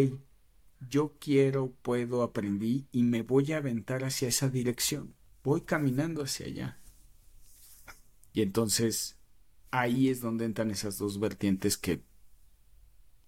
yo 0.81 1.14
quiero, 1.18 1.72
puedo, 1.83 2.22
aprendí 2.22 2.87
y 2.93 3.03
me 3.03 3.22
voy 3.22 3.53
a 3.53 3.59
aventar 3.59 4.05
hacia 4.05 4.29
esa 4.29 4.49
dirección, 4.49 5.14
voy 5.43 5.62
caminando 5.62 6.22
hacia 6.22 6.47
allá. 6.47 6.79
Y 8.33 8.43
entonces 8.43 9.18
ahí 9.70 10.09
es 10.09 10.20
donde 10.20 10.45
entran 10.45 10.70
esas 10.70 10.99
dos 10.99 11.18
vertientes 11.18 11.76
que 11.76 12.03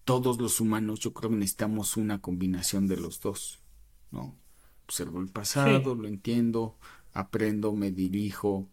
todos 0.05 0.41
los 0.41 0.61
humanos 0.61 1.01
yo 1.01 1.13
creo 1.13 1.31
que 1.31 1.37
necesitamos 1.37 1.97
una 1.97 2.21
combinación 2.21 2.87
de 2.87 2.97
los 2.97 3.21
dos, 3.21 3.61
¿no? 4.11 4.37
Observo 4.85 5.21
el 5.21 5.29
pasado, 5.29 5.95
lo 5.95 6.09
entiendo, 6.09 6.77
aprendo, 7.13 7.73
me 7.75 7.93
dirijo, 7.93 8.69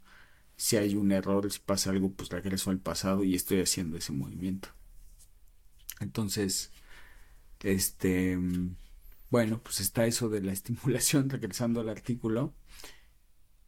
si 0.55 0.77
hay 0.77 0.95
un 0.95 1.11
error, 1.11 1.51
si 1.51 1.59
pasa 1.59 1.91
algo, 1.91 2.11
pues 2.11 2.29
regreso 2.29 2.71
al 2.71 2.79
pasado 2.79 3.23
y 3.23 3.35
estoy 3.35 3.61
haciendo 3.61 3.97
ese 3.97 4.13
movimiento. 4.13 4.69
Entonces, 5.99 6.71
este, 7.63 8.37
bueno, 9.29 9.61
pues 9.63 9.79
está 9.79 10.05
eso 10.05 10.29
de 10.29 10.41
la 10.41 10.51
estimulación, 10.53 11.29
regresando 11.29 11.81
al 11.81 11.89
artículo, 11.89 12.53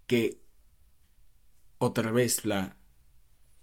que 0.08 0.42
otra 1.78 2.12
vez 2.12 2.46
la 2.46 2.78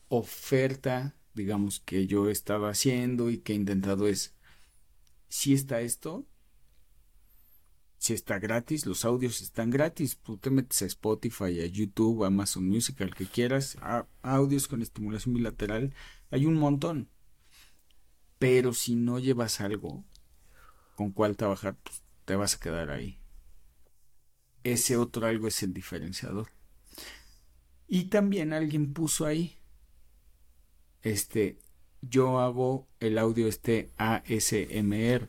oferta 0.08 1.16
digamos, 1.36 1.80
que 1.80 2.06
yo 2.06 2.28
estaba 2.30 2.70
haciendo 2.70 3.30
y 3.30 3.38
que 3.38 3.52
he 3.52 3.56
intentado 3.56 4.08
es, 4.08 4.34
si 5.28 5.52
está 5.52 5.82
esto, 5.82 6.26
si 7.98 8.14
está 8.14 8.38
gratis, 8.38 8.86
los 8.86 9.04
audios 9.04 9.40
están 9.42 9.70
gratis, 9.70 10.18
tú 10.22 10.38
te 10.38 10.50
metes 10.50 10.82
a 10.82 10.86
Spotify, 10.86 11.60
a 11.60 11.66
YouTube, 11.66 12.24
a 12.24 12.28
Amazon 12.28 12.66
Music, 12.66 13.00
al 13.02 13.14
que 13.14 13.26
quieras, 13.26 13.76
audios 14.22 14.66
con 14.66 14.82
estimulación 14.82 15.34
bilateral, 15.34 15.94
hay 16.30 16.46
un 16.46 16.54
montón. 16.54 17.10
Pero 18.38 18.74
si 18.74 18.96
no 18.96 19.18
llevas 19.18 19.60
algo 19.60 20.04
con 20.96 21.12
cual 21.12 21.36
trabajar, 21.36 21.76
pues 21.84 22.02
te 22.24 22.34
vas 22.34 22.56
a 22.56 22.58
quedar 22.58 22.90
ahí. 22.90 23.20
Ese 24.64 24.96
otro 24.96 25.26
algo 25.26 25.46
es 25.46 25.62
el 25.62 25.72
diferenciador. 25.72 26.48
Y 27.86 28.04
también 28.04 28.52
alguien 28.52 28.92
puso 28.92 29.26
ahí, 29.26 29.60
este, 31.02 31.60
yo 32.00 32.40
hago 32.40 32.88
el 32.98 33.18
audio 33.18 33.46
este 33.46 33.92
ASMR. 33.96 35.28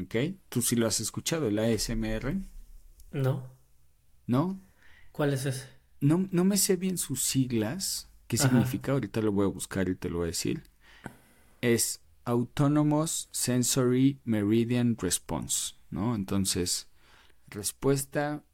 ¿Ok? 0.00 0.14
¿Tú 0.48 0.62
sí 0.62 0.76
lo 0.76 0.86
has 0.86 1.00
escuchado, 1.00 1.48
el 1.48 1.58
ASMR? 1.58 2.36
No. 3.10 3.50
¿No? 4.26 4.60
¿Cuál 5.10 5.32
es 5.32 5.44
ese? 5.46 5.66
No, 6.00 6.28
no 6.30 6.44
me 6.44 6.56
sé 6.56 6.76
bien 6.76 6.98
sus 6.98 7.24
siglas. 7.24 8.08
¿Qué 8.28 8.36
significa? 8.36 8.92
Ahorita 8.92 9.20
lo 9.20 9.32
voy 9.32 9.44
a 9.44 9.50
buscar 9.50 9.88
y 9.88 9.96
te 9.96 10.08
lo 10.08 10.18
voy 10.18 10.24
a 10.24 10.26
decir. 10.28 10.62
Es 11.60 12.00
Autonomous 12.24 13.28
Sensory 13.32 14.20
Meridian 14.24 14.96
Response, 14.98 15.74
¿no? 15.90 16.14
Entonces, 16.14 16.88
respuesta 17.48 18.44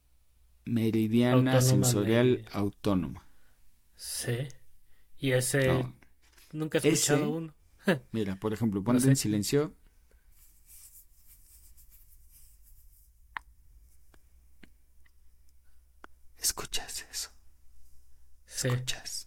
meridiana 0.64 1.60
sensorial 1.60 2.44
autónoma. 2.52 3.26
Sí. 3.96 4.48
Y 5.18 5.32
ese. 5.32 5.84
Nunca 6.52 6.78
he 6.78 6.88
escuchado 6.88 7.30
uno. 7.30 7.54
mira, 8.12 8.36
por 8.36 8.52
ejemplo, 8.52 8.82
ponte 8.82 9.08
en 9.08 9.16
silencio. 9.16 9.74
Escuchas 16.38 17.04
eso. 17.10 17.30
Escuchas. 18.46 19.17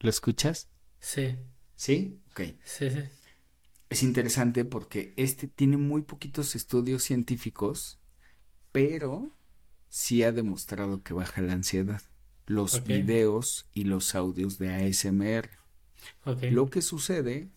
¿Lo 0.00 0.10
escuchas? 0.10 0.68
Sí. 0.98 1.36
¿Sí? 1.76 2.20
Ok. 2.30 2.40
Sí, 2.64 2.90
sí. 2.90 3.02
Es 3.90 4.02
interesante 4.02 4.64
porque 4.64 5.12
este 5.16 5.48
tiene 5.48 5.76
muy 5.76 6.02
poquitos 6.02 6.54
estudios 6.54 7.02
científicos, 7.02 7.98
pero 8.72 9.36
sí 9.88 10.22
ha 10.22 10.32
demostrado 10.32 11.02
que 11.02 11.12
baja 11.12 11.42
la 11.42 11.54
ansiedad. 11.54 12.00
Los 12.46 12.84
videos 12.84 13.68
y 13.74 13.84
los 13.84 14.14
audios 14.14 14.58
de 14.58 14.72
ASMR. 14.74 15.50
Lo 16.50 16.70
que 16.70 16.82
sucede 16.82 17.50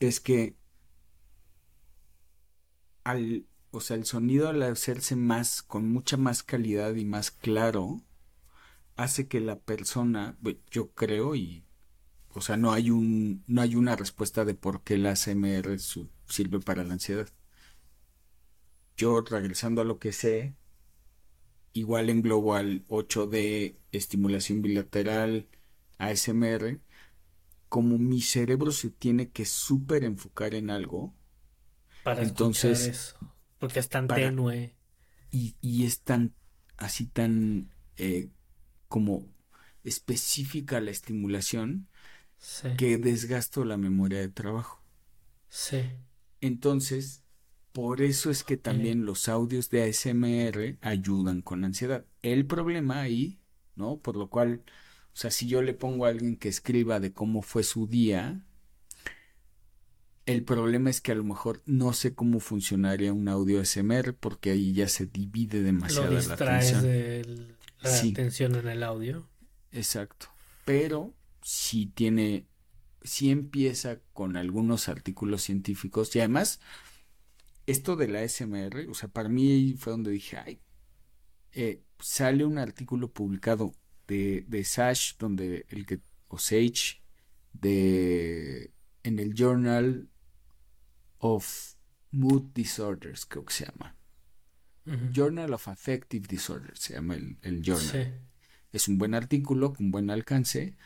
es 0.00 0.20
que 0.20 0.56
al, 3.04 3.46
o 3.70 3.80
sea, 3.80 3.96
el 3.96 4.04
sonido 4.04 4.48
al 4.48 4.62
hacerse 4.62 5.16
más, 5.16 5.62
con 5.62 5.90
mucha 5.90 6.16
más 6.16 6.42
calidad 6.42 6.94
y 6.94 7.04
más 7.04 7.30
claro, 7.30 8.02
hace 9.02 9.28
que 9.28 9.40
la 9.40 9.58
persona, 9.58 10.36
yo 10.70 10.92
creo, 10.92 11.34
y, 11.34 11.64
o 12.34 12.40
sea, 12.40 12.56
no 12.56 12.72
hay 12.72 12.90
un, 12.90 13.42
no 13.46 13.62
hay 13.62 13.74
una 13.74 13.96
respuesta 13.96 14.44
de 14.44 14.54
por 14.54 14.82
qué 14.82 14.98
la 14.98 15.12
ASMR 15.12 15.78
sirve 16.26 16.60
para 16.60 16.84
la 16.84 16.92
ansiedad. 16.94 17.28
Yo, 18.96 19.22
regresando 19.22 19.80
a 19.80 19.84
lo 19.84 19.98
que 19.98 20.12
sé, 20.12 20.54
igual 21.72 22.10
en 22.10 22.20
Global 22.20 22.84
8D, 22.88 23.76
estimulación 23.92 24.60
bilateral, 24.60 25.48
ASMR, 25.98 26.80
como 27.70 27.96
mi 27.96 28.20
cerebro 28.20 28.70
se 28.70 28.90
tiene 28.90 29.30
que 29.30 29.46
súper 29.46 30.04
enfocar 30.04 30.54
en 30.54 30.68
algo, 30.68 31.14
para 32.02 32.22
entonces, 32.22 32.86
eso, 32.86 33.16
porque 33.58 33.78
es 33.78 33.88
tan 33.88 34.08
tenue. 34.08 34.74
Y, 35.30 35.54
y, 35.60 35.86
es 35.86 36.00
tan, 36.00 36.34
así 36.76 37.06
tan 37.06 37.70
eh, 37.96 38.28
como 38.90 39.24
específica 39.84 40.80
la 40.80 40.90
estimulación 40.90 41.88
que 42.76 42.98
desgasto 42.98 43.64
la 43.64 43.76
memoria 43.76 44.18
de 44.18 44.28
trabajo. 44.28 44.82
Sí. 45.48 45.82
Entonces, 46.40 47.22
por 47.72 48.02
eso 48.02 48.30
es 48.30 48.42
que 48.42 48.56
también 48.56 49.06
los 49.06 49.28
audios 49.28 49.70
de 49.70 49.84
ASMR 49.84 50.78
ayudan 50.80 51.40
con 51.40 51.64
ansiedad. 51.64 52.04
El 52.22 52.46
problema 52.46 53.00
ahí, 53.00 53.38
¿no? 53.76 53.98
Por 53.98 54.16
lo 54.16 54.28
cual, 54.28 54.64
o 55.14 55.16
sea, 55.16 55.30
si 55.30 55.46
yo 55.46 55.62
le 55.62 55.72
pongo 55.72 56.04
a 56.04 56.08
alguien 56.08 56.36
que 56.36 56.48
escriba 56.48 56.98
de 56.98 57.12
cómo 57.12 57.42
fue 57.42 57.62
su 57.62 57.86
día, 57.86 58.42
el 60.26 60.42
problema 60.42 60.90
es 60.90 61.00
que 61.00 61.12
a 61.12 61.14
lo 61.14 61.24
mejor 61.24 61.62
no 61.64 61.92
sé 61.92 62.12
cómo 62.12 62.40
funcionaría 62.40 63.12
un 63.12 63.28
audio 63.28 63.60
ASMR 63.60 64.14
porque 64.14 64.50
ahí 64.50 64.72
ya 64.72 64.88
se 64.88 65.06
divide 65.06 65.62
demasiado 65.62 66.10
la 66.10 66.34
atención 66.34 67.59
la 67.82 67.98
atención 67.98 68.54
en 68.56 68.68
el 68.68 68.82
audio. 68.82 69.28
Exacto. 69.72 70.26
Pero 70.64 71.14
si 71.42 71.86
tiene, 71.86 72.46
si 73.02 73.30
empieza 73.30 74.00
con 74.12 74.36
algunos 74.36 74.88
artículos 74.88 75.42
científicos 75.42 76.14
y 76.14 76.20
además 76.20 76.60
esto 77.66 77.96
de 77.96 78.08
la 78.08 78.26
SMR, 78.26 78.88
o 78.88 78.94
sea, 78.94 79.08
para 79.08 79.28
mí 79.28 79.74
fue 79.78 79.92
donde 79.92 80.10
dije, 80.10 80.36
ay, 80.38 80.60
eh, 81.52 81.82
sale 81.98 82.44
un 82.44 82.58
artículo 82.58 83.12
publicado 83.12 83.72
de, 84.06 84.44
de 84.48 84.64
Sash, 84.64 85.16
donde 85.18 85.66
el 85.68 85.86
que, 85.86 86.00
o 86.28 86.38
Sage, 86.38 87.02
de, 87.52 88.72
en 89.02 89.18
el 89.18 89.34
Journal 89.34 90.08
of 91.18 91.74
Mood 92.10 92.52
Disorders, 92.54 93.26
creo 93.26 93.44
que 93.44 93.54
se 93.54 93.66
llama. 93.66 93.96
Journal 95.12 95.52
of 95.52 95.68
Affective 95.68 96.26
Disorders, 96.28 96.80
se 96.80 96.94
llama 96.94 97.14
el, 97.14 97.36
el 97.42 97.62
journal. 97.62 98.20
Es 98.72 98.88
un 98.88 98.98
buen 98.98 99.14
artículo 99.14 99.72
con 99.72 99.90
buen 99.90 100.10
alcance 100.10 100.76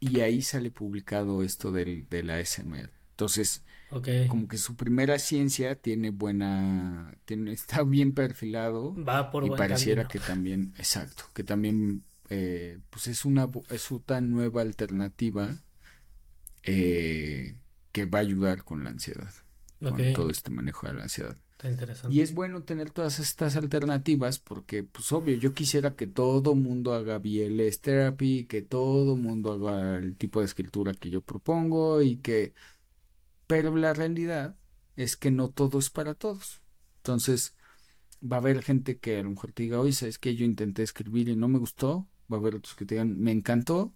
y 0.00 0.20
ahí 0.20 0.42
sale 0.42 0.70
publicado 0.70 1.42
esto 1.42 1.72
del, 1.72 2.08
de 2.08 2.22
la 2.22 2.44
SMR. 2.44 2.90
Entonces, 3.10 3.62
como 4.28 4.48
que 4.48 4.58
su 4.58 4.76
primera 4.76 5.18
ciencia 5.18 5.76
tiene 5.76 6.10
buena, 6.10 7.16
tiene, 7.24 7.52
está 7.52 7.82
bien 7.84 8.12
perfilado 8.12 8.94
Va 8.96 9.30
por 9.30 9.44
y 9.46 9.50
pareciera 9.50 10.08
que 10.08 10.18
también, 10.18 10.74
exacto, 10.78 11.24
que 11.32 11.44
también 11.44 12.04
eh, 12.28 12.80
pues 12.90 13.06
es 13.06 13.24
una 13.24 13.48
es 13.70 13.90
una 13.90 14.20
nueva 14.20 14.62
alternativa 14.62 15.56
eh, 16.64 17.56
que 17.92 18.06
va 18.06 18.18
a 18.18 18.22
ayudar 18.22 18.64
con 18.64 18.82
la 18.82 18.90
ansiedad, 18.90 19.32
con 19.80 20.12
todo 20.12 20.30
este 20.30 20.50
manejo 20.50 20.86
de 20.88 20.94
la 20.94 21.02
ansiedad. 21.04 21.36
Y 22.10 22.20
es 22.20 22.34
bueno 22.34 22.62
tener 22.62 22.90
todas 22.90 23.18
estas 23.18 23.56
alternativas 23.56 24.38
porque, 24.38 24.82
pues 24.82 25.10
obvio, 25.12 25.36
yo 25.36 25.54
quisiera 25.54 25.94
que 25.96 26.06
todo 26.06 26.54
mundo 26.54 26.92
haga 26.92 27.18
BLS 27.18 27.80
therapy, 27.80 28.44
que 28.44 28.60
todo 28.62 29.16
mundo 29.16 29.52
haga 29.52 29.96
el 29.96 30.16
tipo 30.16 30.40
de 30.40 30.46
escritura 30.46 30.92
que 30.94 31.10
yo 31.10 31.22
propongo 31.22 32.02
y 32.02 32.16
que, 32.16 32.54
pero 33.46 33.76
la 33.76 33.94
realidad 33.94 34.56
es 34.96 35.16
que 35.16 35.30
no 35.30 35.50
todo 35.50 35.78
es 35.78 35.90
para 35.90 36.14
todos. 36.14 36.60
Entonces, 36.98 37.54
va 38.22 38.36
a 38.36 38.40
haber 38.40 38.62
gente 38.62 38.98
que 38.98 39.18
a 39.18 39.22
lo 39.22 39.30
mejor 39.30 39.52
te 39.52 39.64
diga, 39.64 39.80
oye, 39.80 39.92
¿sabes 39.92 40.18
que 40.18 40.34
yo 40.34 40.44
intenté 40.44 40.82
escribir 40.82 41.28
y 41.28 41.36
no 41.36 41.48
me 41.48 41.58
gustó? 41.58 42.08
Va 42.32 42.36
a 42.36 42.40
haber 42.40 42.56
otros 42.56 42.74
que 42.74 42.86
te 42.86 42.94
digan, 42.94 43.18
me 43.18 43.32
encantó. 43.32 43.94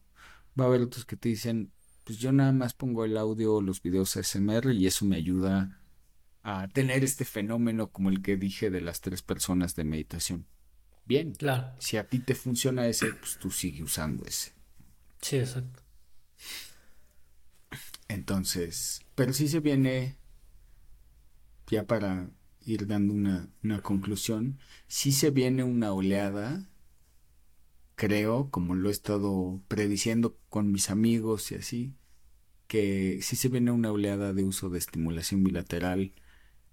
Va 0.58 0.64
a 0.64 0.68
haber 0.68 0.82
otros 0.82 1.04
que 1.04 1.16
te 1.16 1.28
dicen, 1.30 1.72
pues 2.04 2.18
yo 2.18 2.32
nada 2.32 2.52
más 2.52 2.74
pongo 2.74 3.04
el 3.04 3.16
audio 3.16 3.56
o 3.56 3.62
los 3.62 3.82
videos 3.82 4.16
ASMR 4.16 4.72
y 4.72 4.86
eso 4.86 5.04
me 5.04 5.16
ayuda 5.16 5.80
a 6.42 6.68
tener 6.68 7.04
este 7.04 7.24
fenómeno 7.24 7.90
como 7.90 8.10
el 8.10 8.22
que 8.22 8.36
dije 8.36 8.70
de 8.70 8.80
las 8.80 9.00
tres 9.00 9.22
personas 9.22 9.74
de 9.76 9.84
meditación. 9.84 10.46
Bien, 11.04 11.32
claro. 11.32 11.74
Si 11.78 11.96
a 11.96 12.08
ti 12.08 12.18
te 12.18 12.34
funciona 12.34 12.86
ese, 12.86 13.12
pues 13.14 13.38
tú 13.38 13.50
sigue 13.50 13.82
usando 13.82 14.24
ese. 14.24 14.52
Sí, 15.20 15.38
exacto. 15.38 15.82
Entonces, 18.08 19.00
pero 19.14 19.32
sí 19.32 19.48
se 19.48 19.60
viene, 19.60 20.16
ya 21.68 21.84
para 21.84 22.30
ir 22.64 22.86
dando 22.86 23.14
una, 23.14 23.48
una 23.62 23.82
conclusión, 23.82 24.58
sí 24.86 25.12
se 25.12 25.30
viene 25.30 25.64
una 25.64 25.92
oleada 25.92 26.68
creo, 27.98 28.48
como 28.50 28.76
lo 28.76 28.88
he 28.88 28.92
estado 28.92 29.60
prediciendo 29.68 30.38
con 30.48 30.70
mis 30.72 30.88
amigos 30.88 31.50
y 31.52 31.56
así, 31.56 31.94
que 32.68 33.18
sí 33.22 33.36
se 33.36 33.48
viene 33.48 33.72
una 33.72 33.92
oleada 33.92 34.32
de 34.32 34.44
uso 34.44 34.70
de 34.70 34.78
estimulación 34.78 35.42
bilateral 35.44 36.12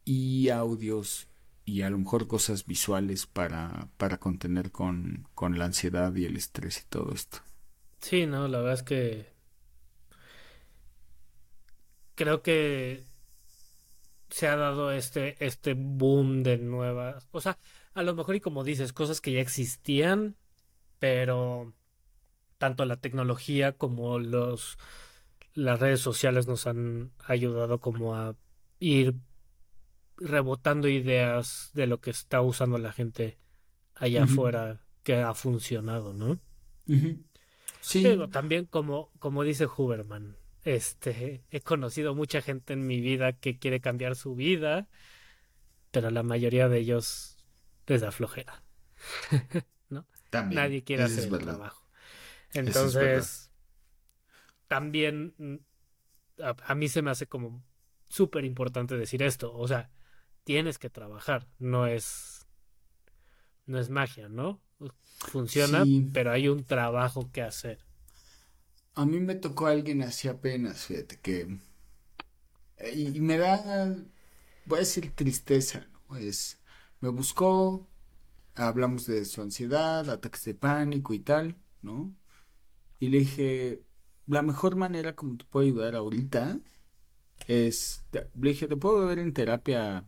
y 0.05 0.49
audios 0.49 1.27
y 1.65 1.81
a 1.81 1.89
lo 1.89 1.97
mejor 1.97 2.27
cosas 2.27 2.65
visuales 2.65 3.25
para, 3.25 3.89
para 3.97 4.19
contener 4.19 4.71
con, 4.71 5.27
con 5.33 5.57
la 5.57 5.65
ansiedad 5.65 6.15
y 6.15 6.25
el 6.25 6.37
estrés 6.37 6.81
y 6.81 6.85
todo 6.87 7.11
esto. 7.11 7.39
Sí, 7.99 8.27
no, 8.27 8.47
la 8.47 8.59
verdad 8.59 8.75
es 8.75 8.83
que 8.83 9.33
creo 12.13 12.43
que 12.43 13.03
se 14.29 14.47
ha 14.47 14.55
dado 14.55 14.91
este, 14.91 15.43
este 15.43 15.73
boom 15.73 16.43
de 16.43 16.57
nuevas, 16.57 17.27
o 17.31 17.41
sea, 17.41 17.57
a 17.93 18.03
lo 18.03 18.13
mejor 18.13 18.35
y 18.35 18.41
como 18.41 18.63
dices, 18.63 18.93
cosas 18.93 19.21
que 19.21 19.31
ya 19.31 19.41
existían, 19.41 20.35
pero 20.99 21.73
tanto 22.57 22.85
la 22.85 22.97
tecnología 22.97 23.73
como 23.73 24.19
los 24.19 24.77
las 25.53 25.79
redes 25.79 26.01
sociales 26.01 26.47
nos 26.47 26.67
han 26.67 27.11
ayudado 27.25 27.79
como 27.79 28.15
a 28.15 28.35
ir 28.79 29.15
rebotando 30.17 30.87
ideas 30.87 31.71
de 31.73 31.87
lo 31.87 31.99
que 31.99 32.11
está 32.11 32.41
usando 32.41 32.77
la 32.77 32.91
gente 32.91 33.37
allá 33.95 34.23
afuera 34.23 34.81
que 35.03 35.17
ha 35.17 35.33
funcionado, 35.33 36.13
¿no? 36.13 36.39
Sí. 37.81 38.03
Pero 38.03 38.29
también 38.29 38.65
como, 38.65 39.11
como 39.19 39.43
dice 39.43 39.67
Huberman, 39.67 40.37
este, 40.63 41.43
he 41.51 41.61
conocido 41.61 42.15
mucha 42.15 42.41
gente 42.41 42.73
en 42.73 42.87
mi 42.87 42.99
vida 42.99 43.33
que 43.33 43.59
quiere 43.59 43.81
cambiar 43.81 44.15
su 44.15 44.35
vida, 44.35 44.87
pero 45.91 46.09
la 46.09 46.23
mayoría 46.23 46.67
de 46.67 46.79
ellos 46.79 47.37
les 47.85 48.01
da 48.01 48.11
flojera. 48.11 48.63
Nadie 50.31 50.83
quiere 50.83 51.03
hacer 51.03 51.31
el 51.31 51.39
trabajo. 51.39 51.87
Entonces, 52.53 53.51
también 54.67 55.33
mm, 55.37 55.55
a, 56.41 56.75
mí 56.75 56.89
se 56.89 57.01
me 57.01 57.11
hace 57.11 57.27
como 57.27 57.63
súper 58.07 58.45
importante 58.45 58.97
decir 58.97 59.23
esto. 59.23 59.55
O 59.55 59.67
sea, 59.67 59.89
tienes 60.45 60.77
que 60.77 60.89
trabajar, 60.89 61.47
no 61.59 61.87
es, 61.87 62.47
no 63.65 63.77
es 63.77 63.89
magia, 63.89 64.29
¿no? 64.29 64.61
Funciona, 65.17 65.83
pero 66.13 66.31
hay 66.31 66.47
un 66.47 66.63
trabajo 66.63 67.29
que 67.31 67.41
hacer. 67.41 67.79
A 68.93 69.05
mí 69.05 69.19
me 69.19 69.35
tocó 69.35 69.67
alguien 69.67 70.01
así 70.03 70.27
apenas, 70.29 70.85
fíjate, 70.85 71.19
que... 71.19 71.59
Y, 72.93 73.19
me 73.21 73.37
da, 73.37 73.95
voy 74.65 74.77
a 74.77 74.79
decir 74.81 75.11
tristeza, 75.15 75.87
¿no? 76.09 76.17
Es, 76.17 76.61
me 76.99 77.09
buscó, 77.09 77.87
hablamos 78.53 79.07
de 79.07 79.25
su 79.25 79.41
ansiedad, 79.41 80.09
ataques 80.09 80.45
de 80.45 80.53
pánico 80.53 81.13
y 81.13 81.19
tal, 81.19 81.55
¿no? 81.81 82.13
Y 82.99 83.09
le 83.09 83.19
dije, 83.19 83.81
la 84.27 84.41
mejor 84.41 84.75
manera 84.75 85.15
como 85.15 85.37
te 85.37 85.45
puedo 85.45 85.65
ayudar 85.65 85.95
ahorita 85.95 86.59
es, 87.47 88.05
le 88.11 88.49
dije, 88.49 88.67
te 88.67 88.77
puedo 88.77 89.07
ver 89.07 89.19
en 89.19 89.33
terapia, 89.33 90.05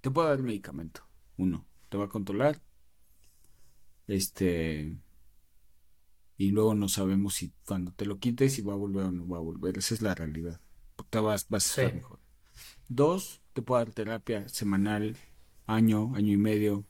te 0.00 0.10
puedo 0.10 0.28
dar 0.28 0.42
medicamento, 0.42 1.02
uno, 1.36 1.66
te 1.88 1.96
va 1.96 2.04
a 2.04 2.08
controlar, 2.08 2.62
este, 4.06 4.98
y 6.36 6.50
luego 6.50 6.74
no 6.74 6.88
sabemos 6.88 7.34
si 7.34 7.52
cuando 7.66 7.92
te 7.92 8.06
lo 8.06 8.18
quites 8.18 8.54
si 8.54 8.62
va 8.62 8.72
a 8.72 8.76
volver 8.76 9.06
o 9.06 9.12
no 9.12 9.26
va 9.28 9.38
a 9.38 9.42
volver, 9.42 9.78
esa 9.78 9.94
es 9.94 10.02
la 10.02 10.14
realidad, 10.14 10.60
te 11.10 11.18
vas, 11.18 11.48
vas 11.48 11.66
a 11.78 11.82
estar 11.82 11.94
mejor. 11.94 12.20
Dos, 12.88 13.42
te 13.52 13.62
puedo 13.62 13.84
dar 13.84 13.92
terapia 13.92 14.48
semanal, 14.48 15.16
año, 15.66 16.14
año 16.14 16.32
y 16.32 16.36
medio, 16.36 16.84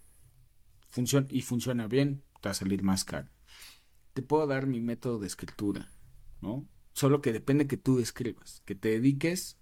funciona, 0.89 1.27
y 1.31 1.43
funciona 1.43 1.87
bien, 1.89 2.23
te 2.41 2.49
va 2.49 2.53
a 2.53 2.55
salir 2.55 2.83
más 2.83 3.05
caro. 3.05 3.29
Te 4.15 4.23
puedo 4.23 4.47
dar 4.47 4.67
mi 4.67 4.81
método 4.81 5.19
de 5.19 5.27
escritura, 5.27 5.93
¿no? 6.41 6.67
Solo 6.93 7.21
que 7.21 7.33
depende 7.33 7.67
que 7.67 7.77
tú 7.77 7.99
escribas, 8.01 8.63
que 8.65 8.75
te 8.75 8.89
dediques 8.89 9.59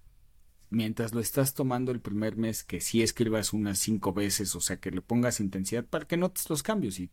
mientras 0.69 1.13
lo 1.13 1.21
estás 1.21 1.53
tomando 1.53 1.91
el 1.91 2.01
primer 2.01 2.35
mes, 2.35 2.63
que 2.63 2.81
sí 2.81 3.01
escribas 3.01 3.53
unas 3.53 3.79
cinco 3.79 4.13
veces, 4.13 4.55
o 4.55 4.61
sea, 4.61 4.79
que 4.79 4.91
le 4.91 5.01
pongas 5.01 5.39
intensidad 5.39 5.85
para 5.85 6.07
que 6.07 6.17
notes 6.17 6.49
los 6.49 6.63
cambios 6.63 6.99
y, 6.99 7.11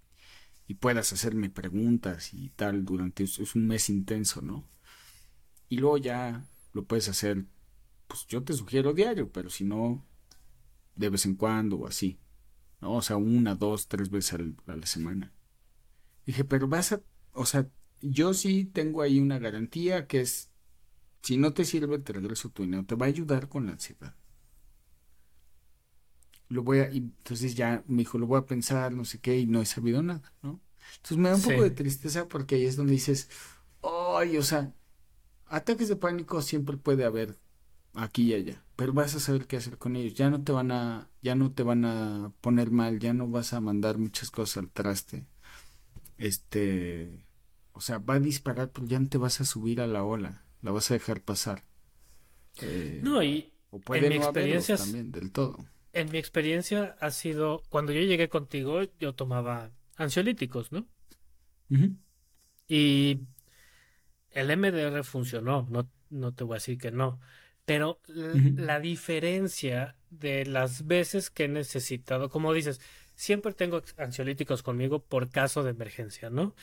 y 0.67 0.75
puedas 0.75 1.13
hacerme 1.13 1.51
preguntas 1.51 2.35
y 2.35 2.51
tal 2.51 2.85
durante 2.85 3.25
es 3.25 3.55
un 3.55 3.67
mes 3.67 3.89
intenso, 3.91 4.43
¿no? 4.43 4.65
Y 5.69 5.79
luego 5.79 5.99
ya 5.99 6.47
lo 6.73 6.85
puedes 6.85 7.09
hacer, 7.09 7.45
pues 8.07 8.27
yo 8.27 8.43
te 8.43 8.53
sugiero 8.53 8.93
diario, 8.93 9.31
pero 9.31 9.51
si 9.51 9.65
no, 9.65 10.05
de 10.97 11.11
vez 11.11 11.27
en 11.27 11.35
cuando 11.37 11.77
o 11.77 11.87
así. 11.87 12.19
O 12.81 13.01
sea, 13.03 13.17
una, 13.17 13.55
dos, 13.55 13.89
tres 13.89 14.11
veces 14.11 14.41
a 14.67 14.77
la 14.77 14.87
semana. 14.87 15.33
Dije, 16.27 16.45
pero 16.45 16.69
vas 16.69 16.93
a, 16.93 17.03
o 17.33 17.47
sea, 17.47 17.69
yo 18.03 18.35
sí 18.35 18.65
tengo 18.65 19.03
ahí 19.03 19.19
una 19.21 19.39
garantía 19.39 20.07
que 20.07 20.21
es, 20.21 20.51
si 21.25 21.39
no 21.39 21.55
te 21.55 21.65
sirve, 21.65 21.99
te 21.99 22.13
regreso 22.13 22.51
tu 22.51 22.65
dinero, 22.65 22.85
te 22.85 22.97
va 22.97 23.07
a 23.07 23.09
ayudar 23.09 23.49
con 23.49 23.65
la 23.65 23.73
ansiedad. 23.73 24.15
Lo 26.51 26.63
voy 26.63 26.81
a, 26.81 26.93
y 26.93 26.99
entonces 26.99 27.55
ya 27.55 27.83
me 27.87 27.99
dijo, 28.03 28.19
lo 28.19 28.27
voy 28.27 28.39
a 28.39 28.47
pensar, 28.47 28.93
no 28.93 29.07
sé 29.07 29.21
qué, 29.21 29.39
y 29.39 29.47
no 29.47 29.63
he 29.63 29.67
sabido 29.67 30.03
nada, 30.03 30.33
¿no? 30.43 30.61
Entonces 30.97 31.17
me 31.17 31.31
da 31.31 31.37
un 31.37 31.43
poco 31.43 31.63
de 31.63 31.71
tristeza 31.71 32.29
porque 32.29 32.57
ahí 32.57 32.67
es 32.67 32.77
donde 32.77 32.93
dices, 32.93 33.31
ay, 33.83 34.37
o 34.37 34.43
sea, 34.43 34.75
ataques 35.47 35.89
de 35.89 35.97
pánico 35.97 36.43
siempre 36.43 36.77
puede 36.77 37.07
haber 37.07 37.39
aquí 37.95 38.25
y 38.25 38.35
allá, 38.35 38.63
pero 38.77 38.93
vas 38.93 39.15
a 39.15 39.21
saber 39.21 39.47
qué 39.47 39.57
hacer 39.57 39.79
con 39.79 39.97
ellos. 39.97 40.15
Ya 40.15 40.29
no 40.29 40.45
te 40.45 40.53
van 40.53 40.73
a, 40.73 41.09
ya 41.23 41.35
no 41.35 41.53
te 41.53 41.63
van 41.63 41.87
a 41.87 42.33
poner 42.43 42.71
mal, 42.71 42.99
ya 42.99 43.15
no 43.15 43.29
vas 43.29 43.55
a 43.55 43.61
mandar 43.63 43.97
muchas 43.97 44.31
cosas 44.31 44.59
al 44.59 44.71
traste. 44.71 45.27
Este, 46.19 47.27
o 47.73 47.81
sea, 47.81 47.99
va 47.99 48.15
a 48.15 48.21
disparar, 48.21 48.71
pero 48.73 48.87
ya 48.87 49.01
no 49.01 49.09
te 49.09 49.19
vas 49.19 49.41
a 49.41 49.47
subir 49.47 49.81
a 49.81 49.87
la 49.87 50.05
ola, 50.05 50.44
la 50.65 50.73
vas 50.73 50.91
a 50.91 50.95
dejar 50.95 51.21
pasar. 51.21 51.63
Eh, 52.63 53.01
no, 53.03 53.23
y 53.23 53.53
en 53.71 54.09
mi 54.09 54.17
experiencia 54.17 54.77
también 54.77 55.13
del 55.13 55.31
todo. 55.31 55.59
En 55.93 56.11
mi 56.11 56.19
experiencia 56.19 56.97
ha 57.01 57.11
sido 57.11 57.63
cuando 57.69 57.93
yo 57.93 58.01
llegué 58.01 58.29
contigo, 58.29 58.81
yo 58.99 59.15
tomaba 59.15 59.71
ansiolíticos, 59.97 60.73
¿no? 60.73 60.87
Y 62.67 63.21
el 64.31 64.57
MDR 64.57 65.05
funcionó, 65.05 65.67
no, 65.71 65.89
no 66.09 66.33
te 66.33 66.45
voy 66.45 66.55
a 66.55 66.57
decir 66.57 66.79
que 66.79 66.91
no, 66.91 67.21
pero 67.67 68.01
la 68.09 68.81
diferencia 68.81 69.97
de 70.11 70.47
las 70.47 70.87
veces 70.87 71.31
que 71.31 71.45
he 71.45 71.49
necesitado, 71.49 72.31
como 72.31 72.53
dices, 72.53 72.81
siempre 73.15 73.53
tengo 73.53 73.83
ansiolíticos 73.99 74.63
conmigo 74.63 75.03
por 75.03 75.31
caso 75.31 75.63
de 75.63 75.71
emergencia, 75.71 76.31
¿no? 76.31 76.55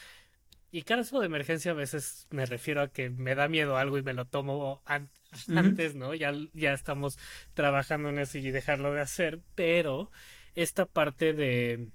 Y 0.72 0.84
caso 0.84 1.20
de 1.20 1.26
emergencia 1.26 1.72
a 1.72 1.76
veces 1.76 2.28
me 2.30 2.46
refiero 2.46 2.82
a 2.82 2.88
que 2.88 3.10
me 3.10 3.36
da 3.36 3.50
miedo 3.50 3.76
algo 3.76 3.98
y 3.98 4.04
me 4.04 4.14
lo 4.14 4.26
tomo 4.26 4.82
antes, 4.86 5.96
¿no? 5.96 6.14
Ya, 6.14 6.34
ya 6.54 6.74
estamos 6.74 7.20
trabajando 7.54 8.08
en 8.10 8.20
eso 8.20 8.38
y 8.38 8.52
dejarlo 8.52 8.94
de 8.94 9.02
hacer, 9.02 9.42
pero 9.54 10.12
esta 10.56 10.86
parte 10.86 11.34
de 11.34 11.90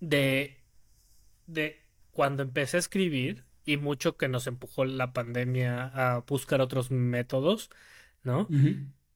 de 0.00 0.56
de 1.46 1.82
cuando 2.12 2.42
empecé 2.42 2.76
a 2.76 2.80
escribir 2.80 3.44
y 3.64 3.76
mucho 3.76 4.16
que 4.16 4.28
nos 4.28 4.46
empujó 4.46 4.84
la 4.84 5.12
pandemia 5.12 5.86
a 5.86 6.20
buscar 6.20 6.60
otros 6.60 6.90
métodos, 6.90 7.70
¿no? 8.22 8.48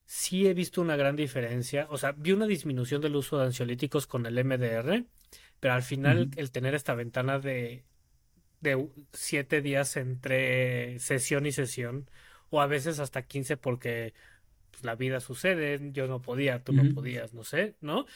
Sí 0.04 0.46
he 0.46 0.54
visto 0.54 0.80
una 0.82 0.96
gran 0.96 1.16
diferencia, 1.16 1.86
o 1.88 1.96
sea, 1.98 2.12
vi 2.12 2.32
una 2.32 2.46
disminución 2.46 3.00
del 3.00 3.16
uso 3.16 3.38
de 3.38 3.46
ansiolíticos 3.46 4.06
con 4.06 4.26
el 4.26 4.44
MDR, 4.44 5.06
pero 5.60 5.74
al 5.74 5.82
final 5.82 6.30
el 6.36 6.50
tener 6.50 6.74
esta 6.74 6.94
ventana 6.94 7.38
de 7.38 7.84
de 8.62 8.88
siete 9.12 9.60
días 9.60 9.96
entre 9.96 10.98
sesión 10.98 11.44
y 11.44 11.52
sesión, 11.52 12.08
o 12.48 12.62
a 12.62 12.66
veces 12.66 12.98
hasta 13.00 13.22
quince 13.22 13.56
porque 13.56 14.14
pues, 14.70 14.84
la 14.84 14.94
vida 14.94 15.20
sucede, 15.20 15.90
yo 15.92 16.06
no 16.06 16.22
podía, 16.22 16.62
tú 16.62 16.72
no 16.72 16.94
podías, 16.94 17.34
no 17.34 17.44
sé, 17.44 17.74
¿no? 17.80 18.06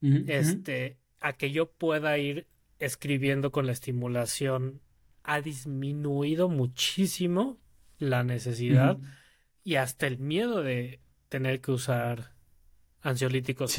este, 0.00 0.96
a 1.20 1.32
que 1.32 1.50
yo 1.50 1.70
pueda 1.70 2.16
ir 2.18 2.46
escribiendo 2.78 3.50
con 3.50 3.66
la 3.66 3.72
estimulación 3.72 4.80
ha 5.24 5.40
disminuido 5.40 6.48
muchísimo 6.48 7.58
la 7.98 8.22
necesidad 8.22 8.98
y 9.64 9.74
hasta 9.74 10.06
el 10.06 10.18
miedo 10.18 10.62
de 10.62 11.00
tener 11.28 11.60
que 11.60 11.72
usar 11.72 12.32
ansiolíticos 13.02 13.76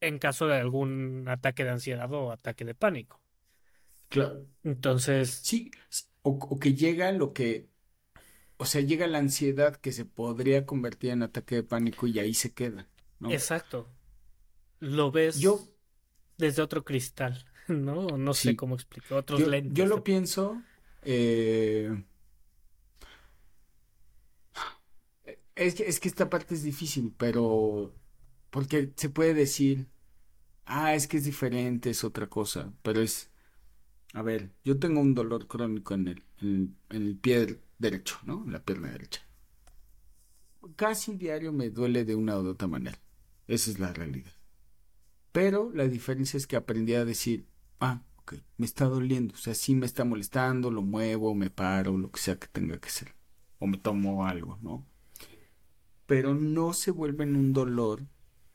en 0.00 0.18
caso 0.18 0.46
de 0.46 0.58
algún 0.58 1.24
ataque 1.28 1.64
de 1.64 1.70
ansiedad 1.70 2.12
o 2.12 2.30
ataque 2.30 2.64
de 2.66 2.74
pánico. 2.74 3.23
Claro. 4.08 4.46
Entonces. 4.62 5.30
Sí, 5.42 5.70
o, 6.22 6.58
que 6.58 6.74
llega 6.74 7.12
lo 7.12 7.32
que. 7.32 7.68
O 8.56 8.64
sea, 8.64 8.80
llega 8.80 9.06
la 9.06 9.18
ansiedad 9.18 9.76
que 9.76 9.92
se 9.92 10.04
podría 10.04 10.64
convertir 10.64 11.10
en 11.10 11.22
ataque 11.22 11.56
de 11.56 11.62
pánico 11.64 12.06
y 12.06 12.18
ahí 12.18 12.34
se 12.34 12.52
queda. 12.52 12.88
¿no? 13.18 13.30
Exacto. 13.30 13.88
Lo 14.80 15.10
ves 15.10 15.40
yo, 15.40 15.60
desde 16.38 16.62
otro 16.62 16.84
cristal, 16.84 17.44
¿no? 17.68 18.16
No 18.16 18.34
sé 18.34 18.56
cómo 18.56 18.74
explicar. 18.74 19.18
Otros 19.18 19.40
yo, 19.40 19.48
lentes. 19.48 19.74
Yo 19.74 19.86
lo 19.86 20.04
pienso. 20.04 20.62
Eh, 21.02 22.04
es, 25.54 25.74
que, 25.74 25.86
es 25.86 26.00
que 26.00 26.08
esta 26.08 26.30
parte 26.30 26.54
es 26.54 26.62
difícil, 26.62 27.12
pero. 27.16 27.94
Porque 28.50 28.92
se 28.96 29.10
puede 29.10 29.34
decir. 29.34 29.88
Ah, 30.66 30.94
es 30.94 31.06
que 31.06 31.18
es 31.18 31.24
diferente, 31.24 31.90
es 31.90 32.04
otra 32.04 32.28
cosa. 32.28 32.72
Pero 32.82 33.02
es 33.02 33.30
a 34.14 34.22
ver, 34.22 34.52
yo 34.64 34.78
tengo 34.78 35.00
un 35.00 35.12
dolor 35.12 35.48
crónico 35.48 35.92
en 35.92 36.06
el, 36.06 36.22
en, 36.40 36.76
el 36.90 37.16
pie 37.16 37.60
derecho, 37.78 38.16
¿no? 38.24 38.44
En 38.44 38.52
la 38.52 38.64
pierna 38.64 38.90
derecha. 38.90 39.20
Casi 40.76 41.16
diario 41.16 41.52
me 41.52 41.68
duele 41.70 42.04
de 42.04 42.14
una 42.14 42.38
u 42.38 42.48
otra 42.48 42.68
manera. 42.68 42.96
Esa 43.48 43.72
es 43.72 43.80
la 43.80 43.92
realidad. 43.92 44.32
Pero 45.32 45.72
la 45.74 45.88
diferencia 45.88 46.36
es 46.36 46.46
que 46.46 46.54
aprendí 46.54 46.94
a 46.94 47.04
decir, 47.04 47.48
ah, 47.80 48.02
ok, 48.18 48.34
me 48.56 48.66
está 48.66 48.84
doliendo. 48.84 49.34
O 49.34 49.36
sea, 49.36 49.52
sí 49.52 49.74
me 49.74 49.84
está 49.84 50.04
molestando, 50.04 50.70
lo 50.70 50.82
muevo, 50.82 51.34
me 51.34 51.50
paro, 51.50 51.98
lo 51.98 52.12
que 52.12 52.20
sea 52.20 52.38
que 52.38 52.46
tenga 52.46 52.78
que 52.78 52.88
hacer. 52.88 53.16
O 53.58 53.66
me 53.66 53.78
tomo 53.78 54.26
algo, 54.26 54.60
¿no? 54.62 54.86
Pero 56.06 56.34
no 56.36 56.72
se 56.72 56.92
vuelve 56.92 57.24
en 57.24 57.34
un 57.34 57.52
dolor 57.52 58.06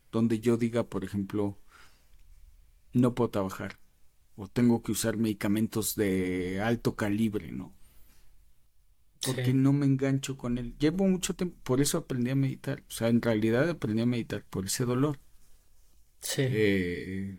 donde 0.10 0.40
yo 0.40 0.56
diga, 0.56 0.86
por 0.86 1.04
ejemplo, 1.04 1.60
no 2.94 3.14
puedo 3.14 3.30
trabajar 3.30 3.79
o 4.42 4.48
tengo 4.48 4.82
que 4.82 4.94
usar 4.94 5.18
medicamentos 5.18 5.96
de 5.96 6.62
alto 6.62 6.96
calibre, 6.96 7.52
¿no? 7.52 7.76
Porque 9.26 9.54
no 9.54 9.74
me 9.74 9.86
engancho 9.86 10.38
con 10.38 10.58
él. 10.58 10.78
Llevo 10.80 11.06
mucho 11.06 11.36
tiempo, 11.36 11.58
por 11.62 11.82
eso 11.82 11.98
aprendí 11.98 12.30
a 12.32 12.36
meditar. 12.36 12.86
O 12.88 12.92
sea, 12.92 13.10
en 13.10 13.22
realidad 13.22 13.70
aprendí 13.70 14.02
a 14.02 14.06
meditar 14.06 14.46
por 14.46 14.66
ese 14.66 14.86
dolor. 14.86 15.20
Sí. 16.22 16.44
Eh, 16.46 17.38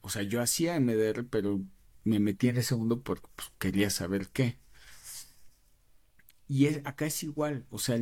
o 0.00 0.08
sea, 0.08 0.24
yo 0.24 0.42
hacía 0.42 0.80
MDR, 0.80 1.22
pero 1.30 1.60
me 2.02 2.18
metí 2.18 2.48
en 2.48 2.56
ese 2.56 2.74
mundo 2.74 3.02
porque 3.02 3.28
pues, 3.36 3.52
quería 3.60 3.88
saber 3.90 4.26
qué. 4.32 4.58
Y 6.48 6.66
acá 6.66 7.06
es 7.06 7.22
igual, 7.22 7.66
o 7.70 7.78
sea, 7.78 8.00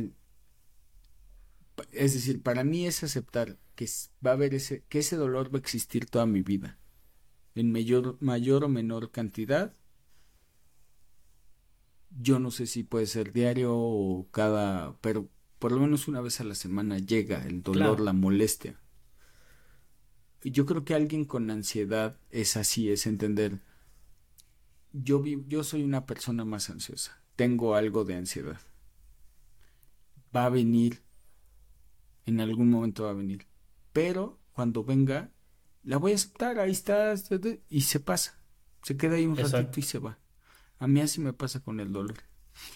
es 1.91 2.13
decir, 2.15 2.41
para 2.41 2.63
mí 2.63 2.87
es 2.87 3.03
aceptar 3.03 3.59
que 3.75 3.87
va 4.25 4.31
a 4.31 4.33
haber 4.33 4.55
ese, 4.55 4.83
que 4.89 4.97
ese 4.97 5.15
dolor 5.15 5.53
va 5.53 5.59
a 5.59 5.61
existir 5.61 6.07
toda 6.07 6.25
mi 6.25 6.41
vida 6.41 6.79
en 7.55 7.71
mayor, 7.71 8.17
mayor 8.19 8.65
o 8.65 8.69
menor 8.69 9.11
cantidad. 9.11 9.73
Yo 12.17 12.39
no 12.39 12.51
sé 12.51 12.67
si 12.67 12.83
puede 12.83 13.07
ser 13.07 13.33
diario 13.33 13.73
o 13.73 14.27
cada, 14.31 14.97
pero 15.01 15.29
por 15.59 15.71
lo 15.71 15.79
menos 15.79 16.07
una 16.07 16.21
vez 16.21 16.39
a 16.41 16.43
la 16.43 16.55
semana 16.55 16.99
llega 16.99 17.45
el 17.45 17.63
dolor, 17.63 17.99
la 17.99 18.13
molestia. 18.13 18.79
Yo 20.43 20.65
creo 20.65 20.85
que 20.85 20.93
alguien 20.93 21.25
con 21.25 21.49
ansiedad 21.49 22.19
es 22.29 22.55
así, 22.55 22.89
es 22.91 23.07
entender. 23.07 23.61
Yo, 24.93 25.23
yo 25.47 25.63
soy 25.63 25.83
una 25.83 26.05
persona 26.05 26.45
más 26.45 26.69
ansiosa, 26.69 27.19
tengo 27.35 27.75
algo 27.75 28.05
de 28.05 28.15
ansiedad. 28.15 28.59
Va 30.35 30.45
a 30.45 30.49
venir, 30.49 31.01
en 32.25 32.39
algún 32.41 32.69
momento 32.69 33.05
va 33.05 33.11
a 33.11 33.13
venir, 33.13 33.47
pero 33.91 34.39
cuando 34.53 34.83
venga 34.83 35.31
la 35.85 35.97
voy 35.97 36.11
a 36.11 36.15
aceptar, 36.15 36.59
ahí 36.59 36.71
está, 36.71 37.13
y 37.69 37.81
se 37.81 37.99
pasa. 37.99 38.39
Se 38.81 38.97
queda 38.97 39.15
ahí 39.15 39.25
un 39.25 39.37
ratito 39.37 39.79
y 39.79 39.83
se 39.83 39.99
va. 39.99 40.19
A 40.77 40.87
mí 40.87 40.99
así 40.99 41.21
me 41.21 41.33
pasa 41.33 41.61
con 41.61 41.79
el 41.79 41.93
dolor. 41.93 42.17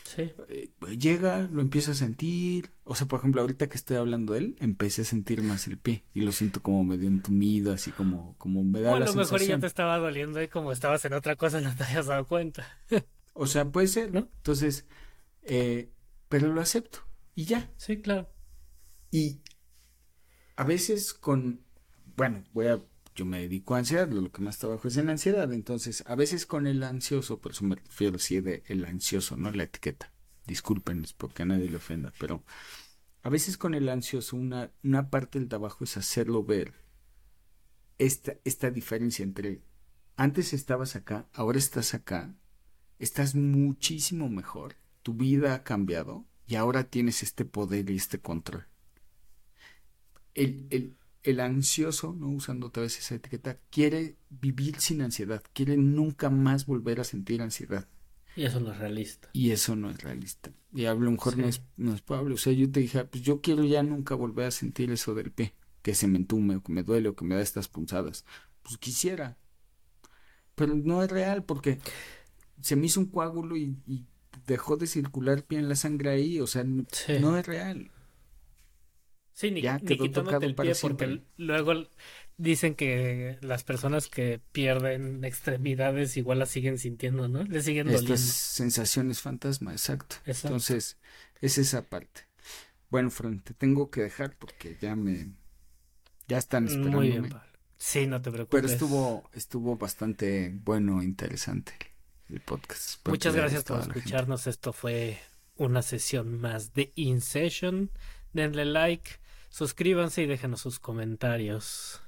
Sí. 0.03 0.31
Eh, 0.49 0.71
llega, 0.97 1.47
lo 1.51 1.61
empiezo 1.61 1.91
a 1.91 1.95
sentir. 1.95 2.71
O 2.83 2.95
sea, 2.95 3.07
por 3.07 3.19
ejemplo, 3.19 3.41
ahorita 3.41 3.67
que 3.67 3.77
estoy 3.77 3.97
hablando 3.97 4.33
de 4.33 4.39
él, 4.39 4.55
empecé 4.59 5.03
a 5.03 5.05
sentir 5.05 5.41
más 5.41 5.67
el 5.67 5.77
pie 5.77 6.03
y 6.13 6.21
lo 6.21 6.31
siento 6.31 6.61
como 6.61 6.83
medio 6.83 7.07
entumido, 7.07 7.73
así 7.73 7.91
como, 7.91 8.35
como 8.37 8.63
me 8.63 8.81
da 8.81 8.91
bueno, 8.91 9.05
la 9.05 9.11
sensación. 9.11 9.39
mejor 9.39 9.47
ya 9.47 9.59
te 9.59 9.67
estaba 9.67 9.97
doliendo 9.97 10.41
y 10.41 10.47
como 10.47 10.71
estabas 10.71 11.03
en 11.05 11.13
otra 11.13 11.35
cosa 11.35 11.61
no 11.61 11.75
te 11.75 11.83
habías 11.83 12.07
dado 12.07 12.25
cuenta. 12.25 12.67
o 13.33 13.47
sea, 13.47 13.65
puede 13.65 13.87
ser, 13.87 14.13
¿no? 14.13 14.29
Entonces, 14.37 14.85
eh, 15.43 15.91
pero 16.27 16.53
lo 16.53 16.61
acepto 16.61 16.99
y 17.35 17.45
ya. 17.45 17.71
Sí, 17.77 18.01
claro. 18.01 18.29
Y 19.11 19.41
a 20.55 20.63
veces 20.63 21.13
con, 21.13 21.61
bueno, 22.15 22.43
voy 22.53 22.67
a 22.67 22.81
yo 23.19 23.25
me 23.25 23.41
dedico 23.41 23.75
a 23.75 23.79
ansiedad, 23.79 24.09
lo 24.09 24.31
que 24.31 24.41
más 24.41 24.59
trabajo 24.59 24.87
es 24.87 24.95
en 24.95 25.09
ansiedad, 25.09 25.51
entonces 25.51 26.05
a 26.07 26.15
veces 26.15 26.45
con 26.45 26.67
el 26.67 26.81
ansioso, 26.83 27.41
por 27.41 27.51
eso 27.51 27.65
me 27.65 27.75
refiero 27.75 28.15
así 28.15 28.39
de 28.39 28.63
el 28.67 28.85
ansioso, 28.85 29.35
no 29.35 29.51
la 29.51 29.63
etiqueta, 29.63 30.13
disculpen 30.47 31.05
porque 31.17 31.43
a 31.43 31.45
nadie 31.45 31.69
le 31.69 31.75
ofenda, 31.75 32.13
pero 32.17 32.45
a 33.21 33.29
veces 33.29 33.57
con 33.57 33.73
el 33.73 33.89
ansioso 33.89 34.37
una, 34.37 34.71
una 34.83 35.09
parte 35.09 35.37
del 35.37 35.49
trabajo 35.49 35.83
es 35.83 35.97
hacerlo 35.97 36.45
ver 36.45 36.75
esta, 37.97 38.35
esta 38.45 38.71
diferencia 38.71 39.23
entre 39.23 39.61
antes 40.15 40.53
estabas 40.53 40.95
acá, 40.95 41.27
ahora 41.33 41.57
estás 41.57 41.93
acá, 41.93 42.33
estás 42.99 43.35
muchísimo 43.35 44.29
mejor, 44.29 44.77
tu 45.03 45.13
vida 45.13 45.55
ha 45.55 45.63
cambiado 45.63 46.25
y 46.47 46.55
ahora 46.55 46.85
tienes 46.85 47.21
este 47.21 47.43
poder 47.43 47.89
y 47.89 47.97
este 47.97 48.21
control. 48.21 48.65
El, 50.35 50.67
el, 50.69 50.95
el 51.23 51.39
ansioso, 51.39 52.13
no 52.13 52.29
usando 52.29 52.67
otra 52.67 52.83
vez 52.83 52.97
esa 52.97 53.15
etiqueta, 53.15 53.57
quiere 53.69 54.15
vivir 54.29 54.79
sin 54.79 55.01
ansiedad, 55.01 55.43
quiere 55.53 55.77
nunca 55.77 56.29
más 56.29 56.65
volver 56.65 56.99
a 56.99 57.03
sentir 57.03 57.41
ansiedad. 57.41 57.87
Y 58.35 58.45
eso 58.45 58.59
no 58.59 58.71
es 58.71 58.77
realista. 58.77 59.29
Y 59.33 59.51
eso 59.51 59.75
no 59.75 59.89
es 59.89 60.01
realista. 60.01 60.51
Y 60.73 60.85
a 60.85 60.93
lo 60.93 61.11
mejor 61.11 61.37
no, 61.37 61.47
es, 61.47 61.61
no 61.77 61.93
es 61.93 62.01
probable. 62.01 62.35
O 62.35 62.37
sea, 62.37 62.53
yo 62.53 62.71
te 62.71 62.79
dije, 62.79 63.03
pues 63.03 63.23
yo 63.23 63.41
quiero 63.41 63.65
ya 63.65 63.83
nunca 63.83 64.15
volver 64.15 64.47
a 64.47 64.51
sentir 64.51 64.91
eso 64.91 65.13
del 65.13 65.31
pie, 65.31 65.53
que 65.81 65.95
se 65.95 66.07
me 66.07 66.17
entume 66.17 66.55
o 66.55 66.63
que 66.63 66.71
me 66.71 66.83
duele 66.83 67.09
o 67.09 67.15
que 67.15 67.25
me 67.25 67.35
da 67.35 67.41
estas 67.41 67.67
punzadas. 67.67 68.23
Pues 68.63 68.77
quisiera. 68.77 69.37
Pero 70.55 70.75
no 70.75 71.03
es 71.03 71.09
real 71.09 71.43
porque 71.43 71.79
se 72.61 72.75
me 72.75 72.85
hizo 72.85 72.99
un 72.99 73.07
coágulo 73.07 73.57
y, 73.57 73.75
dejó 74.47 74.77
de 74.77 74.87
circular 74.87 75.45
bien 75.47 75.69
la 75.69 75.75
sangre 75.75 76.11
ahí. 76.11 76.39
O 76.39 76.47
sea, 76.47 76.63
no 76.63 77.37
es 77.37 77.45
real. 77.45 77.91
Sí, 79.39 79.51
ni, 79.51 79.61
ni 79.61 79.97
quitándote 79.97 80.45
el 80.45 80.53
pie 80.53 80.73
porque 80.81 81.21
luego 81.37 81.87
dicen 82.35 82.75
que 82.75 83.37
las 83.39 83.63
personas 83.63 84.09
que 84.09 84.41
pierden 84.51 85.23
extremidades 85.23 86.17
igual 86.17 86.39
las 86.39 86.49
siguen 86.49 86.77
sintiendo, 86.77 87.29
¿no? 87.29 87.43
Le 87.43 87.61
siguen 87.61 87.87
doliendo. 87.87 88.15
Estas 88.15 88.33
sensaciones 88.33 89.21
fantasma, 89.21 89.71
exacto. 89.71 90.17
Entonces, 90.25 90.97
es 91.39 91.57
esa 91.57 91.83
parte. 91.83 92.23
Bueno, 92.89 93.09
Fran, 93.11 93.39
te 93.39 93.53
tengo 93.53 93.89
que 93.89 94.01
dejar 94.01 94.35
porque 94.37 94.75
ya 94.81 94.97
me... 94.97 95.31
Ya 96.27 96.37
están 96.37 96.65
esperando. 96.65 96.97
Muy 96.97 97.07
bien, 97.07 97.33
Sí, 97.77 98.07
no 98.07 98.21
te 98.21 98.31
preocupes. 98.31 98.61
Pero 98.61 98.73
estuvo, 98.73 99.29
estuvo 99.31 99.77
bastante 99.77 100.53
bueno, 100.65 101.01
interesante 101.01 101.71
el 102.27 102.41
podcast. 102.41 103.07
Muchas 103.07 103.33
gracias 103.33 103.63
por 103.63 103.79
escucharnos. 103.79 104.47
Esto 104.47 104.73
fue 104.73 105.17
una 105.55 105.81
sesión 105.81 106.41
más 106.41 106.73
de 106.73 106.91
In 106.95 107.21
Session. 107.21 107.89
Denle 108.33 108.65
like 108.65 109.18
Suscríbanse 109.49 110.23
y 110.23 110.25
déjenos 110.27 110.61
sus 110.61 110.79
comentarios. 110.79 112.01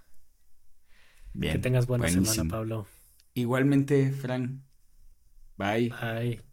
Bien. 1.33 1.53
Que 1.53 1.59
tengas 1.59 1.87
buena 1.87 2.05
buenísimo. 2.05 2.25
semana, 2.25 2.51
Pablo. 2.51 2.87
Igualmente, 3.33 4.11
Fran. 4.11 4.63
Bye. 5.57 5.89
Bye. 5.89 6.50